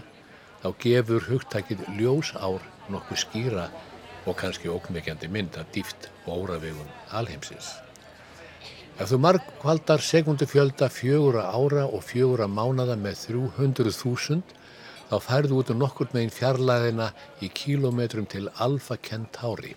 þá 0.63 0.69
gefur 0.83 1.27
hugtækið 1.27 1.83
ljósár 1.99 2.63
nokkuð 2.89 3.21
skýra 3.23 3.67
og 4.25 4.37
kannski 4.39 4.71
ókmikjandi 4.71 5.29
mynd 5.31 5.57
af 5.59 5.69
dýft 5.75 6.09
óravegun 6.27 6.89
alheimsins. 7.15 7.75
Ef 8.99 9.11
þú 9.11 9.19
margkvaldar 9.23 10.03
segundu 10.03 10.47
fjölda 10.49 10.89
fjögura 10.91 11.45
ára 11.55 11.85
og 11.87 12.03
fjögura 12.03 12.49
mánada 12.51 12.97
með 12.99 13.21
300.000 13.29 14.41
þá 15.09 15.17
færðu 15.23 15.61
út 15.61 15.71
um 15.73 15.79
nokkur 15.79 16.11
megin 16.13 16.33
fjarlæðina 16.33 17.11
í 17.41 17.51
kílometrum 17.53 18.27
til 18.29 18.49
Alfa 18.59 18.97
Centauri. 18.97 19.75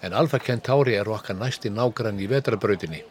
En 0.00 0.14
Alfa 0.16 0.38
Centauri 0.40 0.94
er 0.96 1.08
okkar 1.12 1.36
næsti 1.36 1.68
nágrann 1.68 2.20
í 2.20 2.28
vetrabrautinni. 2.30 3.02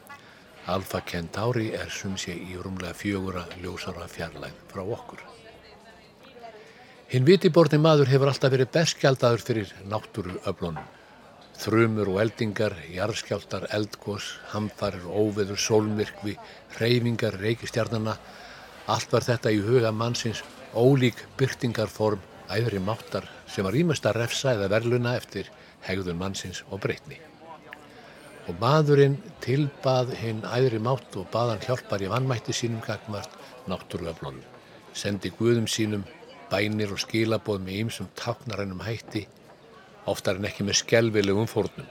Alfa 0.73 1.01
Centauri 1.05 1.67
er 1.77 1.89
sumsi 1.93 2.33
í 2.33 2.57
rúmlega 2.57 2.95
fjögura 2.97 3.43
ljósara 3.61 4.07
fjarlæð 4.09 4.55
frá 4.71 4.81
okkur. 4.81 5.21
Hinn 7.09 7.25
vitiborni 7.25 7.79
maður 7.81 8.09
hefur 8.09 8.29
alltaf 8.29 8.53
verið 8.53 8.71
berskjaldadur 8.73 9.45
fyrir 9.45 9.73
náttúruöflunum. 9.89 10.83
Þrumur 11.59 12.09
og 12.13 12.19
eldingar, 12.23 12.75
jarðskjáltar, 12.93 13.65
eldgós, 13.75 14.35
hamfarir, 14.53 15.05
óveður, 15.05 15.59
sólmyrkvi, 15.59 16.37
reyfingar, 16.79 17.35
reykistjarnana. 17.41 18.15
Allt 18.89 19.13
var 19.13 19.25
þetta 19.25 19.51
í 19.53 19.61
huga 19.65 19.91
mannsins 19.91 20.41
ólík 20.73 21.25
byrtingarform 21.37 22.21
æðri 22.49 22.79
máttar 22.81 23.27
sem 23.49 23.65
var 23.65 23.77
ímest 23.77 24.05
að 24.05 24.21
refsa 24.23 24.53
eða 24.55 24.69
verluna 24.71 25.15
eftir 25.17 25.49
hegðun 25.87 26.19
mannsins 26.19 26.63
og 26.69 26.81
breytni. 26.83 27.19
Og 28.49 28.57
maðurinn 28.61 29.19
tilbað 29.43 30.15
hinn 30.17 30.41
æðri 30.47 30.79
mátt 30.81 31.15
og 31.19 31.29
baðan 31.33 31.61
hjálpar 31.65 32.01
í 32.01 32.09
vannmætti 32.09 32.55
sínum 32.55 32.81
gagmart 32.85 33.35
náttúruöflunum. 33.69 34.41
Sendi 34.93 35.29
guðum 35.37 35.67
sínum 35.69 36.05
bænir 36.49 36.93
og 36.93 37.01
skilaboð 37.03 37.61
með 37.63 37.81
ýmsum 37.83 38.09
taknarænum 38.17 38.81
hætti, 38.81 39.27
oftar 40.09 40.39
en 40.39 40.47
ekki 40.49 40.65
með 40.65 40.79
skelvilegum 40.81 41.49
fórnum. 41.49 41.87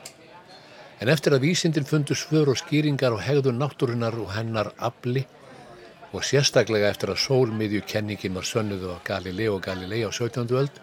En 0.98 1.10
eftir 1.12 1.36
að 1.36 1.44
vísindin 1.46 1.86
fundu 1.86 2.16
svör 2.18 2.50
og 2.50 2.58
skýringar 2.58 3.14
og 3.14 3.22
hegðun 3.22 3.60
náttúrunar 3.62 4.16
og 4.18 4.32
hennar 4.34 4.72
afli 4.82 5.22
og 6.12 6.24
sérstaklega 6.26 6.88
eftir 6.90 7.12
að 7.12 7.22
sólmiðju 7.22 7.84
kenningin 7.86 8.34
var 8.34 8.46
sönnuðu 8.48 8.96
á 8.96 8.98
Galilei 9.06 9.46
og 9.52 9.62
Galilei 9.62 10.02
á 10.02 10.10
17. 10.10 10.48
öld, 10.56 10.74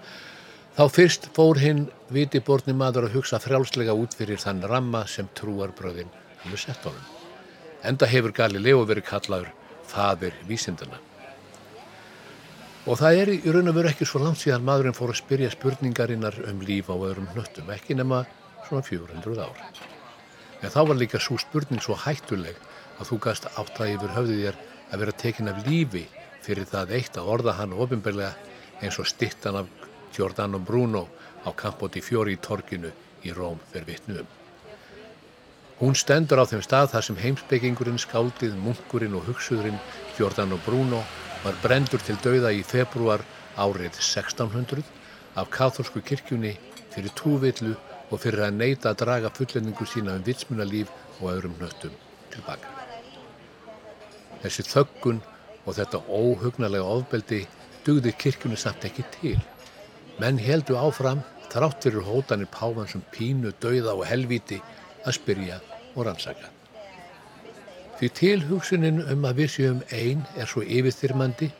þá 0.75 0.85
fyrst 0.91 1.29
fór 1.35 1.59
hinn 1.61 1.85
vitiborni 2.11 2.73
maður 2.75 3.07
að 3.07 3.19
hugsa 3.19 3.39
frjálslega 3.39 3.93
út 3.95 4.15
fyrir 4.17 4.41
þann 4.41 4.65
ramma 4.67 5.05
sem 5.07 5.27
trúarbröðin 5.37 6.11
hefur 6.43 6.59
sett 6.59 6.83
honum. 6.83 7.05
Enda 7.85 8.09
hefur 8.11 8.33
Galileo 8.35 8.81
verið 8.87 9.07
kallaður 9.07 9.51
fadir 9.87 10.35
vísindana. 10.49 10.99
Og 12.85 12.99
það 12.99 13.19
er 13.21 13.31
í 13.33 13.53
raun 13.53 13.71
og 13.71 13.77
veru 13.77 13.89
ekki 13.89 14.05
svo 14.05 14.19
langt 14.21 14.41
síðan 14.41 14.65
maðurinn 14.67 14.97
fór 14.97 15.13
að 15.13 15.21
spyrja 15.21 15.53
spurningarinnar 15.53 16.41
um 16.51 16.59
líf 16.67 16.91
á 16.91 16.95
öðrum 16.95 17.31
hnöttum, 17.31 17.71
ekki 17.71 17.95
nema 17.97 18.25
svona 18.67 18.83
400 18.85 19.47
ár. 19.47 19.63
En 20.61 20.73
þá 20.73 20.81
var 20.91 20.99
líka 20.99 21.21
svo 21.23 21.39
spurning 21.39 21.81
svo 21.81 21.95
hættuleg 22.03 22.59
að 22.99 23.13
þú 23.13 23.21
gast 23.23 23.47
átt 23.55 23.79
að 23.79 23.95
yfir 23.95 24.13
höfðið 24.17 24.43
þér 24.43 24.61
að 24.91 25.01
vera 25.05 25.17
tekin 25.23 25.49
af 25.49 25.63
lífi 25.65 26.05
fyrir 26.45 26.67
það 26.69 26.93
eitt 26.99 27.17
að 27.17 27.31
orða 27.37 27.57
hann 27.61 27.73
ofinbeglega 27.73 28.35
eins 28.83 28.99
og 29.01 29.09
stittan 29.09 29.63
af 29.63 29.84
Giordano 30.15 30.59
Bruno 30.59 31.07
á 31.45 31.51
Campoti 31.51 32.01
Fiori 32.01 32.37
í 32.37 32.41
torkinu 32.41 32.91
í 33.25 33.33
Róm 33.35 33.59
fyrir 33.71 33.87
vittnum. 33.89 34.27
Hún 35.79 35.95
stendur 35.99 36.39
á 36.39 36.47
þeim 36.47 36.63
stað 36.63 36.93
þar 36.93 37.03
sem 37.03 37.17
heimsbyggingurinn, 37.19 37.99
skáldið, 37.99 38.53
munkurinn 38.63 39.17
og 39.19 39.25
hugsuðurinn 39.27 39.81
Giordano 40.15 40.55
Bruno 40.63 41.01
var 41.43 41.57
brendur 41.63 41.99
til 41.99 42.15
dauða 42.23 42.53
í 42.55 42.63
februar 42.63 43.25
árið 43.59 43.99
1600 43.99 44.85
af 45.35 45.51
katholsku 45.51 45.99
kirkjunni 45.99 46.53
fyrir 46.93 47.11
trúvillu 47.19 47.75
og 48.09 48.21
fyrir 48.23 48.45
að 48.47 48.57
neyta 48.61 48.93
að 48.93 49.01
draga 49.03 49.33
fullendingu 49.35 49.87
sína 49.89 50.15
um 50.15 50.23
vitsmunalíf 50.23 50.91
og 51.19 51.31
öðrum 51.33 51.59
nöttum 51.59 51.93
tilbaka. 52.31 52.71
Þessi 54.43 54.63
þöggun 54.69 55.19
og 55.65 55.75
þetta 55.75 56.03
óhugnalega 56.07 56.87
ofbeldi 56.95 57.41
dugði 57.85 58.15
kirkjunni 58.23 58.57
samt 58.59 58.87
ekki 58.87 59.05
til. 59.19 59.39
Menn 60.19 60.39
heldu 60.39 60.77
áfram 60.79 61.23
þrátt 61.51 61.83
fyrir 61.83 62.05
hótanir 62.07 62.47
páfan 62.51 62.87
sem 62.87 63.01
pínu, 63.11 63.51
dauða 63.59 63.95
og 63.95 64.05
helvíti 64.07 64.61
að 65.03 65.17
spyrja 65.17 65.59
og 65.95 66.05
rannsaka. 66.07 66.51
Því 67.99 68.09
tilhugsunin 68.19 69.03
um 69.11 69.27
að 69.27 69.41
við 69.41 69.51
séum 69.53 69.83
einn 69.95 70.23
er 70.35 70.49
svo 70.51 70.63
yfirþyrmandi. 70.63 71.51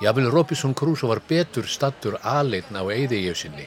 Jáfnvel 0.00 0.30
Robinson 0.32 0.74
Crusoe 0.76 1.10
var 1.10 1.20
betur 1.28 1.68
stattur 1.68 2.16
aðleitn 2.20 2.76
á 2.76 2.84
eigðegjöf 2.84 3.42
sinni. 3.42 3.66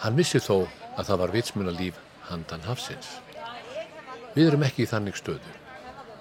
Hann 0.00 0.16
vissi 0.16 0.40
þó 0.40 0.64
að 0.96 1.08
það 1.08 1.20
var 1.22 1.34
vitsmunalíf 1.36 2.00
handan 2.28 2.64
hafsins. 2.66 3.18
Við 4.34 4.48
erum 4.48 4.64
ekki 4.68 4.86
í 4.86 4.90
þannig 4.90 5.16
stöðu. 5.20 5.56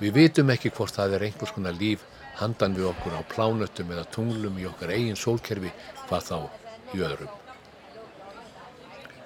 Við 0.02 0.16
vitum 0.20 0.52
ekki 0.52 0.72
hvort 0.76 0.96
það 0.96 1.18
er 1.18 1.28
einhvers 1.28 1.56
konar 1.56 1.76
líf 1.80 2.04
handan 2.40 2.76
við 2.76 2.90
okkur 2.92 3.16
á 3.16 3.22
plánöttum 3.32 3.92
eða 3.94 4.08
tunglum 4.16 4.60
í 4.60 4.68
okkar 4.68 4.96
eigin 4.96 5.20
sólkerfi 5.20 5.72
hvað 6.08 6.28
þá 6.28 6.38
í 6.96 7.04
öðrum. 7.06 7.41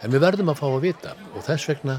En 0.05 0.13
við 0.13 0.21
verðum 0.21 0.51
að 0.51 0.59
fá 0.59 0.65
að 0.69 0.83
vita 0.83 1.11
og 1.33 1.45
þess 1.47 1.65
vegna 1.71 1.93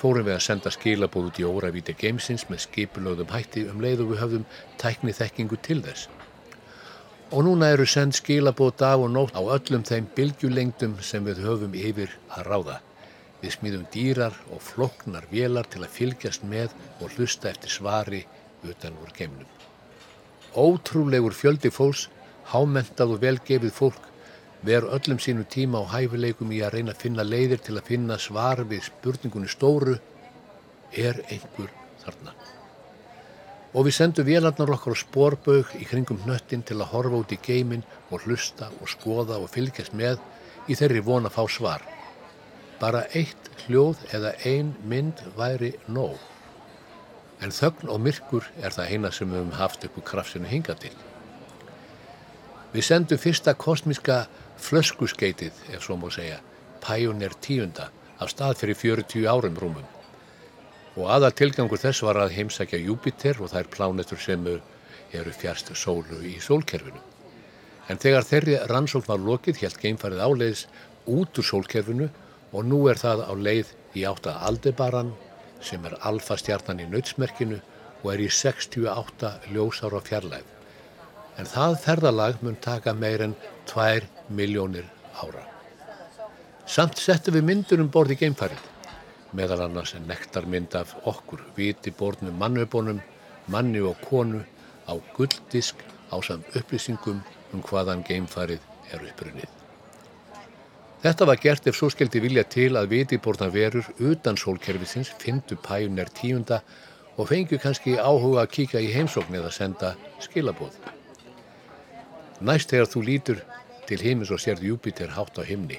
fórum 0.00 0.24
við 0.24 0.34
að 0.38 0.44
senda 0.46 0.70
skilabóð 0.72 1.26
út 1.28 1.40
í 1.42 1.44
óravíti 1.44 1.94
geimsins 2.00 2.46
með 2.48 2.62
skipulögðum 2.64 3.34
hætti 3.34 3.66
um 3.68 3.82
leið 3.84 4.00
og 4.00 4.12
við 4.14 4.22
höfðum 4.22 4.46
tækni 4.80 5.12
þekkingu 5.12 5.58
til 5.66 5.82
þess. 5.84 6.06
Og 7.36 7.44
núna 7.44 7.68
eru 7.74 7.84
send 7.84 8.16
skilabóð 8.16 8.72
dag 8.80 9.04
og 9.04 9.12
nótt 9.12 9.36
á 9.36 9.44
öllum 9.44 9.84
þeim 9.84 10.08
bylgjulengdum 10.16 10.96
sem 11.04 11.28
við 11.28 11.42
höfum 11.44 11.76
yfir 11.76 12.16
að 12.32 12.48
ráða. 12.48 12.78
Við 13.42 13.56
smíðum 13.58 13.84
dýrar 13.92 14.40
og 14.48 14.64
floknar 14.64 15.28
vélar 15.28 15.68
til 15.68 15.84
að 15.84 15.94
fylgjast 15.98 16.48
með 16.48 16.72
og 17.04 17.12
hlusta 17.12 17.52
eftir 17.52 17.76
svari 17.76 18.22
utan 18.64 18.96
úr 19.04 19.12
geimnum. 19.12 19.52
Ótrúlegur 20.56 21.36
fjöldi 21.36 21.68
fólks, 21.68 22.08
hámentað 22.48 23.18
og 23.18 23.24
velgefið 23.28 23.76
fólk 23.82 24.13
veru 24.64 24.88
öllum 24.96 25.20
sínum 25.20 25.44
tíma 25.44 25.82
á 25.84 25.92
hæfileikum 25.92 26.52
í 26.52 26.62
að 26.64 26.78
reyna 26.78 26.94
að 26.94 27.02
finna 27.04 27.24
leiðir 27.26 27.60
til 27.60 27.76
að 27.76 27.88
finna 27.90 28.18
svar 28.18 28.64
við 28.64 28.86
spurningunni 28.88 29.50
stóru 29.52 29.98
er 30.92 31.20
einhver 31.28 31.72
þarna. 32.02 32.32
Og 33.74 33.88
við 33.88 33.96
sendum 33.96 34.28
vélarnar 34.28 34.72
okkar 34.76 34.94
á 34.94 35.02
spórbaug 35.02 35.72
í 35.76 35.84
kringum 35.90 36.20
hnöttin 36.24 36.62
til 36.62 36.78
að 36.78 36.92
horfa 36.94 37.20
út 37.24 37.34
í 37.34 37.40
geimin 37.42 37.82
og 38.10 38.24
hlusta 38.24 38.70
og 38.80 38.88
skoða 38.88 39.40
og 39.42 39.50
fylgjast 39.50 39.96
með 39.98 40.22
í 40.70 40.76
þeirri 40.78 41.02
vona 41.04 41.28
að 41.28 41.36
fá 41.36 41.44
svar. 41.50 41.82
Bara 42.80 43.04
eitt 43.12 43.50
hljóð 43.64 44.00
eða 44.16 44.32
ein 44.46 44.72
mynd 44.86 45.20
væri 45.36 45.74
nóg. 45.88 46.16
En 47.42 47.52
þögn 47.52 47.90
og 47.90 48.00
myrkur 48.00 48.46
er 48.62 48.72
það 48.72 48.94
eina 48.94 49.10
sem 49.12 49.28
við 49.28 49.42
höfum 49.42 49.58
haft 49.58 49.84
úr 49.90 50.06
krafsinu 50.06 50.48
hinga 50.48 50.78
til. 50.78 50.94
Við 52.74 52.82
sendum 52.82 53.20
fyrsta 53.22 53.52
kosmiska 53.54 54.24
flöskuskeitið, 54.58 55.58
ef 55.76 55.84
svo 55.84 55.94
má 55.94 56.08
segja, 56.10 56.40
Pioneer 56.82 57.36
10. 57.38 57.68
af 58.18 58.30
stað 58.32 58.56
fyrir 58.64 58.78
40 58.80 59.28
árum 59.30 59.58
rúmum. 59.62 59.84
Og 60.98 61.06
aðal 61.14 61.30
tilgangur 61.38 61.78
þess 61.78 62.02
var 62.02 62.18
að 62.18 62.34
heimsækja 62.34 62.80
Júpiter 62.82 63.38
og 63.38 63.52
þær 63.52 63.70
plánetur 63.70 64.18
sem 64.18 64.48
eru 64.50 65.34
fjärst 65.38 65.70
sólu 65.78 66.18
í 66.26 66.32
sólkerfinu. 66.42 66.98
En 67.86 68.02
þegar 68.02 68.26
þeirri 68.26 68.58
rannsókn 68.66 69.06
var 69.06 69.22
lokið, 69.22 69.60
helt 69.62 69.78
geimfarið 69.78 70.24
áleiðis 70.26 70.64
út 71.06 71.38
úr 71.38 71.46
sólkerfinu 71.46 72.10
og 72.50 72.66
nú 72.66 72.80
er 72.90 72.98
það 72.98 73.22
á 73.30 73.32
leið 73.38 73.70
í 73.94 74.02
átta 74.10 74.34
Aldebaran 74.48 75.14
sem 75.62 75.86
er 75.86 75.94
alfastjarnan 76.02 76.82
í 76.82 76.90
nautsmerkinu 76.90 77.62
og 78.02 78.12
er 78.16 78.26
í 78.26 78.28
68 78.32 79.32
ljósára 79.54 80.02
fjarlæð. 80.02 80.50
En 81.38 81.48
það 81.50 81.80
ferðalag 81.82 82.42
mun 82.42 82.56
taka 82.62 82.94
meir 82.94 83.24
en 83.24 83.34
2 83.70 84.06
miljónir 84.28 84.86
ára. 85.18 85.42
Samt 86.66 87.00
settum 87.00 87.34
við 87.36 87.48
myndur 87.48 87.82
um 87.82 87.90
borð 87.92 88.14
í 88.14 88.20
geimfarið, 88.22 88.60
meðal 89.36 89.64
annars 89.66 89.96
nektarmynd 90.06 90.76
af 90.78 90.94
okkur, 91.10 91.42
viti 91.56 91.92
borðnum 91.92 92.38
mannvebónum, 92.40 93.02
manni 93.50 93.82
og 93.84 93.98
konu 94.06 94.44
á 94.88 94.94
gulldisk 95.16 95.82
á 96.08 96.16
samt 96.22 96.56
upplýsingum 96.56 97.20
um 97.52 97.66
hvaðan 97.66 98.06
geimfarið 98.06 98.62
er 98.92 99.04
upprunnið. 99.10 99.50
Þetta 101.04 101.26
var 101.28 101.40
gert 101.42 101.66
ef 101.68 101.76
svo 101.76 101.90
skildi 101.92 102.22
vilja 102.24 102.46
til 102.48 102.70
að 102.80 102.88
vitiborna 102.94 103.50
verur 103.52 103.90
utan 104.00 104.38
sólkerfisins 104.40 105.12
fyndu 105.20 105.58
pæjunar 105.60 106.08
tíunda 106.16 106.62
og 107.18 107.28
fengju 107.28 107.60
kannski 107.60 107.98
áhuga 108.00 108.46
að 108.46 108.52
kíka 108.56 108.80
í 108.80 108.92
heimsókn 108.94 109.36
eða 109.36 109.52
senda 109.52 109.94
skilabóð. 110.24 110.93
Næst 112.44 112.74
þegar 112.74 112.88
þú 112.92 113.00
lítur 113.06 113.38
til 113.88 114.00
himins 114.04 114.30
og 114.34 114.40
sérðu 114.42 114.74
Júpiter 114.74 115.14
hátt 115.16 115.38
á 115.40 115.42
himni, 115.48 115.78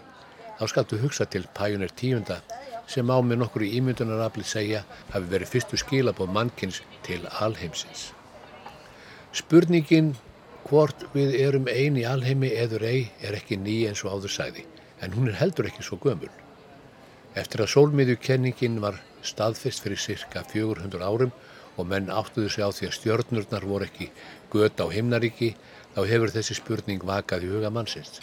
þá 0.58 0.66
skaltu 0.72 0.98
hugsa 0.98 1.28
til 1.30 1.46
pæjunar 1.54 1.92
tíunda 1.94 2.40
sem 2.90 3.06
á 3.06 3.18
með 3.22 3.44
nokkru 3.44 3.68
ímyndunarafli 3.70 4.46
segja 4.50 4.82
hafi 5.14 5.30
verið 5.30 5.52
fyrstu 5.52 5.78
skilabóð 5.78 6.32
mannkins 6.34 6.82
til 7.06 7.22
alheimsins. 7.42 8.08
Spurningin 9.36 10.16
hvort 10.66 11.06
við 11.14 11.36
erum 11.44 11.70
eini 11.70 12.06
alheimi 12.10 12.50
eður 12.58 12.88
ei 12.90 13.12
er 13.22 13.38
ekki 13.38 13.60
ný 13.62 13.84
eins 13.90 14.02
og 14.06 14.16
áður 14.16 14.34
sæði, 14.34 14.66
en 15.06 15.14
hún 15.14 15.30
er 15.30 15.38
heldur 15.38 15.70
ekki 15.70 15.86
svo 15.86 16.00
gömul. 16.02 16.32
Eftir 17.38 17.62
að 17.62 17.74
sólmiðjukenningin 17.76 18.82
var 18.82 18.98
staðfest 19.22 19.86
fyrir 19.86 20.02
cirka 20.02 20.42
400 20.50 21.06
árum 21.06 21.34
og 21.76 21.90
menn 21.92 22.10
áttuðu 22.10 22.50
sig 22.50 22.66
á 22.66 22.74
því 22.74 22.90
að 22.90 22.98
stjörnurnar 22.98 23.66
voru 23.70 23.86
ekki 23.86 24.10
göta 24.54 24.88
á 24.88 24.94
himnaríki, 24.94 25.54
þá 25.96 26.02
hefur 26.10 26.32
þessi 26.36 26.58
spurning 26.58 27.04
vakað 27.08 27.46
í 27.48 27.52
huga 27.54 27.72
mannsins. 27.72 28.20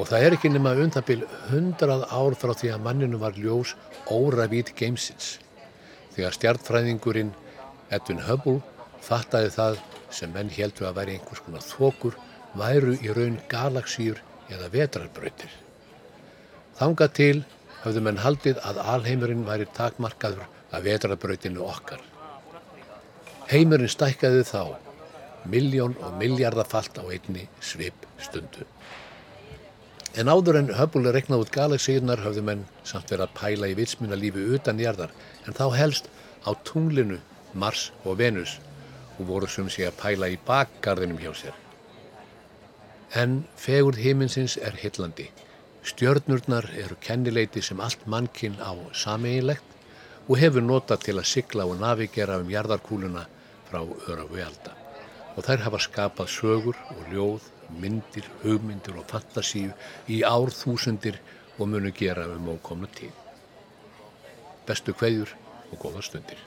Og 0.00 0.08
það 0.08 0.26
er 0.26 0.36
ekki 0.38 0.48
nema 0.48 0.72
undanbil 0.80 1.20
hundrað 1.50 2.06
ár 2.08 2.36
frá 2.40 2.54
því 2.56 2.70
að 2.72 2.84
manninu 2.86 3.18
var 3.20 3.36
ljós 3.36 3.74
órafít 4.08 4.72
geimsins. 4.78 5.34
Þegar 6.16 6.36
stjartfræðingurinn 6.38 7.34
Edwin 7.92 8.22
Hubble 8.24 8.62
fattaði 9.04 9.50
það 9.52 9.80
sem 10.12 10.32
menn 10.32 10.52
heldur 10.52 10.88
að 10.88 11.00
væri 11.00 11.16
einhvers 11.18 11.42
konar 11.44 11.64
þokur 11.66 12.16
væru 12.56 12.94
í 13.00 13.12
raun 13.12 13.36
galaksýr 13.52 14.20
eða 14.52 14.70
vetrarbröytir. 14.72 15.52
Þanga 16.80 17.08
til 17.12 17.44
hafðu 17.82 18.04
menn 18.06 18.20
haldið 18.22 18.60
að 18.64 18.80
alheimurinn 18.94 19.44
væri 19.44 19.68
takmarkaður 19.76 20.48
að 20.72 20.88
vetrarbröytinu 20.88 21.64
okkar. 21.68 22.00
Heimurinn 23.52 23.92
stækkaði 23.92 24.46
þá 24.48 24.62
miljón 25.50 25.96
og 26.00 26.18
miljardafalt 26.20 26.98
á 26.98 27.04
einni 27.06 27.48
svip 27.60 28.06
stundu. 28.20 28.66
En 30.12 30.28
áður 30.28 30.58
en 30.60 30.74
höfbúli 30.76 31.12
reknað 31.14 31.46
út 31.46 31.52
galaksíðunar 31.54 32.20
höfðu 32.20 32.42
menn 32.44 32.66
samt 32.84 33.08
verið 33.08 33.24
að 33.26 33.36
pæla 33.38 33.70
í 33.72 33.76
vitsmina 33.78 34.18
lífi 34.18 34.44
utan 34.56 34.80
jarðar 34.80 35.14
en 35.46 35.56
þá 35.56 35.64
helst 35.72 36.10
á 36.44 36.52
tunglinu, 36.68 37.18
Mars 37.54 37.90
og 38.04 38.18
Venus 38.20 38.58
og 39.18 39.26
voru 39.30 39.48
sem 39.48 39.70
sé 39.72 39.86
að 39.88 39.98
pæla 40.02 40.28
í 40.28 40.38
bakgarðinum 40.46 41.20
hjá 41.22 41.32
sér. 41.36 41.56
En 43.16 43.42
fegurð 43.56 44.00
himinsins 44.04 44.56
er 44.56 44.76
hillandi. 44.80 45.30
Stjörnurnar 45.84 46.68
eru 46.84 46.96
kennileiti 47.00 47.62
sem 47.64 47.80
allt 47.80 48.04
mannkinn 48.06 48.60
á 48.60 48.72
sameinlegt 48.92 50.28
og 50.28 50.38
hefur 50.38 50.64
nota 50.64 50.96
til 51.00 51.18
að 51.18 51.28
sigla 51.32 51.66
og 51.68 51.80
navigera 51.80 52.38
um 52.40 52.52
jarðarkúluna 52.52 53.26
frá 53.70 53.80
örafu 53.82 54.40
elda. 54.44 54.81
Og 55.36 55.44
þær 55.46 55.64
hafa 55.64 55.80
skapað 55.80 56.28
sögur 56.28 56.78
og 56.92 57.02
ljóð 57.12 57.48
myndir, 57.80 58.26
hugmyndir 58.42 58.98
og 59.00 59.08
fantasíu 59.08 59.72
í 60.08 60.20
árþúsundir 60.28 61.20
og 61.58 61.68
munu 61.72 61.92
gera 61.96 62.28
um 62.36 62.52
ókomna 62.52 62.90
tíð. 62.92 63.14
Bestu 64.68 64.94
kveðjur 64.96 65.32
og 65.72 65.78
góða 65.80 66.04
stundir. 66.04 66.38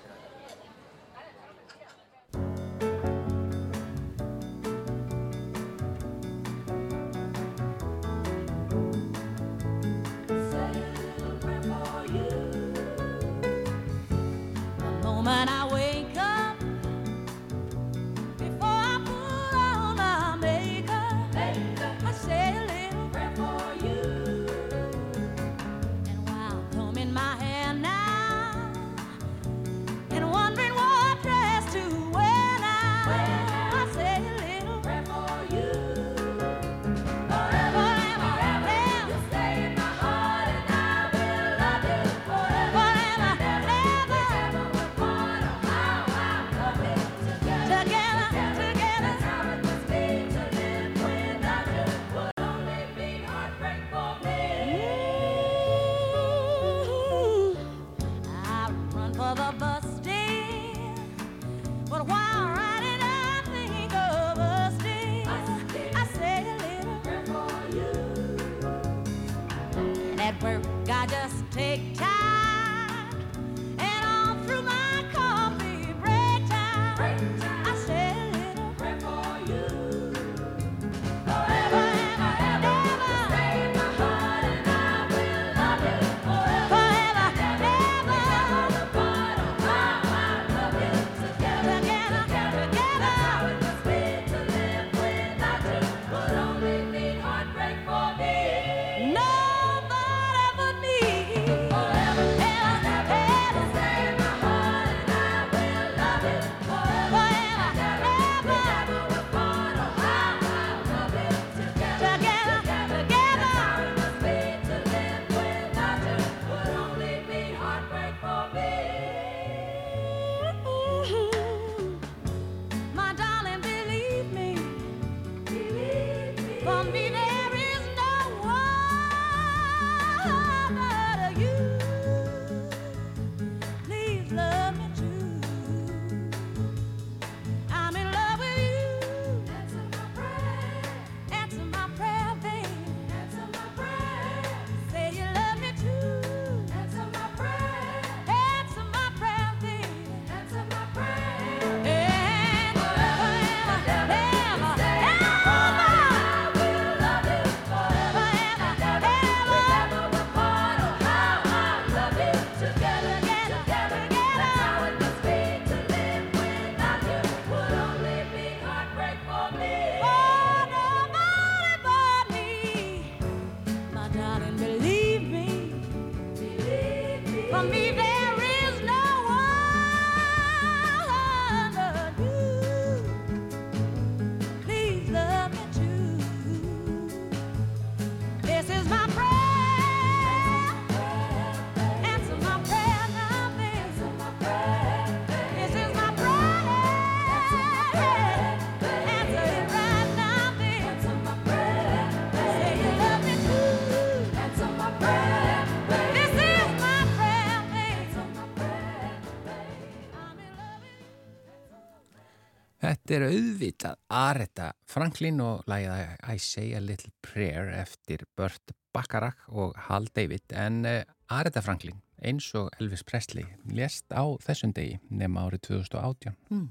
Þetta 213.16 213.30
er 213.30 213.32
auðvitað 213.39 213.99
Aretha 214.11 214.66
Franklin 214.91 215.38
og 215.39 215.61
lagið 215.72 216.18
I 216.28 216.34
Say 216.43 216.74
a 216.76 216.82
Little 216.84 217.13
Prayer 217.24 217.70
eftir 217.78 218.26
Burt 218.36 218.74
Bacharach 218.91 219.45
og 219.55 219.78
Hal 219.86 220.09
David 220.11 220.51
en 220.51 220.82
uh, 220.84 220.97
Aretha 221.32 221.63
Franklin 221.63 222.01
eins 222.20 222.49
og 222.59 222.76
Elvis 222.76 223.05
Presley 223.07 223.45
lést 223.72 224.11
á 224.11 224.20
þessum 224.43 224.74
degi 224.76 224.97
nema 225.07 225.45
árið 225.47 225.63
2018. 225.70 226.36
Mm. 226.51 226.68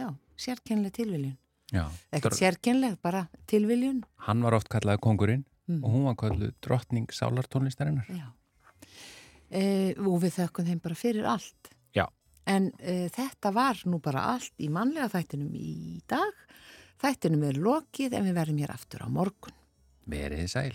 Já, 0.00 0.08
sérkennlega 0.34 0.96
tilviljun. 0.98 1.38
Já. 1.70 1.84
Ekkert 2.10 2.40
sérkennlega, 2.40 2.98
bara 2.98 3.28
tilviljun. 3.46 4.02
Hann 4.26 4.42
var 4.42 4.58
oft 4.58 4.72
kallaði 4.72 5.04
kongurinn 5.06 5.46
Mm. 5.70 5.84
og 5.84 5.90
hún 5.94 6.08
var 6.08 6.16
kalluð 6.18 6.56
drottning 6.66 7.06
sálartónlistarinnar. 7.14 8.08
Já. 8.10 8.32
E, 9.54 9.94
og 9.94 10.16
við 10.24 10.40
þökkum 10.40 10.66
þeim 10.66 10.80
bara 10.82 10.96
fyrir 10.98 11.28
allt. 11.30 11.70
En 12.50 12.70
e, 12.82 13.08
þetta 13.14 13.52
var 13.54 13.80
nú 13.86 14.00
bara 14.02 14.26
allt 14.34 14.54
í 14.58 14.70
mannlega 14.72 15.10
þættinum 15.12 15.54
í 15.54 16.00
dag. 16.10 16.46
Þættinum 17.00 17.44
er 17.48 17.60
lokið 17.62 18.16
en 18.18 18.26
við 18.28 18.40
verðum 18.40 18.62
hér 18.64 18.74
aftur 18.74 19.06
á 19.06 19.08
morgun. 19.12 19.54
Verið 20.10 20.48
sæl. 20.50 20.74